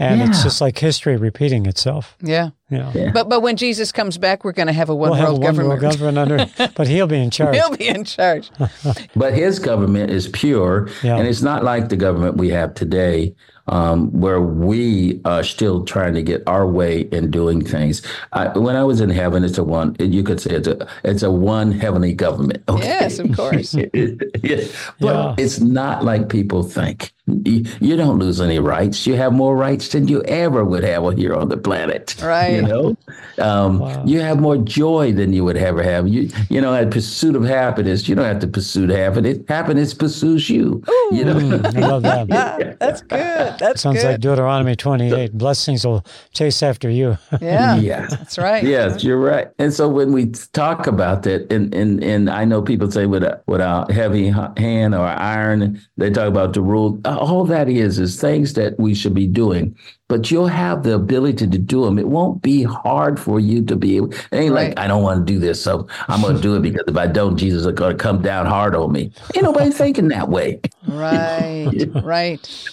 and 0.00 0.20
yeah. 0.20 0.28
it's 0.28 0.42
just 0.42 0.60
like 0.62 0.78
history 0.78 1.16
repeating 1.16 1.66
itself. 1.66 2.16
Yeah. 2.22 2.50
Yeah. 2.70 2.92
yeah. 2.94 3.10
But 3.12 3.28
but 3.28 3.40
when 3.42 3.56
Jesus 3.56 3.90
comes 3.90 4.16
back, 4.16 4.44
we're 4.44 4.52
going 4.52 4.68
to 4.68 4.72
have 4.72 4.88
a 4.88 4.94
one 4.94 5.10
we'll 5.10 5.20
world 5.20 5.42
have 5.44 5.58
a 5.58 5.66
one 5.66 5.80
government. 5.80 5.82
World 5.82 5.92
government 6.16 6.58
under, 6.58 6.72
but 6.76 6.88
he'll 6.88 7.06
be 7.06 7.18
in 7.18 7.30
charge. 7.30 7.56
He'll 7.56 7.76
be 7.76 7.88
in 7.88 8.04
charge. 8.04 8.50
but 9.16 9.34
his 9.34 9.58
government 9.58 10.10
is 10.10 10.28
pure, 10.28 10.88
yeah. 11.02 11.16
and 11.16 11.26
it's 11.26 11.42
not 11.42 11.64
like 11.64 11.88
the 11.88 11.96
government 11.96 12.36
we 12.36 12.50
have 12.50 12.74
today, 12.74 13.34
um, 13.70 14.10
where 14.12 14.40
we 14.40 15.20
are 15.24 15.42
still 15.42 15.84
trying 15.84 16.14
to 16.14 16.22
get 16.22 16.42
our 16.46 16.66
way 16.66 17.02
in 17.12 17.30
doing 17.30 17.64
things. 17.64 18.02
I, 18.32 18.56
when 18.58 18.76
I 18.76 18.84
was 18.84 19.00
in 19.00 19.10
heaven, 19.10 19.44
it's 19.44 19.58
a 19.58 19.64
one. 19.64 19.96
You 19.98 20.22
could 20.22 20.40
say 20.40 20.50
it's 20.56 20.68
a 20.68 20.88
it's 21.04 21.22
a 21.22 21.30
one 21.30 21.72
heavenly 21.72 22.12
government. 22.12 22.62
Okay? 22.68 22.84
Yes, 22.84 23.18
of 23.18 23.34
course. 23.36 23.74
yeah. 23.94 24.64
But 24.98 25.38
it's 25.38 25.60
not 25.60 26.04
like 26.04 26.28
people 26.28 26.62
think. 26.62 27.12
You, 27.44 27.64
you, 27.80 27.96
don't 27.96 28.18
lose 28.18 28.40
any 28.40 28.58
rights. 28.58 29.06
You 29.06 29.14
have 29.14 29.32
more 29.32 29.56
rights 29.56 29.88
than 29.90 30.08
you 30.08 30.20
ever 30.22 30.64
would 30.64 30.82
have 30.82 31.16
here 31.16 31.34
on 31.34 31.48
the 31.48 31.56
planet. 31.56 32.20
Right. 32.20 32.59
You 32.60 32.68
know, 32.68 32.96
um, 33.38 33.78
wow. 33.78 34.04
you 34.04 34.20
have 34.20 34.40
more 34.40 34.56
joy 34.56 35.12
than 35.12 35.32
you 35.32 35.44
would 35.44 35.56
ever 35.56 35.82
have. 35.82 36.08
You 36.08 36.30
you 36.48 36.60
know, 36.60 36.74
at 36.74 36.90
pursuit 36.90 37.36
of 37.36 37.44
happiness, 37.44 38.08
you 38.08 38.14
don't 38.14 38.24
have 38.24 38.40
to 38.40 38.46
pursue 38.46 38.88
happiness. 38.88 39.38
Happiness 39.48 39.94
pursues 39.94 40.50
you. 40.50 40.82
Ooh. 40.88 41.10
You 41.12 41.24
know, 41.24 41.34
mm, 41.34 41.76
I 41.76 41.88
love 41.88 42.02
that. 42.02 42.78
That's 42.80 43.02
good. 43.02 43.58
That's 43.58 43.82
sounds 43.82 44.02
good. 44.02 44.12
like 44.12 44.20
Deuteronomy 44.20 44.76
twenty 44.76 45.12
eight. 45.12 45.32
Blessings 45.32 45.86
will 45.86 46.04
chase 46.32 46.62
after 46.62 46.90
you. 46.90 47.18
Yeah. 47.40 47.76
yeah. 47.80 48.06
That's 48.06 48.38
right. 48.38 48.62
Yes, 48.62 49.02
you're 49.02 49.20
right. 49.20 49.48
And 49.58 49.72
so 49.72 49.88
when 49.88 50.12
we 50.12 50.26
talk 50.52 50.86
about 50.86 51.22
that, 51.24 51.52
and 51.52 51.74
and 51.74 52.02
and 52.02 52.30
I 52.30 52.44
know 52.44 52.62
people 52.62 52.90
say 52.90 53.06
with 53.06 53.22
a 53.22 53.40
with 53.46 53.60
a 53.60 53.86
heavy 53.92 54.28
hand 54.56 54.94
or 54.94 55.06
iron, 55.06 55.80
they 55.96 56.10
talk 56.10 56.28
about 56.28 56.52
the 56.52 56.62
rule. 56.62 57.00
All 57.04 57.44
that 57.46 57.68
is 57.68 57.98
is 57.98 58.20
things 58.20 58.54
that 58.54 58.78
we 58.78 58.94
should 58.94 59.14
be 59.14 59.26
doing 59.26 59.76
but 60.10 60.28
you'll 60.28 60.48
have 60.48 60.82
the 60.82 60.92
ability 60.92 61.46
to 61.46 61.56
do 61.56 61.84
them. 61.84 61.96
It 61.96 62.08
won't 62.08 62.42
be 62.42 62.64
hard 62.64 63.20
for 63.20 63.38
you 63.38 63.64
to 63.66 63.76
be 63.76 63.96
able. 63.96 64.12
It 64.12 64.26
ain't 64.32 64.52
right. 64.52 64.70
like 64.70 64.78
I 64.78 64.88
don't 64.88 65.04
want 65.04 65.24
to 65.24 65.32
do 65.32 65.38
this, 65.38 65.62
so 65.62 65.86
I'm 66.08 66.20
going 66.20 66.34
to 66.34 66.42
do 66.42 66.56
it 66.56 66.62
because 66.62 66.82
if 66.88 66.96
I 66.96 67.06
don't, 67.06 67.36
Jesus 67.36 67.64
is 67.64 67.72
going 67.72 67.96
to 67.96 68.02
come 68.02 68.20
down 68.20 68.46
hard 68.46 68.74
on 68.74 68.90
me. 68.90 69.12
Ain't 69.36 69.44
nobody 69.44 69.70
thinking 69.82 70.08
that 70.08 70.28
way. 70.28 70.60
Right, 70.88 71.88
right. 72.02 72.68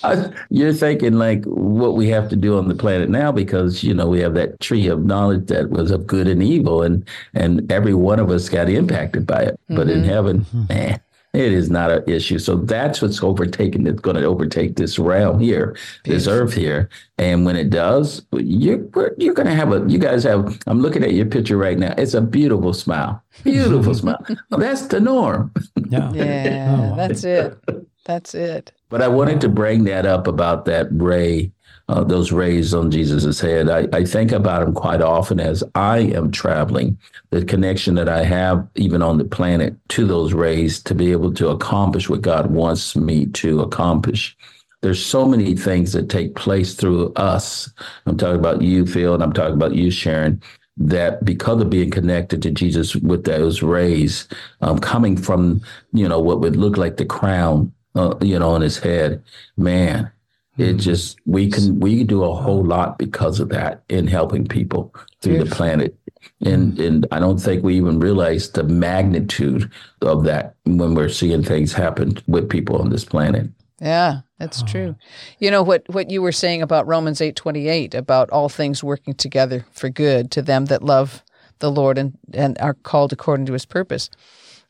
You're 0.49 0.73
thinking 0.73 1.13
like 1.13 1.43
what 1.45 1.95
we 1.95 2.09
have 2.09 2.27
to 2.29 2.35
do 2.35 2.57
on 2.57 2.69
the 2.69 2.75
planet 2.75 3.07
now 3.07 3.31
because 3.31 3.83
you 3.83 3.93
know 3.93 4.07
we 4.07 4.19
have 4.21 4.33
that 4.33 4.59
tree 4.59 4.88
of 4.88 5.05
knowledge 5.05 5.45
that 5.45 5.69
was 5.69 5.91
of 5.91 6.07
good 6.07 6.27
and 6.27 6.41
evil, 6.41 6.81
and 6.81 7.07
and 7.35 7.71
every 7.71 7.93
one 7.93 8.19
of 8.19 8.31
us 8.31 8.49
got 8.49 8.67
impacted 8.67 9.27
by 9.27 9.43
it. 9.43 9.53
Mm-hmm. 9.53 9.75
But 9.75 9.89
in 9.89 9.99
mm-hmm. 9.99 10.09
heaven, 10.09 10.45
man 10.69 10.99
it 11.38 11.53
is 11.53 11.69
not 11.69 11.91
an 11.91 12.03
issue. 12.07 12.39
So 12.39 12.55
that's 12.55 12.99
what's 12.99 13.21
overtaking. 13.21 13.85
It's 13.85 14.01
going 14.01 14.15
to 14.15 14.23
overtake 14.23 14.75
this 14.75 14.97
realm 14.97 15.39
here, 15.39 15.77
this 16.03 16.27
earth 16.27 16.53
here. 16.53 16.89
And 17.19 17.45
when 17.45 17.55
it 17.55 17.69
does, 17.69 18.25
you're 18.33 18.79
you're 19.17 19.35
going 19.35 19.47
to 19.47 19.53
have 19.53 19.71
a. 19.71 19.85
You 19.88 19.99
guys 19.99 20.23
have. 20.23 20.57
I'm 20.65 20.81
looking 20.81 21.03
at 21.03 21.13
your 21.13 21.27
picture 21.27 21.57
right 21.57 21.77
now. 21.77 21.93
It's 21.97 22.15
a 22.15 22.21
beautiful 22.21 22.73
smile. 22.73 23.23
Beautiful 23.43 23.93
smile. 24.01 24.25
That's 24.49 24.88
the 24.88 24.99
norm. 24.99 25.53
Yeah, 25.89 26.11
yeah, 26.13 26.75
oh, 26.75 26.95
that's 26.95 27.23
it. 27.23 27.57
That's 28.05 28.33
it. 28.33 28.71
But 28.89 29.03
I 29.03 29.07
wanted 29.07 29.41
to 29.41 29.49
bring 29.49 29.83
that 29.83 30.05
up 30.05 30.27
about 30.27 30.65
that 30.65 30.88
ray 30.91 31.51
uh, 31.89 32.03
those 32.03 32.31
rays 32.31 32.73
on 32.73 32.91
Jesus's 32.91 33.39
head. 33.39 33.69
I, 33.69 33.88
I 33.93 34.03
think 34.03 34.31
about 34.31 34.61
them 34.61 34.73
quite 34.73 35.01
often 35.01 35.39
as 35.39 35.63
I 35.75 35.99
am 35.99 36.31
traveling, 36.31 36.97
the 37.29 37.45
connection 37.45 37.95
that 37.95 38.09
I 38.09 38.23
have 38.23 38.67
even 38.75 39.01
on 39.01 39.17
the 39.17 39.25
planet 39.25 39.75
to 39.89 40.05
those 40.05 40.33
rays 40.33 40.81
to 40.83 40.93
be 40.93 41.11
able 41.11 41.33
to 41.35 41.49
accomplish 41.49 42.09
what 42.09 42.21
God 42.21 42.51
wants 42.51 42.95
me 42.95 43.27
to 43.27 43.61
accomplish. 43.61 44.35
There's 44.81 45.03
so 45.03 45.25
many 45.25 45.55
things 45.55 45.93
that 45.93 46.09
take 46.09 46.35
place 46.35 46.75
through 46.75 47.13
us. 47.13 47.69
I'm 48.05 48.17
talking 48.17 48.39
about 48.39 48.61
you, 48.61 48.85
Phil, 48.85 49.13
and 49.13 49.23
I'm 49.23 49.33
talking 49.33 49.55
about 49.55 49.73
you, 49.73 49.89
Sharon, 49.89 50.41
that 50.77 51.25
because 51.25 51.61
of 51.61 51.69
being 51.69 51.89
connected 51.89 52.41
to 52.43 52.51
Jesus 52.51 52.95
with 52.95 53.23
those 53.23 53.63
rays 53.63 54.27
um, 54.61 54.77
coming 54.77 55.17
from, 55.17 55.61
you 55.93 56.07
know, 56.07 56.19
what 56.19 56.41
would 56.41 56.55
look 56.55 56.77
like 56.77 56.97
the 56.97 57.05
crown, 57.05 57.73
uh, 57.95 58.13
you 58.21 58.38
know, 58.38 58.51
on 58.51 58.61
his 58.61 58.77
head, 58.77 59.23
man, 59.55 60.11
it 60.58 60.64
mm-hmm. 60.64 60.78
just 60.78 61.20
we 61.26 61.49
can 61.49 61.80
we 61.80 62.03
do 62.03 62.24
a 62.24 62.34
whole 62.34 62.64
lot 62.64 62.97
because 62.97 63.39
of 63.39 63.49
that 63.49 63.84
in 63.89 64.08
helping 64.08 64.47
people 64.47 64.93
through 65.22 65.36
yes. 65.36 65.49
the 65.49 65.55
planet. 65.55 65.97
And 66.41 66.74
mm-hmm. 66.74 66.84
and 66.84 67.08
I 67.12 67.20
don't 67.20 67.38
think 67.38 67.64
we 67.64 67.76
even 67.76 67.99
realize 67.99 68.51
the 68.51 68.64
magnitude 68.64 69.72
of 70.01 70.24
that 70.24 70.55
when 70.66 70.95
we're 70.95 71.10
seeing 71.10 71.43
things 71.43 71.74
happen 71.74 72.18
with 72.28 72.49
people 72.49 72.78
on 72.78 72.89
this 72.89 73.05
planet. 73.05 73.49
Yeah, 73.80 74.22
that's 74.39 74.64
true. 74.64 74.95
You 75.39 75.51
know 75.51 75.62
what 75.62 75.84
what 75.89 76.10
you 76.10 76.22
were 76.22 76.32
saying 76.32 76.64
about 76.64 76.88
Romans 76.88 77.22
8:28 77.22 77.93
about 77.93 78.30
all 78.32 78.49
things 78.49 78.84
working 78.84 79.14
together 79.14 79.66
for 79.72 79.89
good 79.89 80.32
to 80.32 80.41
them 80.41 80.66
that 80.66 80.82
love 80.82 81.24
the 81.60 81.72
Lord 81.72 81.97
and 81.97 82.18
and 82.34 82.58
are 82.60 82.74
called 82.74 83.14
according 83.14 83.45
to 83.45 83.53
his 83.53 83.66
purpose. 83.66 84.10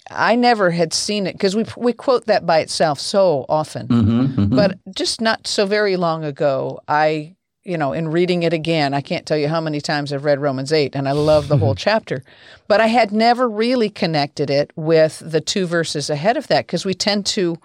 I 0.09 0.35
never 0.35 0.71
had 0.71 0.93
seen 0.93 1.27
it 1.27 1.33
because 1.33 1.55
we 1.55 1.65
we 1.75 1.93
quote 1.93 2.25
that 2.25 2.45
by 2.45 2.59
itself 2.59 2.99
so 2.99 3.45
often, 3.49 3.87
mm-hmm, 3.87 4.21
mm-hmm. 4.21 4.55
but 4.55 4.77
just 4.95 5.21
not 5.21 5.47
so 5.47 5.65
very 5.65 5.97
long 5.97 6.23
ago, 6.23 6.79
I 6.87 7.35
you 7.63 7.77
know 7.77 7.93
in 7.93 8.09
reading 8.09 8.43
it 8.43 8.53
again, 8.53 8.93
I 8.93 9.01
can't 9.01 9.25
tell 9.25 9.37
you 9.37 9.47
how 9.47 9.61
many 9.61 9.81
times 9.81 10.13
I've 10.13 10.25
read 10.25 10.39
Romans 10.39 10.71
eight, 10.71 10.95
and 10.95 11.07
I 11.07 11.11
love 11.11 11.47
the 11.47 11.57
whole 11.57 11.75
chapter, 11.87 12.23
but 12.67 12.81
I 12.81 12.87
had 12.87 13.11
never 13.11 13.49
really 13.49 13.89
connected 13.89 14.49
it 14.49 14.71
with 14.75 15.21
the 15.25 15.41
two 15.41 15.65
verses 15.65 16.09
ahead 16.09 16.37
of 16.37 16.47
that 16.47 16.67
because 16.67 16.85
we 16.85 16.93
tend 16.93 17.25
to 17.27 17.57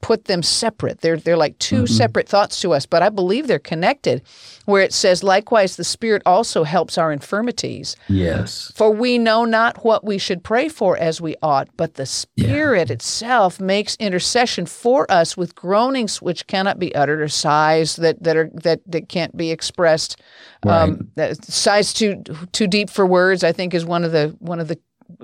put 0.00 0.24
them 0.26 0.42
separate. 0.42 1.00
They're 1.00 1.16
they're 1.16 1.36
like 1.36 1.58
2 1.58 1.86
separate 1.86 2.28
thoughts 2.28 2.60
to 2.62 2.72
us, 2.72 2.86
but 2.86 3.02
I 3.02 3.08
believe 3.08 3.46
they're 3.46 3.58
connected. 3.58 4.22
Where 4.66 4.82
it 4.82 4.92
says, 4.92 5.24
likewise, 5.24 5.76
the 5.76 5.84
Spirit 5.84 6.22
also 6.24 6.62
helps 6.62 6.96
our 6.96 7.10
infirmities. 7.12 7.96
Yes. 8.08 8.70
For 8.76 8.90
we 8.90 9.18
know 9.18 9.44
not 9.44 9.84
what 9.84 10.04
we 10.04 10.16
should 10.16 10.44
pray 10.44 10.68
for 10.68 10.96
as 10.96 11.20
we 11.20 11.34
ought, 11.42 11.68
but 11.76 11.94
the 11.94 12.06
Spirit 12.06 12.90
itself 12.90 13.58
makes 13.58 13.96
intercession 13.96 14.66
for 14.66 15.10
us 15.10 15.36
with 15.36 15.54
groanings 15.54 16.22
which 16.22 16.46
cannot 16.46 16.78
be 16.78 16.94
uttered, 16.94 17.20
or 17.20 17.28
sighs 17.28 17.96
that, 17.96 18.22
that 18.22 18.36
are 18.36 18.50
that, 18.54 18.80
that 18.86 19.08
can't 19.08 19.36
be 19.36 19.50
expressed. 19.50 20.20
Um, 20.62 21.10
sighs 21.42 21.92
too 21.92 22.22
too 22.52 22.66
deep 22.66 22.90
for 22.90 23.06
words, 23.06 23.42
I 23.42 23.52
think, 23.52 23.74
is 23.74 23.84
one 23.84 24.04
of 24.04 24.12
the 24.12 24.36
one 24.38 24.60
of 24.60 24.68
the 24.68 24.78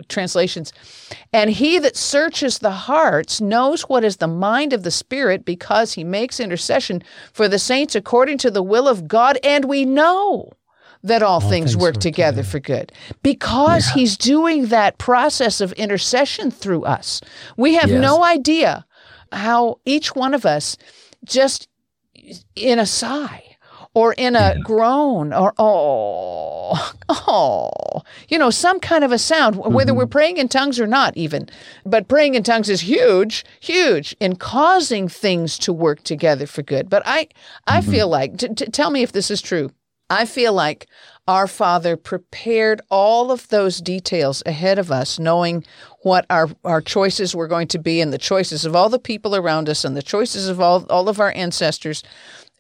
translations. 0.08 0.72
And 1.32 1.50
he 1.50 1.78
that 1.78 1.96
searches 1.96 2.58
the 2.58 2.70
hearts 2.70 3.40
knows 3.40 3.82
what 3.82 4.04
is 4.04 4.16
the 4.16 4.28
mind 4.28 4.72
of 4.72 4.82
the 4.82 4.90
Spirit 4.90 5.44
because 5.44 5.94
he 5.94 6.04
makes 6.04 6.40
intercession 6.40 7.02
for 7.32 7.48
the 7.48 7.58
saints 7.58 7.94
according 7.94 8.38
to 8.38 8.50
the 8.50 8.62
will 8.62 8.88
of 8.88 9.08
God. 9.08 9.38
And 9.42 9.64
we 9.66 9.84
know 9.84 10.52
that 11.02 11.22
all, 11.22 11.40
things, 11.40 11.50
things 11.72 11.76
work 11.76 11.94
work 11.94 12.02
together 12.02 12.42
for 12.42 12.58
good 12.58 12.90
because 13.22 13.88
he's 13.90 14.16
doing 14.16 14.66
that 14.66 14.98
process 14.98 15.60
of 15.60 15.72
intercession 15.74 16.50
through 16.50 16.82
us. 16.84 17.20
We 17.56 17.74
have 17.74 17.90
Yes. 17.90 18.00
no 18.02 18.24
idea 18.24 18.84
how 19.30 19.78
each 19.84 20.16
one 20.16 20.34
of 20.34 20.44
us 20.44 20.76
just 21.24 21.68
in 22.56 22.78
a 22.78 22.86
sigh 22.86 23.55
or 23.96 24.12
in 24.18 24.36
a 24.36 24.58
groan 24.62 25.32
or 25.32 25.54
oh 25.56 26.92
oh 27.08 28.02
you 28.28 28.38
know 28.38 28.50
some 28.50 28.78
kind 28.78 29.02
of 29.02 29.10
a 29.10 29.18
sound 29.18 29.56
whether 29.56 29.90
mm-hmm. 29.90 29.98
we're 29.98 30.06
praying 30.06 30.36
in 30.36 30.48
tongues 30.48 30.78
or 30.78 30.86
not 30.86 31.16
even. 31.16 31.48
But 31.86 32.06
praying 32.06 32.34
in 32.34 32.42
tongues 32.42 32.68
is 32.68 32.82
huge 32.82 33.44
huge 33.58 34.14
in 34.20 34.36
causing 34.36 35.08
things 35.08 35.58
to 35.60 35.72
work 35.72 36.02
together 36.02 36.46
for 36.46 36.62
good. 36.62 36.90
But 36.90 37.02
i 37.06 37.26
i 37.66 37.80
mm-hmm. 37.80 37.90
feel 37.90 38.08
like 38.08 38.36
t- 38.36 38.48
t- 38.48 38.66
tell 38.66 38.90
me 38.90 39.02
if 39.02 39.12
this 39.12 39.30
is 39.30 39.40
true. 39.40 39.70
I 40.10 40.24
feel 40.24 40.52
like 40.52 40.86
our 41.26 41.48
father 41.48 41.96
prepared 41.96 42.80
all 42.90 43.32
of 43.32 43.48
those 43.48 43.80
details 43.80 44.42
ahead 44.46 44.78
of 44.78 44.92
us 44.92 45.18
knowing 45.18 45.64
what 46.02 46.24
our, 46.30 46.48
our 46.64 46.80
choices 46.80 47.34
were 47.34 47.48
going 47.48 47.66
to 47.68 47.80
be 47.80 48.00
and 48.00 48.12
the 48.12 48.18
choices 48.18 48.64
of 48.64 48.76
all 48.76 48.88
the 48.88 49.00
people 49.00 49.34
around 49.34 49.68
us 49.68 49.84
and 49.84 49.96
the 49.96 50.02
choices 50.02 50.46
of 50.46 50.60
all, 50.60 50.86
all 50.88 51.08
of 51.08 51.18
our 51.18 51.32
ancestors 51.32 52.04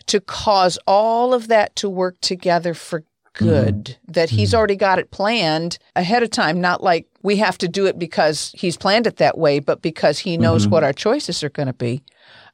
to 0.06 0.20
cause 0.20 0.78
all 0.86 1.34
of 1.34 1.48
that 1.48 1.74
to 1.76 1.88
work 1.88 2.20
together 2.20 2.74
for 2.74 3.04
good 3.34 3.84
mm-hmm. 3.84 4.12
that 4.12 4.30
he's 4.30 4.50
mm-hmm. 4.50 4.58
already 4.58 4.76
got 4.76 4.98
it 4.98 5.10
planned 5.10 5.78
ahead 5.94 6.22
of 6.22 6.30
time. 6.30 6.60
Not 6.60 6.82
like 6.82 7.06
we 7.22 7.36
have 7.36 7.58
to 7.58 7.68
do 7.68 7.86
it 7.86 7.98
because 7.98 8.52
he's 8.56 8.76
planned 8.76 9.06
it 9.06 9.16
that 9.16 9.36
way 9.36 9.58
but 9.58 9.82
because 9.82 10.18
he 10.18 10.38
knows 10.38 10.62
mm-hmm. 10.62 10.72
what 10.72 10.84
our 10.84 10.92
choices 10.92 11.42
are 11.44 11.50
going 11.50 11.66
to 11.66 11.74
be. 11.74 12.02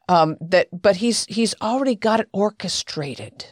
Um, 0.09 0.36
that 0.40 0.68
but 0.72 0.96
he's 0.96 1.24
he's 1.26 1.55
already 1.62 1.94
got 1.94 2.20
it 2.20 2.28
orchestrated 2.32 3.46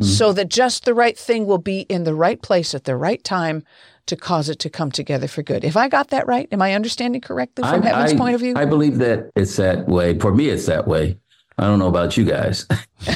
so 0.00 0.32
that 0.34 0.48
just 0.48 0.84
the 0.84 0.94
right 0.94 1.18
thing 1.18 1.46
will 1.46 1.58
be 1.58 1.80
in 1.82 2.04
the 2.04 2.14
right 2.14 2.40
place 2.42 2.74
at 2.74 2.84
the 2.84 2.96
right 2.96 3.22
time 3.24 3.62
to 4.06 4.16
cause 4.16 4.48
it 4.48 4.58
to 4.58 4.68
come 4.68 4.90
together 4.90 5.28
for 5.28 5.42
good. 5.42 5.64
If 5.64 5.76
i 5.76 5.88
got 5.88 6.08
that 6.08 6.26
right? 6.26 6.48
Am 6.52 6.60
i 6.60 6.74
understanding 6.74 7.20
correctly 7.20 7.62
from 7.62 7.82
I- 7.82 7.86
heaven's 7.86 8.12
I- 8.12 8.16
point 8.16 8.34
of 8.34 8.40
view? 8.40 8.54
I 8.56 8.64
believe 8.64 8.98
that 8.98 9.30
it's 9.36 9.56
that 9.56 9.88
way. 9.88 10.18
For 10.18 10.34
me, 10.34 10.48
it's 10.48 10.66
that 10.66 10.86
way. 10.86 11.18
I 11.58 11.66
don't 11.66 11.78
know 11.78 11.88
about 11.88 12.16
you 12.16 12.24
guys. 12.24 12.66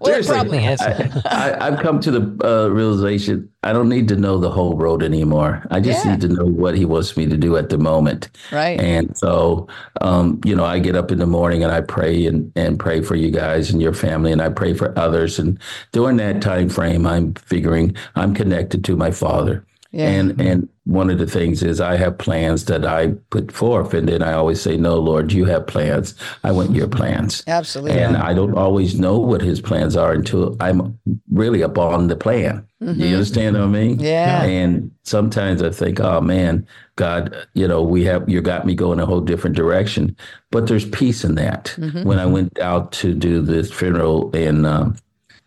well 0.00 0.22
probably 0.24 0.64
is 0.64 0.80
I, 0.80 1.56
I've 1.60 1.80
come 1.80 2.00
to 2.00 2.10
the 2.10 2.46
uh, 2.46 2.68
realization 2.68 3.48
I 3.62 3.72
don't 3.72 3.88
need 3.88 4.08
to 4.08 4.16
know 4.16 4.38
the 4.38 4.50
whole 4.50 4.76
road 4.76 5.02
anymore. 5.02 5.66
I 5.70 5.80
just 5.80 6.04
Yeah. 6.04 6.12
need 6.12 6.20
to 6.22 6.28
know 6.28 6.44
what 6.46 6.76
he 6.76 6.84
wants 6.84 7.16
me 7.16 7.26
to 7.26 7.36
do 7.36 7.56
at 7.56 7.68
the 7.68 7.78
moment. 7.78 8.28
right 8.50 8.78
And 8.80 9.16
so, 9.16 9.68
um, 10.00 10.40
you 10.44 10.54
know, 10.56 10.64
I 10.64 10.78
get 10.78 10.96
up 10.96 11.10
in 11.12 11.18
the 11.18 11.26
morning 11.26 11.62
and 11.62 11.72
I 11.72 11.80
pray 11.80 12.26
and, 12.26 12.50
and 12.56 12.78
pray 12.78 13.00
for 13.02 13.14
you 13.14 13.30
guys 13.30 13.70
and 13.70 13.80
your 13.80 13.94
family, 13.94 14.32
and 14.32 14.42
I 14.42 14.48
pray 14.48 14.74
for 14.74 14.96
others. 14.98 15.38
And 15.38 15.58
during 15.92 16.16
that 16.18 16.42
time 16.42 16.68
frame, 16.68 17.06
I'm 17.06 17.34
figuring 17.34 17.94
I'm 18.16 18.34
connected 18.34 18.84
to 18.84 18.96
my 18.96 19.10
Father. 19.10 19.64
Yeah. 19.92 20.08
And 20.08 20.40
and 20.40 20.68
one 20.84 21.10
of 21.10 21.18
the 21.18 21.26
things 21.26 21.62
is 21.62 21.80
I 21.80 21.96
have 21.96 22.18
plans 22.18 22.64
that 22.64 22.84
I 22.84 23.12
put 23.30 23.52
forth, 23.52 23.94
and 23.94 24.08
then 24.08 24.20
I 24.22 24.32
always 24.32 24.60
say, 24.60 24.76
"No, 24.76 24.98
Lord, 24.98 25.32
you 25.32 25.44
have 25.44 25.66
plans. 25.66 26.14
I 26.42 26.50
want 26.50 26.74
your 26.74 26.88
plans." 26.88 27.44
absolutely 27.46 28.00
And 28.00 28.16
I 28.16 28.34
don't 28.34 28.56
always 28.56 28.98
know 28.98 29.18
what 29.18 29.42
His 29.42 29.60
plans 29.60 29.96
are 29.96 30.12
until 30.12 30.56
I'm 30.58 30.98
really 31.30 31.62
up 31.62 31.78
on 31.78 32.08
the 32.08 32.16
plan. 32.16 32.66
You 32.80 33.14
understand 33.14 33.56
what 33.56 33.64
I 33.64 33.68
mean? 33.68 33.96
Mm-hmm. 33.98 34.04
Yeah. 34.04 34.42
And 34.42 34.90
sometimes 35.04 35.62
I 35.62 35.70
think, 35.70 36.00
oh 36.00 36.20
man, 36.20 36.66
God, 36.96 37.46
you 37.54 37.68
know, 37.68 37.80
we 37.80 38.04
have 38.04 38.28
you 38.28 38.40
got 38.40 38.66
me 38.66 38.74
going 38.74 38.98
a 38.98 39.06
whole 39.06 39.20
different 39.20 39.54
direction. 39.54 40.16
But 40.50 40.66
there's 40.66 40.88
peace 40.88 41.22
in 41.22 41.36
that. 41.36 41.74
Mm-hmm. 41.76 42.02
When 42.02 42.18
I 42.18 42.26
went 42.26 42.58
out 42.58 42.90
to 42.92 43.14
do 43.14 43.40
this 43.40 43.72
funeral 43.72 44.34
in 44.34 44.64
um, 44.64 44.96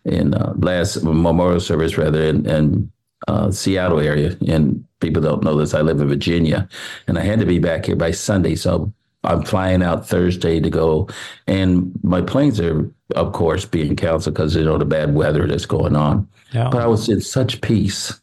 in 0.06 0.32
uh, 0.32 0.54
last 0.56 1.02
memorial 1.02 1.60
service, 1.60 1.98
rather 1.98 2.22
in, 2.22 2.48
in 2.48 2.90
uh, 3.28 3.50
Seattle 3.50 4.00
area, 4.00 4.36
and 4.48 4.85
people 5.00 5.22
don't 5.22 5.42
know 5.42 5.56
this. 5.56 5.74
I 5.74 5.80
live 5.80 6.00
in 6.00 6.08
Virginia, 6.08 6.68
and 7.06 7.18
I 7.18 7.22
had 7.22 7.40
to 7.40 7.46
be 7.46 7.58
back 7.58 7.86
here 7.86 7.96
by 7.96 8.10
Sunday, 8.10 8.54
so 8.54 8.92
I'm 9.24 9.42
flying 9.42 9.82
out 9.82 10.06
Thursday 10.06 10.60
to 10.60 10.70
go, 10.70 11.08
and 11.46 11.92
my 12.02 12.22
planes 12.22 12.60
are, 12.60 12.90
of 13.14 13.32
course, 13.32 13.64
being 13.64 13.96
canceled 13.96 14.34
because 14.34 14.54
you 14.54 14.64
know 14.64 14.78
the 14.78 14.84
bad 14.84 15.14
weather 15.14 15.46
that's 15.46 15.66
going 15.66 15.96
on. 15.96 16.28
Yeah. 16.52 16.68
But 16.70 16.82
I 16.82 16.86
was 16.86 17.08
in 17.08 17.20
such 17.20 17.60
peace, 17.60 18.20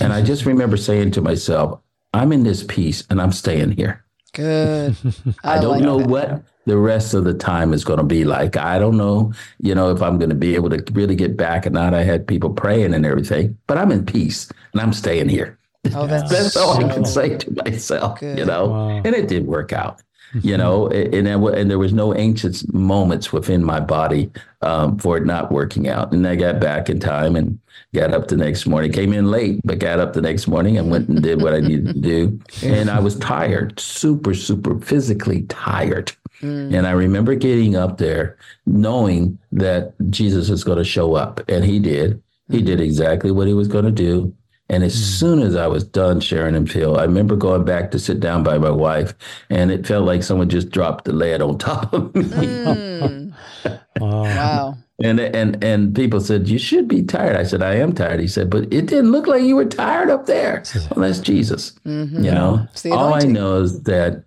and 0.00 0.12
I 0.12 0.22
just 0.22 0.46
remember 0.46 0.76
saying 0.76 1.12
to 1.12 1.20
myself, 1.20 1.80
"I'm 2.12 2.32
in 2.32 2.44
this 2.44 2.62
peace, 2.62 3.04
and 3.10 3.20
I'm 3.20 3.32
staying 3.32 3.72
here." 3.72 4.02
good 4.36 4.94
I, 5.44 5.58
don't 5.60 5.78
like 5.78 5.82
know 5.82 5.98
that. 5.98 6.08
what 6.08 6.42
the 6.66 6.76
rest 6.76 7.14
of 7.14 7.24
the 7.24 7.32
time 7.34 7.72
is 7.72 7.84
going 7.84 7.98
to 7.98 8.04
be 8.04 8.24
like. 8.24 8.56
I 8.56 8.78
don't 8.78 8.96
know, 8.96 9.32
you 9.58 9.74
know, 9.74 9.90
if 9.90 10.02
I'm 10.02 10.18
going 10.18 10.30
to 10.30 10.36
be 10.36 10.54
able 10.54 10.70
to 10.70 10.84
really 10.92 11.16
get 11.16 11.36
back 11.36 11.66
or 11.66 11.70
not. 11.70 11.94
I 11.94 12.02
had 12.02 12.26
people 12.26 12.50
praying 12.50 12.92
and 12.92 13.06
everything, 13.06 13.56
but 13.66 13.78
I'm 13.78 13.90
in 13.90 14.04
peace 14.04 14.50
and 14.72 14.82
I'm 14.82 14.92
staying 14.92 15.28
here. 15.28 15.58
Oh 15.94 16.06
that's, 16.06 16.30
That's 16.30 16.56
all 16.56 16.84
I 16.84 16.92
can 16.92 17.04
say 17.04 17.36
to 17.38 17.50
myself, 17.64 18.20
Good. 18.20 18.38
you 18.38 18.44
know. 18.44 18.66
Wow. 18.68 19.02
And 19.04 19.14
it 19.14 19.28
did 19.28 19.46
work 19.46 19.72
out, 19.72 20.02
you 20.42 20.56
know. 20.56 20.88
and 20.88 21.14
and, 21.14 21.26
there 21.26 21.54
and 21.54 21.70
there 21.70 21.78
was 21.78 21.92
no 21.92 22.12
anxious 22.12 22.66
moments 22.72 23.32
within 23.32 23.62
my 23.64 23.80
body 23.80 24.30
um, 24.62 24.98
for 24.98 25.16
it 25.16 25.26
not 25.26 25.52
working 25.52 25.88
out. 25.88 26.12
And 26.12 26.26
I 26.26 26.36
got 26.36 26.60
back 26.60 26.88
in 26.88 27.00
time 27.00 27.36
and 27.36 27.58
got 27.94 28.12
up 28.12 28.28
the 28.28 28.36
next 28.36 28.66
morning. 28.66 28.92
Came 28.92 29.12
in 29.12 29.30
late, 29.30 29.60
but 29.64 29.78
got 29.78 30.00
up 30.00 30.12
the 30.12 30.22
next 30.22 30.46
morning 30.48 30.76
and 30.78 30.90
went 30.90 31.08
and 31.08 31.22
did 31.22 31.42
what 31.42 31.54
I 31.54 31.60
needed 31.60 31.86
to 31.86 32.00
do. 32.00 32.40
And 32.62 32.90
I 32.90 33.00
was 33.00 33.18
tired, 33.18 33.78
super, 33.78 34.34
super 34.34 34.78
physically 34.80 35.42
tired. 35.42 36.12
And 36.42 36.86
I 36.86 36.90
remember 36.90 37.34
getting 37.34 37.76
up 37.76 37.96
there 37.96 38.36
knowing 38.66 39.38
that 39.52 39.94
Jesus 40.10 40.50
is 40.50 40.64
going 40.64 40.76
to 40.78 40.84
show 40.84 41.14
up. 41.14 41.40
And 41.48 41.64
he 41.64 41.78
did. 41.78 42.22
He 42.50 42.60
did 42.60 42.80
exactly 42.80 43.30
what 43.30 43.46
he 43.48 43.54
was 43.54 43.68
going 43.68 43.86
to 43.86 43.90
do. 43.90 44.34
And 44.68 44.82
as 44.84 44.94
soon 44.94 45.40
as 45.40 45.54
I 45.56 45.68
was 45.68 45.84
done, 45.84 46.20
Sharon 46.20 46.54
and 46.56 46.70
Phil, 46.70 46.98
I 46.98 47.04
remember 47.04 47.36
going 47.36 47.64
back 47.64 47.90
to 47.92 47.98
sit 48.00 48.20
down 48.20 48.42
by 48.42 48.58
my 48.58 48.70
wife, 48.70 49.14
and 49.50 49.70
it 49.70 49.86
felt 49.86 50.04
like 50.06 50.22
someone 50.24 50.48
just 50.48 50.70
dropped 50.70 51.04
the 51.04 51.12
lead 51.12 51.40
on 51.42 51.58
top 51.70 51.92
of 51.92 52.14
me. 52.14 52.22
Mm, 52.24 53.32
Wow. 53.98 54.34
wow 54.36 54.78
And 55.02 55.20
and 55.20 55.62
and 55.64 55.94
people 55.94 56.20
said, 56.20 56.48
You 56.48 56.58
should 56.58 56.88
be 56.88 57.02
tired. 57.02 57.36
I 57.36 57.44
said, 57.44 57.62
I 57.62 57.74
am 57.76 57.92
tired. 57.94 58.20
He 58.20 58.28
said, 58.28 58.50
But 58.50 58.64
it 58.72 58.86
didn't 58.86 59.12
look 59.12 59.26
like 59.26 59.42
you 59.42 59.56
were 59.56 59.66
tired 59.66 60.10
up 60.10 60.26
there. 60.26 60.68
Well, 60.94 61.06
that's 61.08 61.20
Jesus. 61.20 61.72
You 62.20 62.32
know, 62.32 62.66
It's 62.72 62.86
all 62.86 63.14
I 63.14 63.24
know 63.24 63.62
is 63.62 63.82
that 63.84 64.24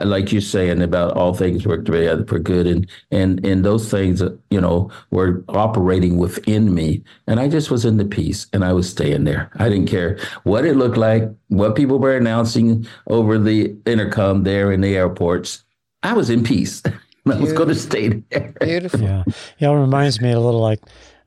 like 0.00 0.32
you're 0.32 0.40
saying 0.40 0.82
about 0.82 1.16
all 1.16 1.34
things 1.34 1.66
work 1.66 1.84
together 1.84 2.24
for 2.26 2.38
good. 2.38 2.66
And 2.66 2.88
and 3.10 3.44
and 3.44 3.64
those 3.64 3.90
things 3.90 4.22
uh, 4.22 4.34
you 4.50 4.60
know 4.60 4.90
were 5.10 5.44
operating 5.48 6.16
within 6.16 6.74
me. 6.74 7.02
And 7.26 7.38
i 7.38 7.48
just 7.48 7.70
was 7.70 7.84
in 7.84 7.96
the 7.96 8.04
peace 8.04 8.46
and 8.52 8.64
i 8.64 8.72
was 8.72 8.88
staying 8.88 9.24
there. 9.24 9.50
I 9.56 9.68
didn't 9.68 9.88
care 9.88 10.18
what 10.44 10.64
it 10.64 10.76
looked 10.76 10.96
like 10.96 11.24
what 11.48 11.76
people 11.76 11.98
were 11.98 12.16
announcing 12.16 12.86
over 13.08 13.38
the 13.38 13.76
intercom 13.86 14.44
there 14.44 14.72
in 14.72 14.80
the 14.80 14.96
airports. 14.96 15.64
I 16.02 16.14
was 16.14 16.30
in 16.30 16.42
peace. 16.42 16.82
I 17.26 17.36
was 17.36 17.52
going 17.52 17.68
to 17.68 17.74
stay 17.74 18.08
there. 18.08 18.52
Beautiful. 18.60 19.00
Yeah. 19.00 19.24
Yeah, 19.58 19.70
it 19.70 19.80
reminds 19.80 20.20
me 20.20 20.32
a 20.32 20.40
little 20.40 20.60
like 20.60 20.80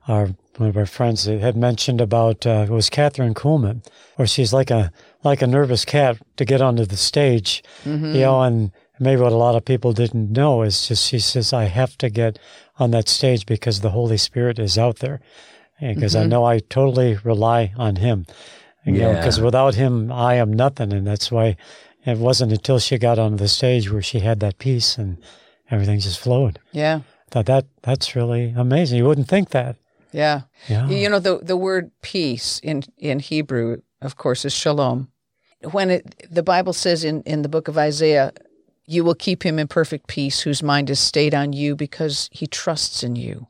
our 0.08 0.28
one 0.56 0.68
of 0.68 0.76
our 0.76 0.86
friends 0.86 1.24
that 1.24 1.40
had 1.40 1.56
mentioned 1.56 2.00
about 2.00 2.46
uh, 2.46 2.66
it 2.68 2.70
was 2.70 2.90
Kathryn 2.90 3.34
Kuhlman, 3.34 3.86
where 4.16 4.26
she's 4.26 4.52
like 4.52 4.70
a 4.70 4.92
like 5.26 5.42
a 5.42 5.46
nervous 5.46 5.84
cat 5.84 6.18
to 6.36 6.44
get 6.44 6.62
onto 6.62 6.84
the 6.86 6.96
stage, 6.96 7.62
mm-hmm. 7.84 8.14
you 8.14 8.20
know, 8.22 8.42
and 8.42 8.72
maybe 8.98 9.20
what 9.20 9.32
a 9.32 9.36
lot 9.36 9.56
of 9.56 9.64
people 9.64 9.92
didn't 9.92 10.32
know 10.32 10.62
is 10.62 10.88
just 10.88 11.08
she 11.08 11.18
says 11.18 11.52
I 11.52 11.64
have 11.64 11.98
to 11.98 12.08
get 12.08 12.38
on 12.78 12.90
that 12.92 13.08
stage 13.08 13.44
because 13.46 13.80
the 13.80 13.90
Holy 13.90 14.16
Spirit 14.16 14.58
is 14.58 14.78
out 14.78 14.98
there, 15.00 15.20
because 15.80 16.16
I 16.16 16.20
mm-hmm. 16.20 16.30
know 16.30 16.44
I 16.44 16.60
totally 16.60 17.18
rely 17.24 17.72
on 17.76 17.96
Him, 17.96 18.26
you 18.84 18.92
know, 18.92 19.10
Yeah. 19.10 19.16
because 19.18 19.40
without 19.40 19.74
Him 19.74 20.10
I 20.10 20.34
am 20.34 20.52
nothing, 20.52 20.92
and 20.92 21.06
that's 21.06 21.30
why 21.30 21.56
it 22.04 22.18
wasn't 22.18 22.52
until 22.52 22.78
she 22.78 22.98
got 22.98 23.18
onto 23.18 23.36
the 23.36 23.48
stage 23.48 23.90
where 23.90 24.02
she 24.02 24.20
had 24.20 24.40
that 24.40 24.58
peace 24.58 24.96
and 24.96 25.18
everything 25.68 25.98
just 25.98 26.20
flowed 26.20 26.60
yeah 26.70 27.00
thought 27.30 27.46
that 27.46 27.66
that's 27.82 28.16
really 28.16 28.54
amazing. 28.56 28.98
You 28.98 29.04
wouldn't 29.04 29.28
think 29.28 29.50
that. 29.50 29.76
yeah 30.12 30.42
Yeah. 30.68 30.88
You 30.88 31.08
know 31.10 31.18
the 31.18 31.38
the 31.42 31.56
word 31.56 31.90
peace 32.02 32.60
in 32.62 32.82
in 32.96 33.20
Hebrew, 33.20 33.78
of 34.00 34.16
course, 34.16 34.44
is 34.44 34.54
shalom. 34.54 35.08
When 35.72 35.90
it 35.90 36.26
the 36.30 36.42
Bible 36.42 36.72
says 36.72 37.04
in 37.04 37.22
in 37.22 37.42
the 37.42 37.48
book 37.48 37.68
of 37.68 37.76
Isaiah, 37.78 38.32
you 38.86 39.04
will 39.04 39.14
keep 39.14 39.44
him 39.44 39.58
in 39.58 39.68
perfect 39.68 40.06
peace 40.06 40.40
whose 40.40 40.62
mind 40.62 40.90
is 40.90 41.00
stayed 41.00 41.34
on 41.34 41.52
you 41.52 41.74
because 41.76 42.28
he 42.32 42.46
trusts 42.46 43.02
in 43.02 43.16
you. 43.16 43.46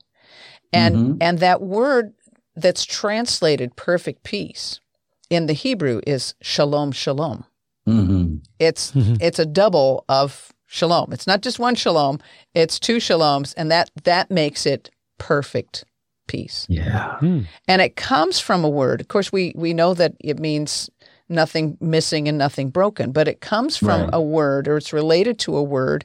And 0.72 0.96
Mhm. 0.96 1.16
and 1.20 1.38
that 1.40 1.60
word 1.62 2.12
that's 2.54 2.84
translated 2.84 3.76
perfect 3.76 4.22
peace 4.22 4.80
in 5.28 5.46
the 5.46 5.52
Hebrew 5.52 6.00
is 6.06 6.34
shalom 6.40 6.92
shalom. 6.92 7.44
hmm 7.84 8.36
It's 8.58 8.92
it's 9.20 9.38
a 9.38 9.46
double 9.46 10.04
of 10.08 10.52
shalom. 10.66 11.12
It's 11.12 11.26
not 11.26 11.42
just 11.42 11.58
one 11.58 11.74
shalom, 11.74 12.18
it's 12.54 12.78
two 12.78 12.96
shaloms 12.96 13.54
and 13.56 13.70
that 13.70 13.90
that 14.04 14.30
makes 14.30 14.66
it 14.66 14.90
perfect 15.18 15.84
peace. 16.26 16.66
Yeah. 16.68 17.18
Hmm. 17.18 17.42
And 17.68 17.80
it 17.82 17.94
comes 17.96 18.40
from 18.40 18.64
a 18.64 18.68
word. 18.68 19.00
Of 19.00 19.08
course 19.08 19.30
we 19.30 19.52
we 19.54 19.72
know 19.74 19.94
that 19.94 20.14
it 20.20 20.38
means 20.40 20.90
nothing 21.28 21.76
missing 21.80 22.28
and 22.28 22.38
nothing 22.38 22.70
broken, 22.70 23.12
but 23.12 23.28
it 23.28 23.40
comes 23.40 23.76
from 23.76 24.02
Right. 24.02 24.10
a 24.12 24.20
word 24.20 24.68
or 24.68 24.76
it's 24.76 24.92
related 24.92 25.38
to 25.40 25.56
a 25.56 25.62
word 25.62 26.04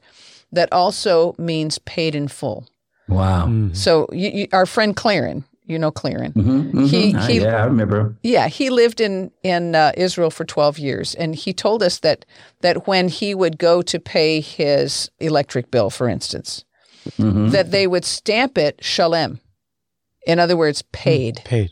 that 0.51 0.69
also 0.71 1.33
means 1.37 1.79
paid 1.79 2.15
in 2.15 2.27
full. 2.27 2.67
Wow. 3.07 3.47
Mhm. 3.47 3.75
So 3.75 4.07
you, 4.11 4.29
you, 4.29 4.47
our 4.53 4.65
friend 4.65 4.95
Claren, 4.95 5.43
you 5.65 5.77
know 5.79 5.91
Claren. 5.91 6.31
hmm 6.33 6.85
He- 6.85 7.11
he- 7.13 7.41
yeah, 7.41 7.61
I 7.61 7.65
remember. 7.65 8.15
Yeah, 8.23 8.47
he 8.47 8.69
lived 8.69 8.99
in 9.01 9.31
in 9.43 9.75
uh, 9.75 9.91
Israel 9.97 10.29
for 10.31 10.45
12 10.45 10.77
years 10.79 11.15
and 11.15 11.35
he 11.35 11.53
told 11.53 11.81
us 11.83 11.99
that 11.99 12.25
that 12.61 12.87
when 12.87 13.07
he 13.09 13.33
would 13.35 13.57
go 13.57 13.81
to 13.81 13.99
pay 13.99 14.41
his 14.41 15.09
electric 15.19 15.71
bill 15.71 15.89
for 15.89 16.07
instance, 16.09 16.63
hmm 17.17 17.49
that 17.49 17.71
they 17.71 17.87
would 17.87 18.05
stamp 18.05 18.57
it 18.57 18.79
shalem. 18.83 19.39
In 20.27 20.37
other 20.39 20.55
words, 20.55 20.83
paid. 20.91 21.41
Mm, 21.45 21.71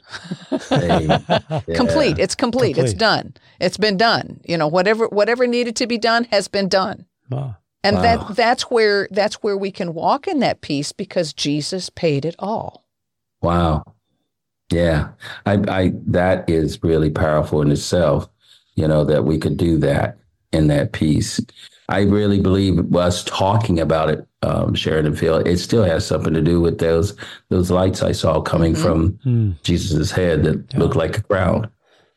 paid. 1.68 1.76
Complete. 1.76 2.18
It's 2.18 2.36
complete. 2.36 2.78
It's 2.78 2.93
done. 2.93 3.36
It's 3.60 3.78
been 3.78 3.95
done. 3.97 4.41
You 4.45 4.58
know, 4.58 4.68
whatever 4.68 5.08
whatever 5.08 5.45
needed 5.45 5.76
to 5.78 5.88
be 5.88 5.97
done 5.97 6.24
has 6.26 6.47
been 6.47 6.68
done. 6.68 7.06
Wow. 7.30 7.58
And 7.84 7.97
Wow. 7.97 8.02
that 8.02 8.36
that's 8.36 8.64
where 8.64 9.08
that's 9.12 9.36
where 9.43 9.56
we 9.58 9.72
can 9.72 9.93
walk 9.93 10.28
in 10.28 10.39
that 10.39 10.62
peace 10.62 10.91
because 10.91 11.32
Jesus 11.34 11.89
paid 11.89 12.26
it 12.26 12.36
all. 12.39 12.86
Wow. 13.41 13.84
Yeah. 14.72 15.10
I, 15.45 15.54
I, 15.68 15.93
that 16.08 16.50
is 16.50 16.82
really 16.84 17.10
powerful 17.10 17.62
in 17.62 17.72
itself, 17.72 18.28
you 18.76 18.88
know, 18.88 19.04
that 19.06 19.26
we 19.26 19.38
could 19.38 19.58
do 19.58 19.78
that 19.80 20.18
in 20.52 20.68
that 20.68 20.91
piece. 20.91 21.39
I 21.88 22.02
really 22.02 22.39
believe 22.39 22.95
us 22.95 23.24
talking 23.24 23.80
about 23.80 24.10
it, 24.10 24.28
um, 24.42 24.74
Sharon 24.74 25.06
and 25.06 25.18
Phil, 25.18 25.38
it 25.38 25.58
still 25.58 25.84
has 25.84 26.06
something 26.06 26.34
to 26.34 26.42
do 26.42 26.62
with 26.62 26.78
those, 26.80 27.16
those 27.50 27.70
lights 27.72 28.02
I 28.04 28.12
saw 28.14 28.42
coming 28.42 28.74
Mhm. 28.74 28.78
from 28.82 29.20
Hmm. 29.24 29.52
Jesus's 29.64 30.12
head 30.12 30.44
that 30.44 30.64
Yeah. 30.74 30.80
looked 30.80 30.96
like 30.96 31.18
a 31.18 31.24
crown. 31.24 31.70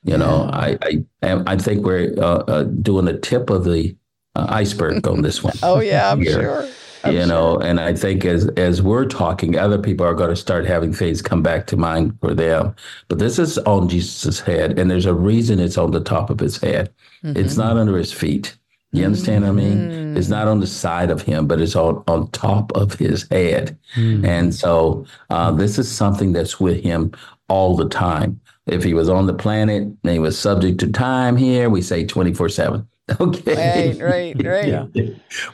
You 0.04 0.18
know, 0.18 0.50
I, 0.52 0.78
I, 1.22 1.42
I 1.46 1.56
think 1.56 1.84
we're 1.84 2.12
uh, 2.18 2.38
uh, 2.48 2.62
doing 2.64 3.04
the 3.04 3.16
tip 3.18 3.50
of 3.50 3.64
the 3.64 3.94
uh, 4.34 4.46
iceberg 4.48 5.06
on 5.06 5.22
this 5.22 5.42
one. 5.44 5.52
Oh 5.62 5.80
yeah, 5.80 6.10
I'm 6.10 6.20
Here. 6.20 6.32
sure. 6.32 6.66
I'm 7.04 7.14
you 7.16 7.26
know 7.26 7.58
and 7.58 7.80
i 7.80 7.92
think 7.92 8.24
as 8.24 8.46
as 8.56 8.80
we're 8.80 9.04
talking 9.06 9.58
other 9.58 9.76
people 9.76 10.06
are 10.06 10.14
going 10.14 10.30
to 10.30 10.36
start 10.36 10.64
having 10.64 10.92
things 10.92 11.20
come 11.20 11.42
back 11.42 11.66
to 11.66 11.76
mind 11.76 12.16
for 12.20 12.32
them 12.32 12.76
but 13.08 13.18
this 13.18 13.40
is 13.40 13.58
on 13.58 13.88
jesus' 13.88 14.38
head 14.38 14.78
and 14.78 14.88
there's 14.88 15.04
a 15.06 15.12
reason 15.12 15.58
it's 15.58 15.76
on 15.76 15.90
the 15.90 15.98
top 15.98 16.30
of 16.30 16.38
his 16.38 16.58
head 16.58 16.92
it's 17.24 17.56
not 17.56 17.76
under 17.76 17.96
his 17.98 18.12
feet 18.12 18.56
you 18.92 19.04
understand 19.04 19.42
what 19.44 19.50
i 19.50 19.52
mean 19.52 20.16
it's 20.16 20.28
not 20.28 20.46
on 20.48 20.60
the 20.60 20.66
side 20.66 21.10
of 21.10 21.22
him 21.22 21.46
but 21.46 21.60
it's 21.60 21.74
on 21.76 22.02
on 22.08 22.30
top 22.32 22.70
of 22.76 22.92
his 22.94 23.26
head 23.30 23.76
Hmm. 23.94 24.24
and 24.24 24.54
so 24.54 25.04
uh, 25.30 25.50
this 25.52 25.78
is 25.78 25.90
something 25.90 26.32
that's 26.32 26.58
with 26.60 26.82
him 26.82 27.12
all 27.48 27.76
the 27.76 27.88
time 27.88 28.40
if 28.66 28.82
he 28.84 28.94
was 28.94 29.08
on 29.08 29.26
the 29.26 29.34
planet 29.34 29.82
and 29.82 30.12
he 30.12 30.18
was 30.18 30.38
subject 30.38 30.78
to 30.80 30.90
time 30.90 31.36
here 31.36 31.68
we 31.70 31.82
say 31.82 32.04
24 32.06 32.48
7 32.48 32.86
okay 33.20 33.92
Right, 33.98 34.00
right, 34.00 34.46
right. 34.54 34.68
Yeah. 34.94 35.06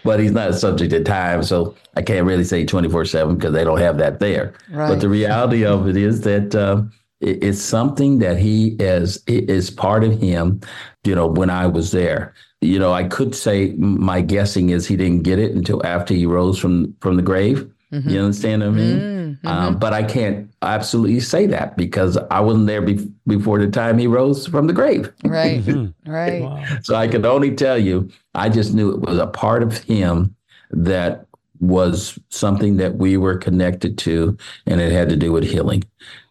but 0.05 0.21
he's 0.21 0.33
not 0.33 0.55
subject 0.55 0.91
to 0.91 1.03
time, 1.03 1.43
so 1.43 1.75
I 1.97 2.03
can't 2.03 2.27
really 2.27 2.45
say 2.45 2.65
twenty 2.67 2.89
four 2.91 3.05
seven 3.07 3.37
because 3.37 3.53
they 3.55 3.65
don't 3.65 3.79
have 3.81 3.97
that 3.99 4.21
there. 4.21 4.53
Right. 4.71 4.89
But 4.91 5.01
the 5.01 5.09
reality 5.09 5.65
of 5.65 5.89
it 5.89 5.97
is 5.97 6.21
that 6.23 6.55
uh, 6.55 6.83
it's 7.21 7.61
something 7.61 8.19
that 8.19 8.37
he 8.39 8.77
is 8.79 9.23
it 9.27 9.49
is 9.49 9.71
part 9.71 10.05
of 10.05 10.21
him. 10.21 10.61
You 11.05 11.15
know, 11.15 11.27
when 11.27 11.49
I 11.51 11.67
was 11.67 11.91
there, 11.91 12.35
you 12.61 12.79
know, 12.79 12.93
I 12.93 13.05
could 13.05 13.35
say 13.35 13.73
my 13.77 14.21
guessing 14.21 14.71
is 14.71 14.87
he 14.87 14.97
didn't 14.97 15.23
get 15.23 15.39
it 15.39 15.53
until 15.53 15.85
after 15.87 16.15
he 16.15 16.27
rose 16.27 16.59
from 16.59 16.95
from 17.01 17.17
the 17.17 17.23
grave. 17.23 17.69
Mm-hmm. 17.93 18.09
You 18.11 18.21
understand 18.21 18.61
what 18.63 18.69
I 18.69 18.73
mean? 18.73 18.99
Mm, 19.43 19.49
Um, 19.49 19.79
but 19.79 19.95
I 19.95 20.03
can't 20.03 20.51
absolutely 20.61 21.21
say 21.21 21.47
that 21.47 21.75
because 21.77 22.19
I 22.31 22.41
wasn't 22.41 22.67
there 22.67 22.83
be- 22.83 23.11
before 23.27 23.59
the 23.59 23.71
time 23.71 23.97
he 23.99 24.07
rose 24.07 24.47
from 24.47 24.67
the 24.67 24.75
grave. 24.75 25.11
Right, 25.25 25.65
Mhm. 25.65 25.95
right. 26.07 26.43
Wow. 26.43 26.63
So 26.83 26.97
I 26.97 27.09
can 27.09 27.25
only 27.25 27.55
tell 27.55 27.79
you, 27.79 28.11
I 28.35 28.51
just 28.51 28.75
knew 28.75 28.93
it 28.93 29.01
was 29.01 29.19
a 29.19 29.27
part 29.27 29.63
of 29.63 29.79
him 29.85 30.35
that 30.71 31.25
was 31.61 32.19
something 32.29 32.77
that 32.77 32.97
we 32.97 33.17
were 33.17 33.37
connected 33.39 33.97
to, 33.99 34.37
and 34.67 34.81
it 34.83 34.93
had 34.93 35.09
to 35.09 35.17
do 35.17 35.33
with 35.33 35.45
healing. 35.45 35.83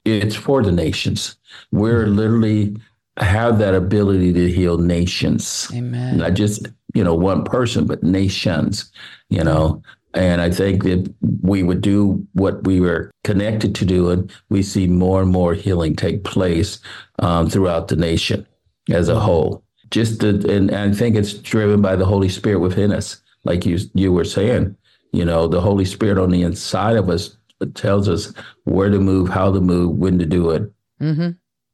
It's 0.05 0.35
for 0.35 0.61
the 0.61 0.71
nations. 0.71 1.37
We're 1.71 2.05
literally 2.07 2.77
have 3.17 3.59
that 3.59 3.73
ability 3.73 4.33
to 4.33 4.51
heal 4.51 4.77
nations, 4.77 5.69
Amen. 5.73 6.17
not 6.17 6.33
just 6.33 6.67
you 6.93 7.03
know 7.03 7.15
one 7.15 7.43
person, 7.43 7.85
but 7.85 8.03
nations. 8.03 8.91
You 9.29 9.43
know, 9.43 9.81
and 10.13 10.41
I 10.41 10.49
think 10.49 10.83
that 10.83 11.13
we 11.41 11.63
would 11.63 11.81
do 11.81 12.25
what 12.33 12.63
we 12.63 12.79
were 12.79 13.11
connected 13.23 13.75
to 13.75 13.85
do, 13.85 14.09
and 14.09 14.31
we 14.49 14.63
see 14.63 14.87
more 14.87 15.21
and 15.21 15.31
more 15.31 15.53
healing 15.53 15.95
take 15.95 16.23
place 16.23 16.79
um, 17.19 17.49
throughout 17.49 17.87
the 17.87 17.95
nation 17.95 18.45
as 18.89 19.09
a 19.09 19.19
whole. 19.19 19.63
Just 19.89 20.19
the, 20.19 20.29
and 20.49 20.71
I 20.71 20.91
think 20.91 21.15
it's 21.15 21.33
driven 21.33 21.81
by 21.81 21.95
the 21.95 22.05
Holy 22.05 22.29
Spirit 22.29 22.59
within 22.59 22.91
us, 22.91 23.21
like 23.43 23.65
you 23.65 23.79
you 23.93 24.11
were 24.11 24.25
saying. 24.25 24.75
You 25.13 25.23
know, 25.25 25.47
the 25.47 25.61
Holy 25.61 25.85
Spirit 25.85 26.17
on 26.17 26.31
the 26.31 26.43
inside 26.43 26.97
of 26.97 27.09
us 27.09 27.37
tells 27.73 28.07
us 28.09 28.33
where 28.65 28.89
to 28.89 28.99
move, 28.99 29.29
how 29.29 29.51
to 29.51 29.61
move, 29.61 29.97
when 29.97 30.19
to 30.19 30.25
do 30.25 30.51
it. 30.51 30.71
Mm-hmm. 31.01 31.31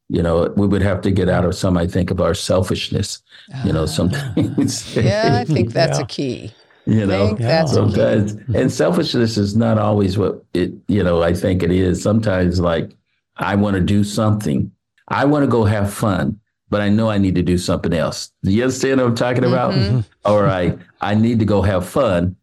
You 0.09 0.21
know, 0.21 0.53
we 0.57 0.67
would 0.67 0.81
have 0.81 1.01
to 1.01 1.11
get 1.11 1.29
out 1.29 1.45
of 1.45 1.55
some, 1.55 1.77
I 1.77 1.87
think, 1.87 2.11
of 2.11 2.19
our 2.21 2.33
selfishness. 2.33 3.21
You 3.65 3.73
know, 3.73 3.85
sometimes. 3.85 4.95
Ah. 4.97 5.01
Yeah, 5.01 5.37
I 5.41 5.45
think 5.45 5.71
that's 5.73 5.97
Yeah. 5.99 6.03
a 6.03 6.07
key. 6.07 6.51
you 6.85 7.05
know, 7.05 7.27
think 7.27 7.39
that's 7.39 7.71
sometimes 7.73 8.33
and 8.53 8.69
selfishness 8.71 9.37
is 9.37 9.55
not 9.55 9.77
always 9.77 10.17
what 10.17 10.43
it 10.53 10.73
you 10.89 11.01
know 11.01 11.23
i 11.23 11.33
think 11.33 11.63
it 11.63 11.71
is 11.71 12.03
sometimes 12.03 12.59
like 12.59 12.91
i 13.37 13.55
want 13.55 13.73
to 13.75 13.79
do 13.81 14.03
something 14.03 14.69
i 15.07 15.23
want 15.23 15.43
to 15.43 15.47
go 15.57 15.63
have 15.63 15.93
fun 15.93 16.37
but 16.69 16.81
i 16.81 16.89
know 16.89 17.09
i 17.09 17.17
need 17.17 17.35
to 17.35 17.41
do 17.41 17.57
something 17.57 17.93
else 17.93 18.33
do 18.43 18.51
you 18.51 18.63
understand 18.63 18.99
what 18.99 19.07
i'm 19.07 19.15
talking 19.15 19.45
about 19.45 19.71
Mhm. 19.73 20.03
or 20.25 20.45
i 20.49 20.77
i 20.99 21.15
need 21.15 21.39
to 21.39 21.45
go 21.45 21.61
have 21.61 21.87
fun 21.87 22.35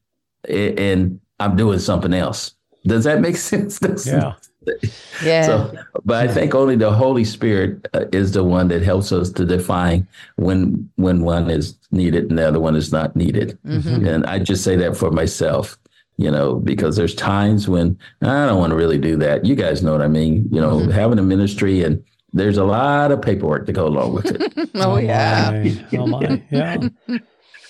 and 0.49 1.21
i'm 1.39 1.55
doing 1.57 1.79
something 1.79 2.15
else 2.15 2.55
does 2.87 3.05
that 3.05 3.21
make 3.21 3.37
sense 3.51 3.79
Yeah. 4.07 4.33
Yeah. 5.23 5.45
so, 5.47 5.75
but 6.05 6.29
I 6.29 6.33
think 6.33 6.55
only 6.55 6.77
the 6.77 6.91
Holy 6.93 7.25
Spirit 7.25 7.87
uh, 7.93 8.07
is 8.13 8.33
the 8.33 8.43
one 8.45 8.69
that 8.69 8.83
helps 8.83 9.13
us 9.13 9.31
to 9.33 9.45
define 9.45 10.07
when 10.37 10.89
when 10.97 11.23
one 11.23 11.51
is 11.51 11.77
needed 11.91 12.31
and 12.31 12.39
the 12.39 12.49
other 12.49 12.61
one 12.61 12.75
is 12.77 12.91
not 12.93 13.15
needed. 13.17 13.59
Mhm. 13.67 14.07
And 14.09 14.25
I 14.27 14.39
just 14.39 14.65
say 14.65 14.77
that 14.77 14.97
for 14.97 15.11
myself, 15.11 15.77
you 16.17 16.31
know, 16.31 16.55
because 16.57 16.97
there's 16.97 17.15
times 17.15 17.69
when 17.69 17.99
I 18.23 18.47
don't 18.47 18.59
want 18.59 18.71
to 18.71 18.77
really 18.77 18.99
do 18.99 19.17
that. 19.19 19.45
You 19.45 19.55
guys 19.55 19.83
know 19.83 19.93
what 19.93 20.03
I 20.03 20.09
mean. 20.09 20.49
You 20.51 20.61
know, 20.61 20.81
Mhm. 20.81 20.91
having 20.91 21.19
a 21.19 21.23
ministry 21.23 21.83
and 21.83 22.03
there's 22.33 22.57
a 22.59 22.65
lot 22.65 23.11
of 23.13 23.21
paperwork 23.21 23.67
to 23.67 23.73
go 23.73 23.87
along 23.87 24.15
with 24.15 24.27
it. 24.27 24.71
oh 24.77 24.97
yeah. 24.99 25.51
my. 25.93 25.99
Oh 25.99 26.07
my. 26.07 26.43
Yeah. 26.51 26.89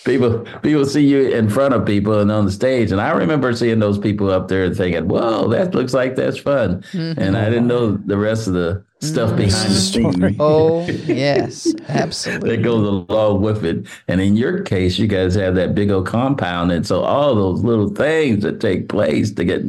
people 0.05 0.45
people 0.63 0.87
see 0.87 1.07
you 1.07 1.29
in 1.29 1.49
front 1.49 1.75
of 1.75 1.85
people 1.85 2.19
and 2.21 2.31
on 2.31 2.45
the 2.47 2.53
stage. 2.53 2.93
And 2.93 3.01
i 3.01 3.11
remember 3.11 3.53
seeing 3.55 3.79
those 3.79 3.99
people 3.99 4.31
up 4.31 4.49
there 4.49 4.65
and 4.65 4.77
thinking 4.77 5.09
whoa 5.09 5.49
that 5.49 5.75
looks 5.75 5.95
like 5.95 6.17
that's 6.17 6.39
fun. 6.39 6.83
And 6.95 7.37
i 7.37 7.45
didn't 7.47 7.67
know 7.67 7.93
the 7.93 8.17
rest 8.17 8.47
of 8.47 8.55
the 8.55 8.85
stuff 9.01 9.31
behind 9.37 9.71
the 9.71 9.75
Story. 9.75 10.13
scenes 10.13 10.37
Oh 10.41 10.85
yes, 10.87 11.75
absolutely. 11.89 12.57
that 12.57 12.63
goes 12.63 12.87
along 12.87 13.41
with 13.41 13.65
it 13.65 13.87
and 14.09 14.21
in 14.21 14.37
your 14.37 14.63
case 14.63 14.99
you 14.99 15.07
guys 15.07 15.35
have 15.35 15.55
that 15.55 15.75
big 15.75 15.91
old 15.91 16.07
compound 16.07 16.71
and 16.71 16.87
so 16.87 17.01
all 17.03 17.35
those 17.35 17.63
little 17.65 17.89
things 17.89 18.43
that 18.43 18.61
take 18.61 18.89
place 18.89 19.31
to 19.33 19.45
get 19.45 19.63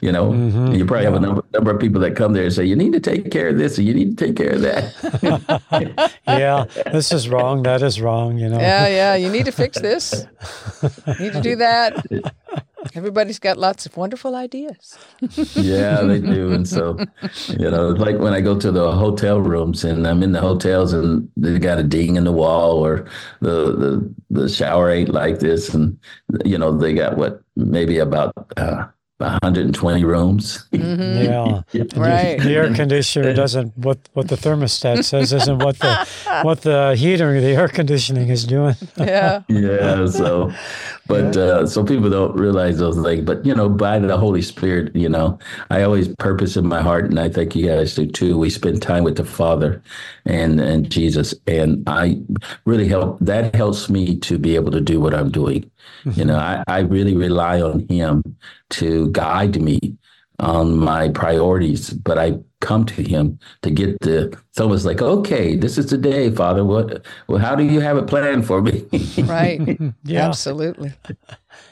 you 0.00 0.10
know 0.10 0.30
Mhm. 0.32 0.76
you 0.78 0.86
probably 0.86 1.04
have 1.04 1.14
a 1.14 1.20
number, 1.20 1.44
number 1.52 1.70
of 1.72 1.80
people 1.80 2.00
that 2.00 2.16
come 2.16 2.32
there 2.32 2.44
and 2.44 2.52
say 2.52 2.64
you 2.64 2.76
need 2.76 2.92
to 2.94 3.00
take 3.00 3.30
care 3.30 3.48
of 3.48 3.58
this 3.58 3.76
and 3.78 3.86
you 3.86 3.92
need 3.94 4.16
to 4.16 4.26
take 4.26 4.36
care 4.36 4.52
of 4.54 4.62
that 4.62 6.10
Yeah. 6.26 6.64
This 6.92 7.12
is 7.12 7.28
wrong. 7.28 7.62
That 7.64 7.82
is 7.82 8.00
wrong. 8.00 8.38
You 8.38 8.48
know. 8.48 8.58
Yeah, 8.60 8.86
yeah. 8.86 9.14
You 9.16 9.28
need 9.30 9.44
to 9.46 9.52
fix 9.52 9.78
this. 9.80 10.24
You 10.82 11.14
need 11.18 11.32
to 11.34 11.40
do 11.42 11.56
that. 11.56 12.04
Everybody's 12.94 13.38
got 13.38 13.58
lots 13.58 13.86
of 13.86 13.96
wonderful 13.96 14.34
ideas. 14.34 14.98
yeah, 15.54 16.02
they 16.02 16.20
do. 16.20 16.52
And 16.52 16.68
so, 16.68 16.98
you 17.48 17.70
know, 17.70 17.90
like 17.90 18.18
when 18.18 18.32
I 18.32 18.40
go 18.40 18.58
to 18.58 18.70
the 18.70 18.92
hotel 18.92 19.40
rooms 19.40 19.84
and 19.84 20.06
I'm 20.06 20.22
in 20.22 20.32
the 20.32 20.40
hotels 20.40 20.92
and 20.92 21.28
they 21.36 21.58
got 21.58 21.78
a 21.78 21.82
ding 21.82 22.16
in 22.16 22.24
the 22.24 22.32
wall 22.32 22.84
or 22.84 23.06
the 23.40 23.76
the, 23.76 24.14
the 24.30 24.48
shower 24.48 24.90
ain't 24.90 25.10
like 25.10 25.40
this, 25.40 25.74
and 25.74 25.98
you 26.44 26.58
know 26.58 26.76
they 26.76 26.94
got 26.94 27.16
what 27.16 27.42
maybe 27.56 27.98
about 27.98 28.32
uh, 28.56 28.86
120 29.20 30.04
rooms. 30.04 30.66
Mhm. 30.72 31.24
Yeah. 31.24 31.62
Yeah. 31.72 31.84
Right. 31.96 32.40
The 32.40 32.54
air 32.56 32.74
conditioner 32.74 33.32
doesn't 33.34 33.76
what 33.76 33.98
what 34.14 34.28
the 34.28 34.36
thermostat 34.36 35.04
says 35.04 35.32
isn't 35.32 35.58
what 35.58 35.78
the 35.78 36.06
what 36.42 36.62
the 36.62 36.94
heater 36.96 37.40
the 37.40 37.54
air 37.54 37.68
conditioning 37.68 38.28
is 38.28 38.44
doing. 38.44 38.74
Yeah. 38.96 39.42
yeah 39.48 40.06
so 40.06 40.50
but 41.06 41.36
uh 41.36 41.66
so 41.66 41.84
people 41.84 42.08
don't 42.10 42.34
realize 42.34 42.78
those 42.78 43.00
things 43.02 43.24
but 43.24 43.44
you 43.44 43.54
know 43.54 43.68
by 43.68 43.98
the 43.98 44.16
holy 44.16 44.42
spirit 44.42 44.94
you 44.94 45.08
know 45.08 45.38
i 45.70 45.82
always 45.82 46.08
purpose 46.18 46.56
in 46.56 46.66
my 46.66 46.80
heart 46.80 47.04
and 47.06 47.18
i 47.18 47.28
think 47.28 47.54
you 47.56 47.66
guys 47.66 47.94
do 47.94 48.06
too 48.06 48.38
we 48.38 48.48
spend 48.50 48.80
time 48.80 49.02
with 49.04 49.16
the 49.16 49.24
father 49.24 49.82
and 50.26 50.60
and 50.60 50.90
jesus 50.90 51.34
and 51.46 51.82
i 51.88 52.16
really 52.64 52.86
help 52.88 53.18
that 53.20 53.54
helps 53.54 53.88
me 53.90 54.16
to 54.16 54.38
be 54.38 54.54
able 54.54 54.70
to 54.70 54.80
do 54.80 55.00
what 55.00 55.14
i'm 55.14 55.30
doing 55.30 55.68
you 56.14 56.24
know 56.24 56.36
i, 56.38 56.62
I 56.68 56.80
really 56.80 57.16
rely 57.16 57.60
on 57.60 57.86
him 57.88 58.22
to 58.70 59.09
guide 59.12 59.60
me 59.60 59.78
on 60.38 60.76
my 60.76 61.08
priorities 61.10 61.90
but 61.90 62.16
i 62.18 62.32
come 62.60 62.84
to 62.84 63.02
him 63.02 63.38
to 63.62 63.70
get 63.70 63.98
the 64.00 64.34
so 64.52 64.72
it's 64.72 64.84
like 64.84 65.02
okay 65.02 65.54
this 65.56 65.76
is 65.78 65.86
the 65.90 65.98
day 65.98 66.30
father 66.30 66.64
what 66.64 67.04
well 67.28 67.38
how 67.38 67.54
do 67.54 67.64
you 67.64 67.80
have 67.80 67.96
it 67.98 68.06
planned 68.06 68.46
for 68.46 68.60
me 68.62 68.84
Right. 69.24 69.78
Yeah. 70.04 70.26
Absolutely. 70.28 70.92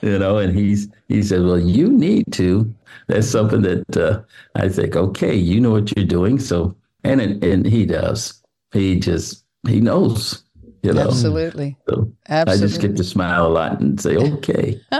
you 0.02 0.18
know 0.18 0.38
and 0.38 0.54
he's 0.54 0.88
he 1.08 1.22
said 1.22 1.42
well 1.42 1.58
you 1.58 1.88
need 1.88 2.24
to 2.32 2.72
that's 3.06 3.28
something 3.28 3.62
that 3.62 3.96
uh, 3.96 4.20
i 4.54 4.68
think 4.68 4.96
okay 4.96 5.34
you 5.34 5.60
know 5.60 5.70
what 5.70 5.94
you're 5.96 6.06
doing 6.06 6.38
so 6.38 6.74
and 7.04 7.20
and, 7.20 7.42
and 7.44 7.66
he 7.66 7.86
does 7.86 8.42
he 8.72 8.98
just 9.00 9.44
he 9.66 9.80
knows 9.80 10.44
you 10.88 10.94
know 10.94 11.08
Absolutely. 11.10 11.76
so 11.88 12.12
Absolutely. 12.28 12.52
i 12.52 12.68
just 12.68 12.80
get 12.80 12.96
to 12.96 13.04
smile 13.04 13.46
a 13.46 13.52
lot 13.60 13.80
and 13.80 14.00
say 14.00 14.16
okay 14.16 14.80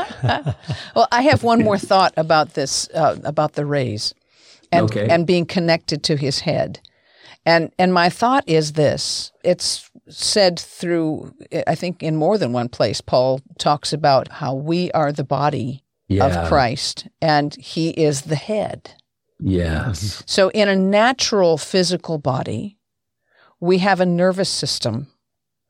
Well, 0.95 1.09
I 1.13 1.23
have 1.23 1.43
one 1.43 1.65
more 1.65 1.79
thought 1.79 2.13
about 2.17 2.55
this, 2.55 2.89
uh, 2.95 3.17
about 3.25 3.53
the 3.55 3.65
rays, 3.65 4.15
and 4.71 4.85
Okay. 4.91 5.07
and 5.09 5.27
being 5.27 5.47
connected 5.47 6.03
to 6.05 6.17
his 6.17 6.41
head, 6.41 6.81
and 7.47 7.73
and 7.79 7.93
my 7.95 8.11
thought 8.11 8.45
is 8.47 8.73
this: 8.73 9.33
it's 9.45 9.91
said 10.09 10.59
through, 10.59 11.33
I 11.67 11.75
think, 11.75 12.03
in 12.03 12.17
more 12.17 12.37
than 12.39 12.53
one 12.53 12.69
place. 12.69 13.01
Paul 13.01 13.41
talks 13.59 13.93
about 13.93 14.29
how 14.29 14.55
we 14.55 14.91
are 14.93 15.13
the 15.13 15.25
body 15.25 15.85
yeah 16.09 16.27
of 16.27 16.49
Christ, 16.49 17.09
and 17.23 17.55
He 17.55 17.91
is 17.91 18.23
the 18.23 18.37
head. 18.37 18.95
yes 19.41 20.23
So, 20.27 20.51
in 20.51 20.69
a 20.69 20.77
natural 20.77 21.57
physical 21.59 22.19
body, 22.19 22.79
we 23.61 23.79
have 23.79 24.01
a 24.01 24.07
nervous 24.07 24.51
system 24.51 25.07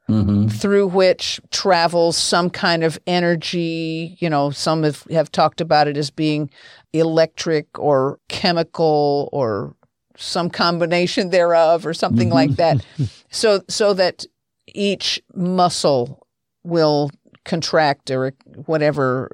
hmm 0.08 0.48
through 0.48 0.86
which 0.86 1.40
travels 1.50 2.16
some 2.16 2.48
kind 2.48 2.82
of 2.82 2.98
energy. 3.06 4.16
You 4.18 4.30
know, 4.30 4.50
some 4.50 4.82
have, 4.82 5.04
have 5.10 5.30
talked 5.30 5.60
about 5.60 5.88
it 5.88 5.96
as 5.96 6.10
being 6.10 6.50
electric 6.92 7.78
or 7.78 8.18
chemical 8.28 9.28
or 9.32 9.76
some 10.16 10.50
combination 10.50 11.30
thereof 11.30 11.86
or 11.86 11.94
something 11.94 12.30
like 12.30 12.56
that. 12.56 12.84
So, 13.30 13.60
so 13.68 13.92
that 13.92 14.24
each 14.68 15.20
muscle 15.34 16.26
will 16.64 17.10
contract 17.44 18.10
or 18.10 18.32
whatever, 18.64 19.30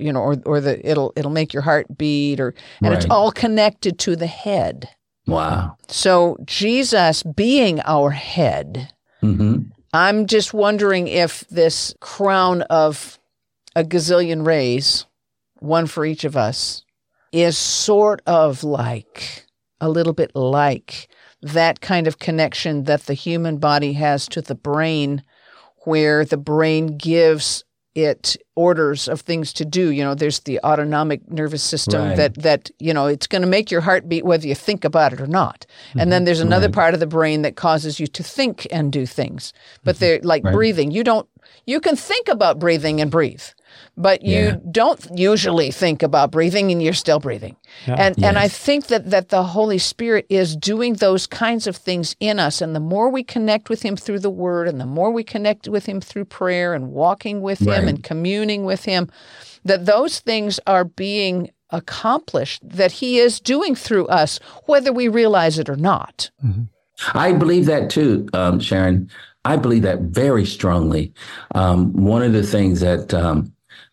you 0.00 0.12
know, 0.12 0.18
or, 0.18 0.36
or 0.44 0.60
the, 0.60 0.84
it'll, 0.84 1.12
it'll 1.14 1.30
make 1.30 1.52
your 1.52 1.62
heart 1.62 1.86
beat 1.96 2.40
or, 2.40 2.54
and 2.82 2.92
it's 2.92 3.06
all 3.08 3.30
connected 3.30 4.00
to 4.00 4.16
the 4.16 4.26
head. 4.26 4.88
wow 5.28 5.76
So 5.86 6.38
Jesus 6.44 7.22
being 7.22 7.80
our 7.84 8.10
head, 8.10 8.92
hmm 9.20 9.58
I'm 9.96 10.26
just 10.26 10.52
wondering 10.52 11.08
if 11.08 11.40
this 11.48 11.94
crown 12.00 12.60
of 12.68 13.18
a 13.74 13.82
gazillion 13.82 14.46
rays, 14.46 15.06
one 15.60 15.86
for 15.86 16.04
each 16.04 16.24
of 16.24 16.36
us, 16.36 16.84
is 17.32 17.56
sort 17.56 18.20
of 18.26 18.62
like 18.62 19.46
a 19.80 19.88
little 19.88 20.12
bit 20.12 20.36
like 20.36 21.08
that 21.40 21.80
kind 21.80 22.06
of 22.06 22.18
connection 22.18 22.84
that 22.84 23.04
the 23.04 23.14
human 23.14 23.56
body 23.56 23.94
has 23.94 24.28
to 24.28 24.42
the 24.42 24.54
brain, 24.54 25.22
where 25.84 26.26
the 26.26 26.36
brain 26.36 26.98
gives 26.98 27.64
it 27.96 28.36
orders 28.56 29.08
of 29.08 29.22
things 29.22 29.54
to 29.54 29.64
do. 29.64 29.90
You 29.90 30.04
know, 30.04 30.14
there's 30.14 30.40
the 30.40 30.60
autonomic 30.62 31.28
nervous 31.30 31.62
system 31.62 32.02
Right. 32.02 32.16
that 32.16 32.34
that 32.42 32.70
you 32.78 32.92
know 32.92 33.06
it's 33.06 33.26
going 33.26 33.42
to 33.42 33.48
make 33.48 33.70
your 33.70 33.80
heart 33.80 34.08
beat 34.08 34.24
whether 34.24 34.46
you 34.46 34.54
think 34.54 34.84
about 34.84 35.14
it 35.14 35.20
or 35.20 35.26
not. 35.26 35.64
And 35.98 36.12
then 36.12 36.20
mm-hmm. 36.20 36.26
there's 36.26 36.40
another 36.40 36.66
Right. 36.66 36.74
part 36.74 36.94
of 36.94 37.00
the 37.00 37.06
brain 37.06 37.42
that 37.42 37.56
causes 37.56 37.98
you 37.98 38.06
to 38.06 38.22
think 38.22 38.66
and 38.70 38.92
do 38.92 39.06
things. 39.06 39.52
But 39.82 39.96
mm-hmm. 39.96 40.00
they're 40.00 40.20
like 40.22 40.44
Right. 40.44 40.52
breathing. 40.52 40.90
You 40.90 41.04
don't 41.04 41.26
you 41.64 41.80
can 41.80 41.96
think 41.96 42.28
about 42.28 42.58
breathing 42.58 43.00
and 43.00 43.10
breathe, 43.10 43.42
but 43.96 44.22
you 44.22 44.36
Yeah. 44.36 44.56
don't 44.70 45.00
usually 45.14 45.70
think 45.70 46.02
about 46.02 46.30
breathing 46.30 46.70
and 46.72 46.82
you're 46.82 46.92
still 46.92 47.18
breathing. 47.20 47.56
Yeah. 47.86 47.94
And 47.98 48.24
and 48.24 48.38
I 48.38 48.48
think 48.48 48.86
that 48.88 49.10
that 49.10 49.28
the 49.28 49.42
Holy 49.42 49.78
Spirit 49.78 50.26
is 50.28 50.56
doing 50.56 50.94
those 50.94 51.26
kinds 51.26 51.66
of 51.66 51.76
things 51.76 52.14
in 52.20 52.38
us 52.38 52.60
and 52.60 52.74
the 52.74 52.80
more 52.80 53.08
we 53.10 53.22
connect 53.22 53.68
with 53.70 53.82
him 53.82 53.96
through 53.96 54.20
the 54.20 54.30
word 54.30 54.68
and 54.68 54.80
the 54.80 54.86
more 54.86 55.10
we 55.10 55.24
connect 55.24 55.68
with 55.68 55.86
him 55.86 56.00
through 56.00 56.24
prayer 56.26 56.74
and 56.74 56.92
walking 56.92 57.40
with 57.42 57.60
him 57.60 57.88
and 57.88 58.02
communing 58.02 58.64
with 58.64 58.84
him 58.84 59.08
that 59.64 59.86
those 59.86 60.20
things 60.20 60.60
are 60.66 60.84
being 60.84 61.50
accomplished 61.70 62.60
that 62.68 62.92
he 62.92 63.18
is 63.18 63.40
doing 63.40 63.74
through 63.74 64.06
us 64.06 64.38
whether 64.66 64.92
we 64.92 65.08
realize 65.08 65.58
it 65.58 65.68
or 65.68 65.76
not. 65.76 66.30
I 67.14 67.32
believe 67.32 67.66
that 67.66 67.90
too, 67.90 68.28
um, 68.32 68.60
Sharon. 68.60 69.10
I 69.44 69.56
believe 69.56 69.82
that 69.82 70.00
very 70.00 70.44
strongly. 70.46 71.12
Um, 71.54 71.92
one 71.92 72.22
of 72.22 72.32
the 72.32 72.42
things 72.42 72.80
that 72.80 73.14
um, 73.14 73.52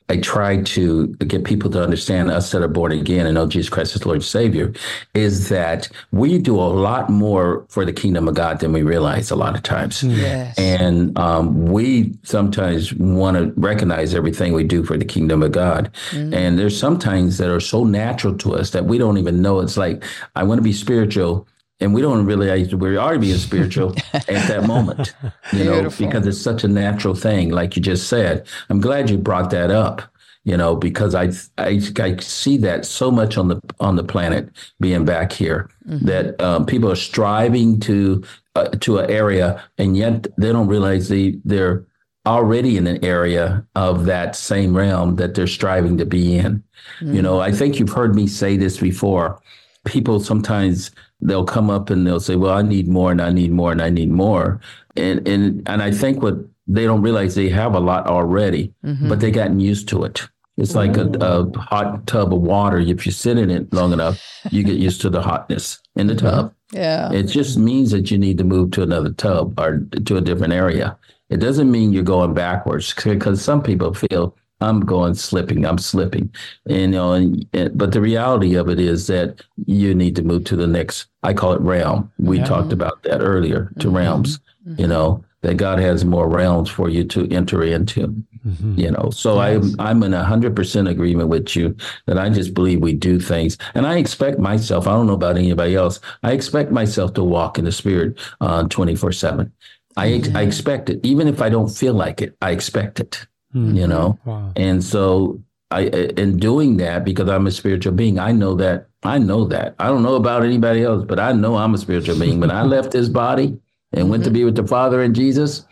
I 0.10 0.18
try 0.18 0.62
to 0.62 1.08
get 1.08 1.44
people 1.46 1.70
to 1.72 1.82
understand, 1.82 2.30
us 2.30 2.52
that 2.52 2.62
are 2.62 2.68
born 2.68 2.92
again 2.92 3.26
and 3.26 3.36
know 3.36 3.48
Jesus 3.48 3.70
Christ 3.70 3.96
as 3.96 4.06
Lord 4.06 4.18
and 4.18 4.24
Savior, 4.24 4.74
is 5.14 5.50
that 5.50 5.90
we 6.12 6.38
do 6.38 6.56
a 6.56 6.62
lot 6.62 7.10
more 7.10 7.66
for 7.70 7.86
the 7.86 7.94
kingdom 7.94 8.28
of 8.28 8.36
God 8.36 8.60
than 8.60 8.74
we 8.74 8.84
realize 8.84 9.32
a 9.32 9.36
lot 9.36 9.56
of 9.56 9.64
times. 9.64 10.04
Yes. 10.04 10.58
And 10.58 11.18
um, 11.18 11.72
we 11.72 12.14
sometimes 12.24 12.94
want 12.94 13.38
to 13.38 13.54
recognize 13.60 14.14
everything 14.14 14.54
we 14.54 14.64
do 14.64 14.84
for 14.84 14.98
the 14.98 15.06
kingdom 15.06 15.42
of 15.42 15.52
God. 15.52 15.90
And 16.12 16.60
there's 16.60 16.78
sometimes 16.78 17.38
that 17.38 17.50
are 17.50 17.60
so 17.60 17.84
natural 17.84 18.38
to 18.40 18.56
us 18.56 18.72
that 18.72 18.86
we 18.86 18.98
don't 18.98 19.18
even 19.18 19.42
know. 19.42 19.60
It's 19.62 19.78
like, 19.78 20.04
I 20.36 20.44
want 20.44 20.60
to 20.60 20.64
be 20.64 20.74
spiritual. 20.74 21.48
And 21.84 21.94
we 21.94 22.02
don't 22.02 22.26
realize 22.26 22.74
we 22.74 22.96
are 22.96 23.20
being 23.20 23.38
spiritual 23.38 23.94
at 24.14 24.26
that 24.48 24.66
moment, 24.66 25.14
you 25.52 25.66
know, 25.66 25.74
Beautiful. 25.82 26.06
because 26.06 26.26
it's 26.26 26.40
such 26.42 26.64
a 26.64 26.70
natural 26.70 27.14
thing, 27.14 27.50
like 27.50 27.76
you 27.76 27.82
just 27.82 28.08
said. 28.08 28.48
I'm 28.70 28.80
glad 28.80 29.10
you 29.10 29.18
brought 29.18 29.50
that 29.50 29.70
up, 29.70 30.02
you 30.46 30.56
know, 30.56 30.78
because 30.78 31.14
I 31.14 31.32
I, 31.58 31.82
I 32.00 32.16
see 32.22 32.58
that 32.60 32.86
so 32.86 33.12
much 33.12 33.38
on 33.38 33.50
the 33.50 33.60
on 33.82 33.98
the 33.98 34.04
planet 34.04 34.50
being 34.80 35.04
back 35.04 35.34
here 35.34 35.70
that 35.86 36.42
um, 36.42 36.66
people 36.66 36.90
are 36.90 36.96
striving 36.96 37.82
to 37.82 38.24
uh, 38.56 38.70
to 38.80 39.00
an 39.00 39.12
area, 39.12 39.62
and 39.78 39.98
yet 39.98 40.26
they 40.38 40.54
don't 40.54 40.68
realize 40.68 41.10
they 41.10 41.36
they're 41.44 41.86
already 42.26 42.78
in 42.78 42.88
an 42.88 43.04
area 43.04 43.66
of 43.76 44.06
that 44.06 44.38
same 44.38 44.74
realm 44.74 45.18
that 45.18 45.36
they're 45.36 45.48
striving 45.48 45.98
to 45.98 46.06
be 46.06 46.38
in. 46.38 46.64
You 47.02 47.22
know, 47.22 47.42
I 47.42 47.52
think 47.52 47.78
you've 47.78 47.90
heard 47.90 48.16
me 48.16 48.28
say 48.28 48.56
this 48.56 48.80
before. 48.80 49.42
People 49.86 50.22
sometimes 50.22 50.92
they'll 51.24 51.46
come 51.46 51.70
up 51.70 51.90
and 51.90 52.06
they'll 52.06 52.20
say, 52.20 52.36
"Well, 52.36 52.54
I 52.54 52.62
need 52.62 52.88
more, 52.88 53.12
and 53.12 53.22
I 53.22 53.32
need 53.32 53.52
more, 53.52 53.72
and 53.72 53.82
I 53.82 53.90
need 53.90 54.12
more," 54.12 54.60
and 54.96 55.28
and 55.28 55.64
and 55.68 55.82
I 55.82 55.92
think 55.92 56.22
what 56.22 56.38
they 56.68 56.84
don't 56.86 57.02
realize 57.02 57.36
they 57.36 57.50
have 57.50 57.74
a 57.74 57.80
lot 57.80 58.08
already, 58.08 58.74
mm-hmm. 58.86 59.10
but 59.10 59.20
they 59.20 59.32
gotten 59.32 59.60
used 59.60 59.88
to 59.90 60.04
it. 60.04 60.22
It's 60.56 60.76
like 60.76 60.98
a, 60.98 61.06
a 61.06 61.40
oh. 61.40 61.52
hot 61.58 62.06
tub 62.06 62.34
of 62.34 62.42
water. 62.42 62.78
If 62.78 63.06
you 63.06 63.12
sit 63.12 63.38
in 63.38 63.50
it 63.50 63.74
long 63.74 63.92
enough, 63.92 64.24
you 64.52 64.64
get 64.64 64.78
used 64.78 65.02
to 65.02 65.10
the 65.10 65.22
hotness 65.22 65.80
in 65.96 66.08
the 66.08 66.16
tub. 66.16 66.54
Yeah. 66.74 67.14
It 67.14 67.28
just 67.28 67.56
means 67.56 67.92
that 67.92 68.10
you 68.10 68.18
need 68.18 68.40
to 68.40 68.44
move 68.44 68.72
to 68.72 68.82
another 68.82 69.12
tub 69.12 69.60
or 69.60 69.86
to 70.06 70.18
a 70.18 70.22
different 70.22 70.54
area. 70.54 70.98
It 71.30 71.38
doesn't 71.38 71.70
mean 71.70 71.94
you're 71.94 72.02
going 72.02 72.34
backwards 72.34 72.92
because 72.96 73.44
some 73.44 73.62
people 73.62 73.94
feel 73.94 74.36
I'm 74.64 74.80
going 74.80 75.14
slipping, 75.14 75.66
I'm 75.66 75.78
slipping, 75.78 76.34
you 76.66 76.88
know. 76.88 77.14
And, 77.14 77.46
and- 77.54 77.78
but 77.78 77.92
the 77.92 78.02
reality 78.02 78.56
of 78.56 78.70
it 78.70 78.80
is 78.80 79.08
that 79.08 79.42
you 79.66 79.94
need 79.94 80.16
to 80.16 80.24
move 80.24 80.44
to 80.46 80.56
the 80.56 80.68
next. 80.68 81.08
I 81.24 81.34
call 81.34 81.54
it 81.54 81.62
realm. 81.62 82.12
We 82.18 82.38
Yeah. 82.38 82.46
talked 82.46 82.74
about 82.74 83.04
that 83.04 83.20
earlier. 83.22 83.72
To 83.80 83.88
mm-hmm. 83.88 83.98
realms, 83.98 84.40
mm-hmm. 84.68 84.82
you 84.82 84.88
know, 84.88 85.24
that 85.42 85.58
God 85.58 85.80
has 85.80 86.06
more 86.06 86.28
realms 86.30 86.70
for 86.70 86.90
you 86.90 87.04
to 87.06 87.28
enter 87.32 87.64
into. 87.64 88.16
Mhm. 88.48 88.78
You 88.78 88.92
know, 88.92 89.10
so 89.10 89.40
I'm 89.40 89.74
I'm 89.80 90.04
in 90.04 90.12
hundred 90.12 90.54
percent 90.54 90.90
agreement 90.90 91.30
with 91.30 91.56
you 91.56 91.76
that 92.08 92.18
I 92.18 92.28
just 92.30 92.54
believe 92.54 92.82
we 92.82 92.94
do 92.94 93.18
things, 93.18 93.58
and 93.74 93.88
I 93.88 93.98
expect 93.98 94.38
myself. 94.38 94.86
I 94.86 94.92
don't 94.92 95.08
know 95.08 95.14
about 95.14 95.38
anybody 95.38 95.76
else. 95.76 96.02
I 96.24 96.34
expect 96.34 96.70
myself 96.72 97.14
to 97.14 97.24
walk 97.24 97.58
in 97.58 97.64
the 97.64 97.72
Spirit 97.72 98.20
uh, 98.42 98.64
twenty 98.68 98.96
four 98.96 99.14
seven. 99.14 99.52
I 99.96 100.22
I 100.36 100.42
expect 100.42 100.90
it, 100.90 101.00
even 101.04 101.28
if 101.30 101.42
I 101.42 101.50
don't 101.50 101.70
feel 101.70 101.94
like 101.94 102.22
it. 102.22 102.36
I 102.42 102.52
expect 102.52 103.00
it. 103.00 103.26
Mhm. 103.56 103.76
You 103.76 103.88
know, 103.88 104.18
Wow. 104.26 104.52
and 104.56 104.84
so 104.84 105.40
I 105.72 105.82
in 106.18 106.38
doing 106.38 106.78
that 106.78 107.04
because 107.06 107.30
I'm 107.30 107.48
a 107.48 107.52
spiritual 107.52 107.94
being. 107.94 108.20
I 108.20 108.32
know 108.32 108.54
that. 108.56 108.88
I 109.04 109.18
know 109.18 109.46
that. 109.46 109.76
I 109.80 109.88
don't 109.88 110.04
know 110.04 110.16
about 110.16 110.44
anybody 110.44 110.84
else, 110.84 111.04
but 111.06 111.20
I 111.20 111.32
know 111.34 111.56
I'm 111.56 111.74
a 111.74 111.78
spiritual 111.78 112.20
being. 112.20 112.40
When 112.40 112.52
I 112.52 112.64
left 112.64 112.92
this 112.92 113.10
body 113.10 113.58
and 113.92 114.10
went 114.10 114.24
to 114.24 114.32
be 114.32 114.44
with 114.46 114.56
the 114.56 114.66
Father 114.66 115.02
and 115.02 115.16
Jesus, 115.16 115.66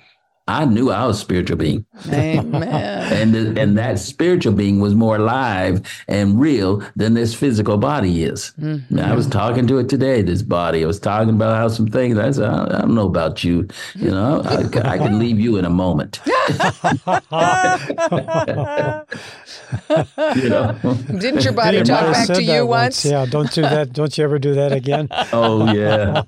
I 0.51 0.65
knew 0.65 0.91
I 0.91 1.05
was 1.05 1.17
a 1.17 1.21
spiritual 1.21 1.57
being. 1.57 1.85
Amen. 2.09 2.63
and 3.13 3.33
the, 3.33 3.61
and 3.61 3.77
that 3.77 3.99
spiritual 3.99 4.53
being 4.53 4.79
was 4.81 4.93
more 4.93 5.15
alive 5.15 5.81
and 6.07 6.39
real 6.39 6.83
than 6.95 7.13
this 7.13 7.33
physical 7.33 7.77
body 7.77 8.23
is. 8.23 8.53
Mm-hmm. 8.59 8.99
I 8.99 9.15
was 9.15 9.27
talking 9.27 9.65
to 9.67 9.77
it 9.77 9.87
today. 9.87 10.21
This 10.21 10.41
body. 10.41 10.83
I 10.83 10.87
was 10.87 10.99
talking 10.99 11.29
about 11.29 11.55
how 11.55 11.69
some 11.69 11.87
things. 11.87 12.17
I 12.17 12.31
said, 12.31 12.49
I, 12.49 12.65
I 12.65 12.81
don't 12.81 12.95
know 12.95 13.07
about 13.07 13.43
you. 13.45 13.67
You 13.95 14.11
know, 14.11 14.41
I, 14.43 14.57
I 14.89 14.97
can 14.97 15.19
leave 15.19 15.39
you 15.39 15.55
in 15.57 15.63
a 15.63 15.69
moment. 15.69 16.19
you 20.35 20.49
know. 20.49 20.77
Didn't 21.17 21.43
your 21.43 21.53
body 21.53 21.77
You 21.77 21.83
talk 21.83 22.11
back 22.11 22.27
to 22.27 22.33
that 22.33 22.43
you 22.43 22.65
once? 22.65 23.05
Yeah, 23.05 23.25
don't 23.25 23.51
do 23.53 23.61
that. 23.61 23.93
Don't 23.93 24.17
you 24.17 24.23
ever 24.23 24.37
do 24.37 24.53
that 24.55 24.73
again? 24.73 25.07
Oh 25.33 25.71
yeah. 25.71 26.23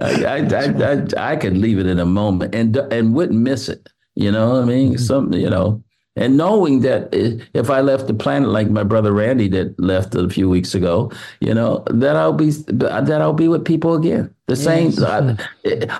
I, 0.00 0.24
I, 0.24 0.36
I, 0.38 0.92
I, 0.92 1.32
I 1.32 1.36
could 1.36 1.56
leave 1.56 1.78
it 1.78 1.86
in 1.86 1.98
a 1.98 2.06
moment 2.06 2.54
and 2.54 2.76
and 2.76 3.14
wouldn't 3.14 3.38
miss 3.38 3.68
it. 3.68 3.88
You 4.14 4.30
know 4.30 4.50
what 4.50 4.62
I 4.62 4.64
mean? 4.64 4.94
Mm-hmm. 4.94 5.04
Some, 5.04 5.32
you 5.32 5.50
know, 5.50 5.82
and 6.16 6.36
knowing 6.36 6.80
that 6.80 7.08
if 7.12 7.70
I 7.70 7.80
left 7.80 8.06
the 8.06 8.14
planet 8.14 8.48
like 8.48 8.70
my 8.70 8.84
brother 8.84 9.12
Randy 9.12 9.48
that 9.48 9.78
left 9.80 10.14
a 10.14 10.28
few 10.28 10.48
weeks 10.48 10.74
ago, 10.74 11.10
you 11.40 11.52
know, 11.52 11.82
that 11.90 12.14
I'll 12.14 12.32
be 12.32 12.50
that 12.50 13.20
I'll 13.20 13.32
be 13.32 13.48
with 13.48 13.64
people 13.64 13.94
again. 13.94 14.32
The 14.46 14.54
same. 14.54 14.92
I, 14.98 15.36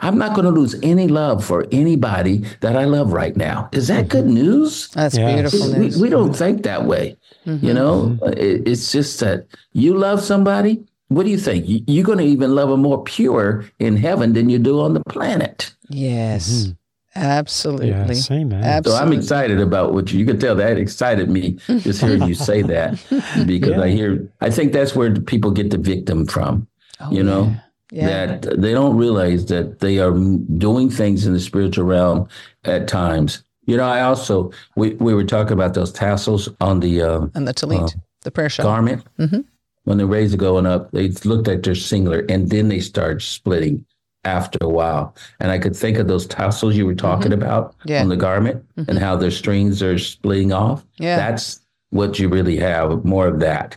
I'm 0.03 0.18
not 0.18 0.35
going 0.35 0.45
to 0.45 0.53
lose 0.53 0.76
any 0.82 1.09
love 1.09 1.45
for 1.45 1.66
anybody 1.72 2.45
that 2.61 2.76
I 2.76 2.85
love 2.85 3.12
right 3.12 3.37
now. 3.37 3.68
Is 3.72 3.89
that 3.89 4.09
good 4.09 4.26
mm-hmm. 4.26 4.35
news? 4.35 4.89
That's 4.91 5.16
Yes. 5.16 5.32
beautiful 5.35 5.72
we, 5.72 5.78
news. 5.78 6.01
we 6.01 6.09
don't 6.11 6.37
think 6.37 6.62
that 6.62 6.85
way. 6.85 7.16
You 7.45 7.53
mm-hmm. 7.53 7.74
know, 7.74 8.18
it, 8.28 8.68
it's 8.68 8.93
just 8.93 9.18
that 9.20 9.47
you 9.72 9.99
love 9.99 10.22
somebody. 10.22 10.85
What 11.09 11.25
do 11.25 11.31
you 11.31 11.39
think? 11.39 11.69
You- 11.69 11.83
You're 11.87 12.05
going 12.05 12.19
to 12.19 12.25
even 12.25 12.55
love 12.55 12.69
them 12.71 12.81
more 12.83 13.03
pure 13.05 13.65
in 13.79 13.97
heaven 13.97 14.33
than 14.33 14.49
you 14.49 14.59
do 14.59 14.81
on 14.81 14.95
the 14.95 15.03
planet. 15.09 15.75
yes. 15.89 16.73
Absolutely. 17.17 17.91
Yes, 17.91 18.29
amen. 18.29 18.83
So 18.83 18.97
I'm 18.97 19.13
excited 19.13 19.61
about 19.61 19.95
what 19.95 20.13
you, 20.13 20.19
you 20.19 20.27
can 20.27 20.41
tell 20.41 20.57
that 20.57 20.77
excited 20.79 21.31
me 21.31 21.59
just 21.79 22.01
hearing 22.01 22.25
you 22.25 22.35
say 22.35 22.61
that 22.75 23.01
because 23.47 23.79
I 23.79 23.89
hear 23.91 24.29
I 24.41 24.51
think 24.51 24.73
that's 24.73 24.97
where 24.97 25.15
people 25.21 25.53
get 25.53 25.71
the 25.71 25.79
victim 25.79 26.27
from. 26.27 26.67
Oh, 27.01 27.13
you 27.13 27.23
know 27.23 27.55
yeah. 27.93 28.27
that 28.27 28.61
they 28.61 28.73
don't 28.73 28.97
realize 28.97 29.47
that 29.47 29.79
they 29.79 30.01
are 30.01 30.11
doing 30.59 30.91
things 30.91 31.25
in 31.25 31.33
the 31.35 31.39
spiritual 31.41 31.85
realm 31.85 32.27
at 32.65 32.89
times. 32.89 33.45
You 33.67 33.77
know, 33.77 33.85
I 33.85 34.01
also 34.01 34.51
we, 34.75 34.95
we 34.95 35.15
were 35.15 35.23
talking 35.25 35.53
about 35.53 35.75
those 35.75 35.93
tassels 35.93 36.49
on 36.61 36.81
the 36.81 37.01
uh, 37.01 37.27
And 37.37 37.47
the 37.47 37.55
tallit, 37.55 37.95
the 38.23 38.33
prayer 38.33 38.49
shawl. 38.49 38.67
garment. 38.67 39.05
Mhm. 39.21 39.45
When 39.85 39.99
the 39.99 40.07
rays 40.07 40.32
are 40.35 40.39
going 40.39 40.66
up, 40.66 40.91
they 40.93 41.09
looked 41.24 41.49
at 41.49 41.62
their 41.62 41.74
singular 41.74 42.24
and 42.28 42.49
then 42.51 42.68
they 42.68 42.80
start 42.80 43.22
splitting 43.22 43.85
after 44.24 44.59
a 44.62 44.68
while. 44.68 45.14
And 45.41 45.51
I 45.51 45.59
could 45.59 45.76
think 45.76 45.99
of 45.99 46.09
those 46.09 46.26
tassels 46.26 46.74
you 46.74 46.87
were 46.87 46.95
talking 46.95 47.32
about 47.32 47.72
Mm-hmm. 47.78 47.89
Yeah. 47.89 47.97
Mm-hmm. 47.97 48.03
on 48.05 48.09
the 48.09 48.16
garment 48.16 48.64
and 48.89 48.99
how 48.99 49.16
their 49.16 49.30
strings 49.30 49.82
are 49.82 49.99
splitting 49.99 50.53
off. 50.53 50.85
Yeah. 50.99 51.16
That's 51.16 51.61
what 51.91 52.18
you 52.18 52.28
really 52.28 52.57
have, 52.57 53.05
more 53.05 53.26
of 53.28 53.41
that. 53.41 53.76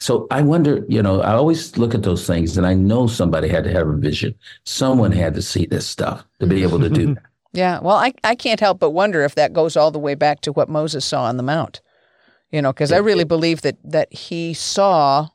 So 0.00 0.26
I 0.30 0.42
wonder, 0.42 0.84
you 0.88 1.02
know, 1.02 1.22
I 1.22 1.32
always 1.32 1.76
look 1.76 1.94
at 1.94 2.02
those 2.04 2.24
things 2.26 2.56
and 2.56 2.66
I 2.66 2.74
know 2.74 3.06
somebody 3.08 3.48
had 3.48 3.64
to 3.64 3.72
have 3.72 3.88
a 3.88 3.96
vision. 3.96 4.34
Someone 4.64 5.10
had 5.10 5.34
to 5.34 5.42
see 5.42 5.66
this 5.66 5.86
stuff 5.86 6.24
to 6.38 6.46
be 6.46 6.62
able 6.62 6.78
to 6.80 6.88
do 6.90 7.06
that. 7.14 7.22
Yeah. 7.52 7.80
Well, 7.80 7.96
I, 7.96 8.12
I 8.22 8.34
can't 8.34 8.60
help 8.60 8.78
but 8.78 8.90
wonder 8.90 9.22
if 9.24 9.34
that 9.36 9.54
goes 9.54 9.76
all 9.76 9.90
the 9.90 9.98
way 9.98 10.14
back 10.14 10.42
to 10.42 10.52
what 10.52 10.68
Moses 10.68 11.04
saw 11.06 11.24
on 11.24 11.36
the 11.38 11.42
Mount. 11.42 11.80
You 12.52 12.62
know, 12.62 12.72
because 12.72 12.92
I 12.92 12.98
really 12.98 13.24
believe 13.24 13.62
that 13.62 13.76
that 13.84 14.12
he 14.12 14.54
saw 14.54 15.28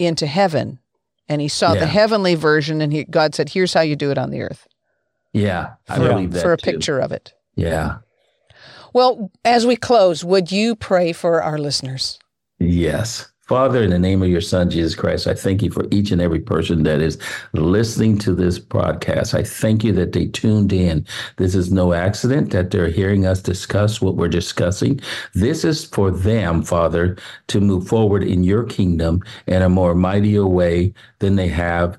into 0.00 0.26
heaven 0.26 0.78
and 1.28 1.40
he 1.40 1.48
saw 1.48 1.74
Yeah. 1.74 1.80
the 1.80 1.86
heavenly 1.86 2.34
version 2.34 2.80
and 2.80 2.92
he, 2.92 3.04
God 3.04 3.34
said, 3.34 3.50
here's 3.50 3.74
how 3.74 3.82
you 3.82 3.94
do 3.96 4.10
it 4.10 4.18
on 4.18 4.30
the 4.30 4.40
earth 4.42 4.66
Yeah, 5.32 5.74
I 5.88 5.96
for, 5.96 6.08
believe 6.08 6.32
that 6.32 6.42
for 6.42 6.52
a 6.52 6.56
too. 6.56 6.72
picture 6.72 6.98
of 6.98 7.12
it. 7.12 7.32
Yeah. 7.54 7.98
Well, 8.92 9.30
as 9.44 9.66
we 9.66 9.76
close, 9.76 10.24
would 10.24 10.50
you 10.50 10.74
pray 10.74 11.12
for 11.12 11.42
our 11.42 11.58
listeners? 11.58 12.18
Yes. 12.58 13.30
Father, 13.50 13.82
in 13.82 13.90
the 13.90 13.98
name 13.98 14.22
of 14.22 14.28
your 14.28 14.40
son, 14.40 14.70
Jesus 14.70 14.94
Christ, 14.94 15.26
I 15.26 15.34
thank 15.34 15.60
you 15.60 15.72
for 15.72 15.84
each 15.90 16.12
and 16.12 16.22
every 16.22 16.38
person 16.38 16.84
that 16.84 17.00
is 17.00 17.18
listening 17.52 18.16
to 18.18 18.32
this 18.32 18.60
broadcast. 18.60 19.34
I 19.34 19.42
thank 19.42 19.82
you 19.82 19.90
that 19.94 20.12
they 20.12 20.26
tuned 20.26 20.72
in. 20.72 21.04
This 21.36 21.56
is 21.56 21.72
no 21.72 21.92
accident 21.92 22.52
that 22.52 22.70
they're 22.70 22.90
hearing 22.90 23.26
us 23.26 23.42
discuss 23.42 24.00
what 24.00 24.14
we're 24.14 24.28
discussing. 24.28 25.00
This 25.34 25.64
is 25.64 25.84
for 25.84 26.12
them, 26.12 26.62
Father, 26.62 27.16
to 27.48 27.60
move 27.60 27.88
forward 27.88 28.22
in 28.22 28.44
your 28.44 28.62
kingdom 28.62 29.20
in 29.48 29.62
a 29.62 29.68
more 29.68 29.96
mightier 29.96 30.46
way 30.46 30.94
than 31.18 31.34
they 31.34 31.48
have 31.48 31.98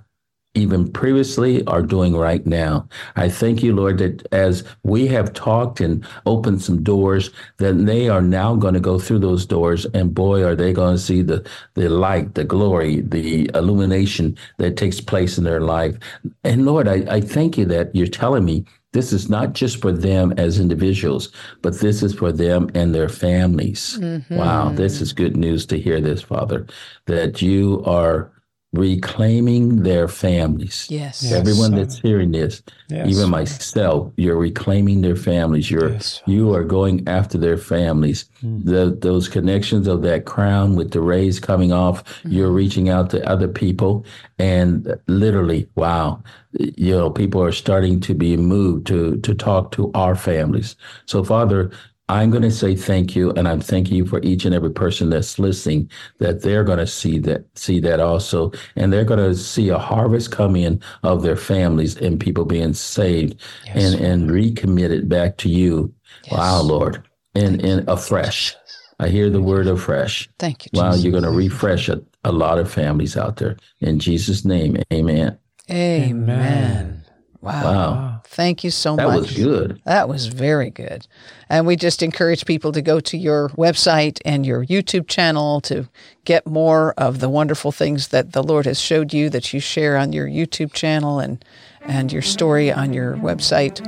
even 0.53 0.91
previously 0.91 1.65
are 1.65 1.81
doing 1.81 2.15
right 2.15 2.45
now. 2.45 2.87
I 3.15 3.29
thank 3.29 3.63
you, 3.63 3.73
Lord, 3.73 3.99
that 3.99 4.27
as 4.33 4.63
we 4.83 5.07
have 5.07 5.33
talked 5.33 5.79
and 5.79 6.05
opened 6.25 6.61
some 6.61 6.83
doors, 6.83 7.29
that 7.57 7.85
they 7.85 8.09
are 8.09 8.21
now 8.21 8.55
going 8.55 8.73
to 8.73 8.79
go 8.81 8.99
through 8.99 9.19
those 9.19 9.45
doors, 9.45 9.85
and 9.93 10.13
boy, 10.13 10.43
are 10.43 10.55
they 10.55 10.73
going 10.73 10.95
to 10.95 11.01
see 11.01 11.21
the 11.21 11.47
the 11.75 11.89
light, 11.89 12.35
the 12.35 12.43
glory, 12.43 13.01
the 13.01 13.49
illumination 13.53 14.37
that 14.57 14.77
takes 14.77 14.99
place 14.99 15.37
in 15.37 15.43
their 15.43 15.61
life. 15.61 15.95
And 16.43 16.65
Lord, 16.65 16.87
I, 16.87 17.05
I 17.09 17.21
thank 17.21 17.57
you 17.57 17.65
that 17.65 17.95
you're 17.95 18.07
telling 18.07 18.43
me 18.43 18.65
this 18.93 19.13
is 19.13 19.29
not 19.29 19.53
just 19.53 19.81
for 19.81 19.93
them 19.93 20.33
as 20.37 20.59
individuals, 20.59 21.31
but 21.61 21.79
this 21.79 22.03
is 22.03 22.13
for 22.13 22.31
them 22.33 22.69
and 22.75 22.93
their 22.93 23.07
families. 23.07 23.97
Mm-hmm. 23.99 24.35
Wow, 24.35 24.69
this 24.69 24.99
is 24.99 25.13
good 25.13 25.37
news 25.37 25.65
to 25.67 25.79
hear 25.79 26.01
this, 26.01 26.21
Father, 26.21 26.67
that 27.05 27.41
you 27.41 27.81
are 27.85 28.31
reclaiming 28.73 29.83
their 29.83 30.07
families. 30.07 30.87
Yes. 30.89 31.21
Yes. 31.23 31.33
Everyone 31.33 31.75
that's 31.75 31.99
hearing 31.99 32.31
this, 32.31 32.63
Yes. 32.89 33.09
even 33.09 33.29
myself, 33.29 34.13
you're 34.15 34.37
reclaiming 34.37 35.01
their 35.01 35.17
families. 35.17 35.69
You're 35.69 35.91
Yes. 35.91 36.21
you 36.25 36.53
are 36.53 36.63
going 36.63 37.05
after 37.07 37.37
their 37.37 37.57
families. 37.57 38.25
Hmm. 38.39 38.61
The, 38.63 38.97
those 39.01 39.27
connections 39.27 39.87
of 39.87 40.03
that 40.03 40.23
crown 40.25 40.75
with 40.75 40.91
the 40.91 41.01
rays 41.01 41.37
coming 41.39 41.73
off, 41.73 42.03
mm-hmm. 42.05 42.31
you're 42.31 42.51
reaching 42.51 42.87
out 42.87 43.09
to 43.09 43.29
other 43.29 43.49
people, 43.49 44.05
and 44.39 44.95
literally, 45.07 45.67
wow, 45.75 46.23
you 46.57 46.95
know, 46.95 47.09
people 47.09 47.43
are 47.43 47.51
starting 47.51 47.99
to 48.01 48.13
be 48.13 48.37
moved 48.37 48.87
to 48.87 49.17
to 49.17 49.33
talk 49.33 49.71
to 49.73 49.91
our 49.93 50.15
families. 50.15 50.75
So, 51.05 51.23
Father. 51.23 51.71
I'm 52.11 52.29
going 52.29 52.43
to 52.43 52.51
say 52.51 52.75
thank 52.75 53.15
you, 53.15 53.31
and 53.31 53.47
I'm 53.47 53.61
thanking 53.61 53.95
you 53.95 54.05
for 54.05 54.19
each 54.21 54.43
and 54.43 54.53
every 54.53 54.69
person 54.69 55.09
that's 55.09 55.39
listening. 55.39 55.89
That 56.17 56.41
they're 56.41 56.65
going 56.65 56.79
to 56.79 56.85
see 56.85 57.19
that, 57.19 57.45
see 57.57 57.79
that 57.79 58.01
also, 58.01 58.51
and 58.75 58.91
they're 58.91 59.05
going 59.05 59.19
to 59.19 59.33
see 59.33 59.69
a 59.69 59.77
harvest 59.77 60.29
come 60.29 60.57
in 60.57 60.81
of 61.03 61.23
their 61.23 61.37
families 61.37 61.95
and 61.95 62.19
people 62.19 62.43
being 62.43 62.73
saved 62.73 63.39
and 63.67 63.95
and 63.95 64.29
recommitted 64.29 65.07
back 65.07 65.37
to 65.37 65.49
you. 65.49 65.93
Wow, 66.29 66.61
Lord, 66.63 67.01
and 67.33 67.63
and 67.63 67.87
afresh. 67.87 68.57
I 68.99 69.07
hear 69.07 69.29
the 69.29 69.41
word 69.41 69.67
afresh. 69.67 70.29
Thank 70.37 70.65
you. 70.65 70.71
Wow, 70.73 70.91
Jesus. 70.91 71.05
you're 71.05 71.11
going 71.13 71.23
to 71.23 71.31
refresh 71.31 71.87
a, 71.87 72.01
a 72.25 72.33
lot 72.33 72.59
of 72.59 72.69
families 72.69 73.15
out 73.15 73.37
there. 73.37 73.55
In 73.79 73.99
Jesus' 73.99 74.43
name, 74.43 74.77
Amen. 74.91 75.39
Amen. 75.71 77.03
Wow. 77.39 77.63
Wow, 77.63 78.10
Thank 78.31 78.63
you 78.63 78.71
so 78.71 78.95
that 78.95 79.07
much. 79.07 79.13
That 79.13 79.19
was 79.19 79.33
good. 79.33 79.81
That 79.83 80.07
was 80.07 80.27
very 80.27 80.69
good. 80.69 81.05
And 81.49 81.67
we 81.67 81.75
just 81.75 82.01
encourage 82.01 82.45
people 82.45 82.71
to 82.71 82.81
go 82.81 83.01
to 83.01 83.17
your 83.17 83.49
website 83.49 84.21
and 84.23 84.45
your 84.45 84.65
YouTube 84.65 85.09
channel 85.09 85.59
to 85.61 85.89
get 86.23 86.47
more 86.47 86.93
of 86.93 87.19
the 87.19 87.27
wonderful 87.27 87.73
things 87.73 88.07
that 88.07 88.31
the 88.31 88.41
Lord 88.41 88.65
has 88.67 88.79
showed 88.79 89.11
you 89.13 89.29
that 89.31 89.51
you 89.51 89.59
share 89.59 89.97
on 89.97 90.13
your 90.13 90.27
YouTube 90.27 90.71
channel 90.71 91.19
and, 91.19 91.43
and 91.81 92.09
your 92.09 92.21
story 92.21 92.71
on 92.71 92.93
your 92.93 93.17
website. 93.17 93.81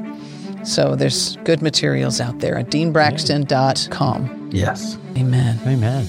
So 0.68 0.98
there's 0.98 1.38
good 1.46 1.62
materials 1.62 2.20
out 2.20 2.40
there 2.40 2.58
at 2.58 2.68
deanbraxton.com. 2.68 4.50
Yes. 4.52 4.98
Amen. 5.16 5.58
Amen. 5.66 6.06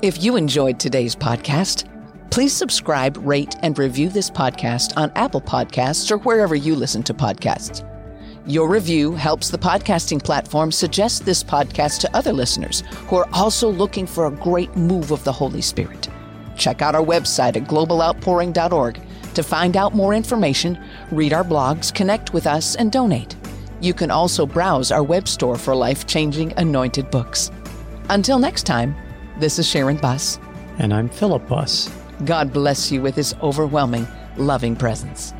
If 0.00 0.24
you 0.24 0.36
enjoyed 0.36 0.80
today's 0.80 1.14
podcast, 1.14 1.91
please 2.32 2.56
subscribe, 2.56 3.18
rate, 3.18 3.56
and 3.60 3.78
review 3.78 4.08
this 4.08 4.30
podcast 4.30 4.96
on 4.96 5.12
Apple 5.16 5.42
Podcasts 5.42 6.10
or 6.10 6.16
wherever 6.16 6.54
you 6.54 6.74
listen 6.74 7.02
to 7.02 7.12
podcasts. 7.12 7.86
Your 8.46 8.70
review 8.70 9.14
helps 9.14 9.50
the 9.50 9.58
podcasting 9.58 10.24
platform 10.24 10.72
suggest 10.72 11.26
this 11.26 11.44
podcast 11.44 12.00
to 12.00 12.16
other 12.16 12.32
listeners 12.32 12.84
who 13.06 13.16
are 13.16 13.28
also 13.34 13.68
looking 13.68 14.06
for 14.06 14.26
a 14.26 14.30
great 14.30 14.74
move 14.74 15.10
of 15.10 15.22
the 15.24 15.32
Holy 15.32 15.60
Spirit. 15.60 16.08
Check 16.56 16.80
out 16.80 16.94
our 16.94 17.04
website 17.04 17.58
at 17.58 17.68
globaloutpouring.org 17.68 18.98
to 19.34 19.42
find 19.42 19.76
out 19.76 19.94
more 19.94 20.14
information, 20.14 20.82
read 21.10 21.34
our 21.34 21.44
blogs, 21.44 21.94
connect 21.94 22.32
with 22.32 22.46
us, 22.46 22.76
and 22.76 22.90
donate. 22.90 23.36
You 23.82 23.92
can 23.92 24.10
also 24.10 24.46
browse 24.46 24.90
our 24.90 25.02
web 25.02 25.28
store 25.28 25.58
for 25.58 25.76
life 25.76 26.06
changing 26.06 26.54
anointed 26.56 27.10
books. 27.10 27.50
Until 28.08 28.38
next 28.38 28.62
time, 28.62 28.96
this 29.38 29.58
is 29.58 29.68
Sharon 29.68 29.98
Buss. 29.98 30.40
And 30.78 30.94
I'm 30.94 31.10
Philip 31.10 31.46
Buss. 31.46 31.90
God 32.24 32.52
bless 32.52 32.92
you 32.92 33.02
with 33.02 33.16
his 33.16 33.34
overwhelming, 33.42 34.06
loving 34.36 34.76
presence. 34.76 35.32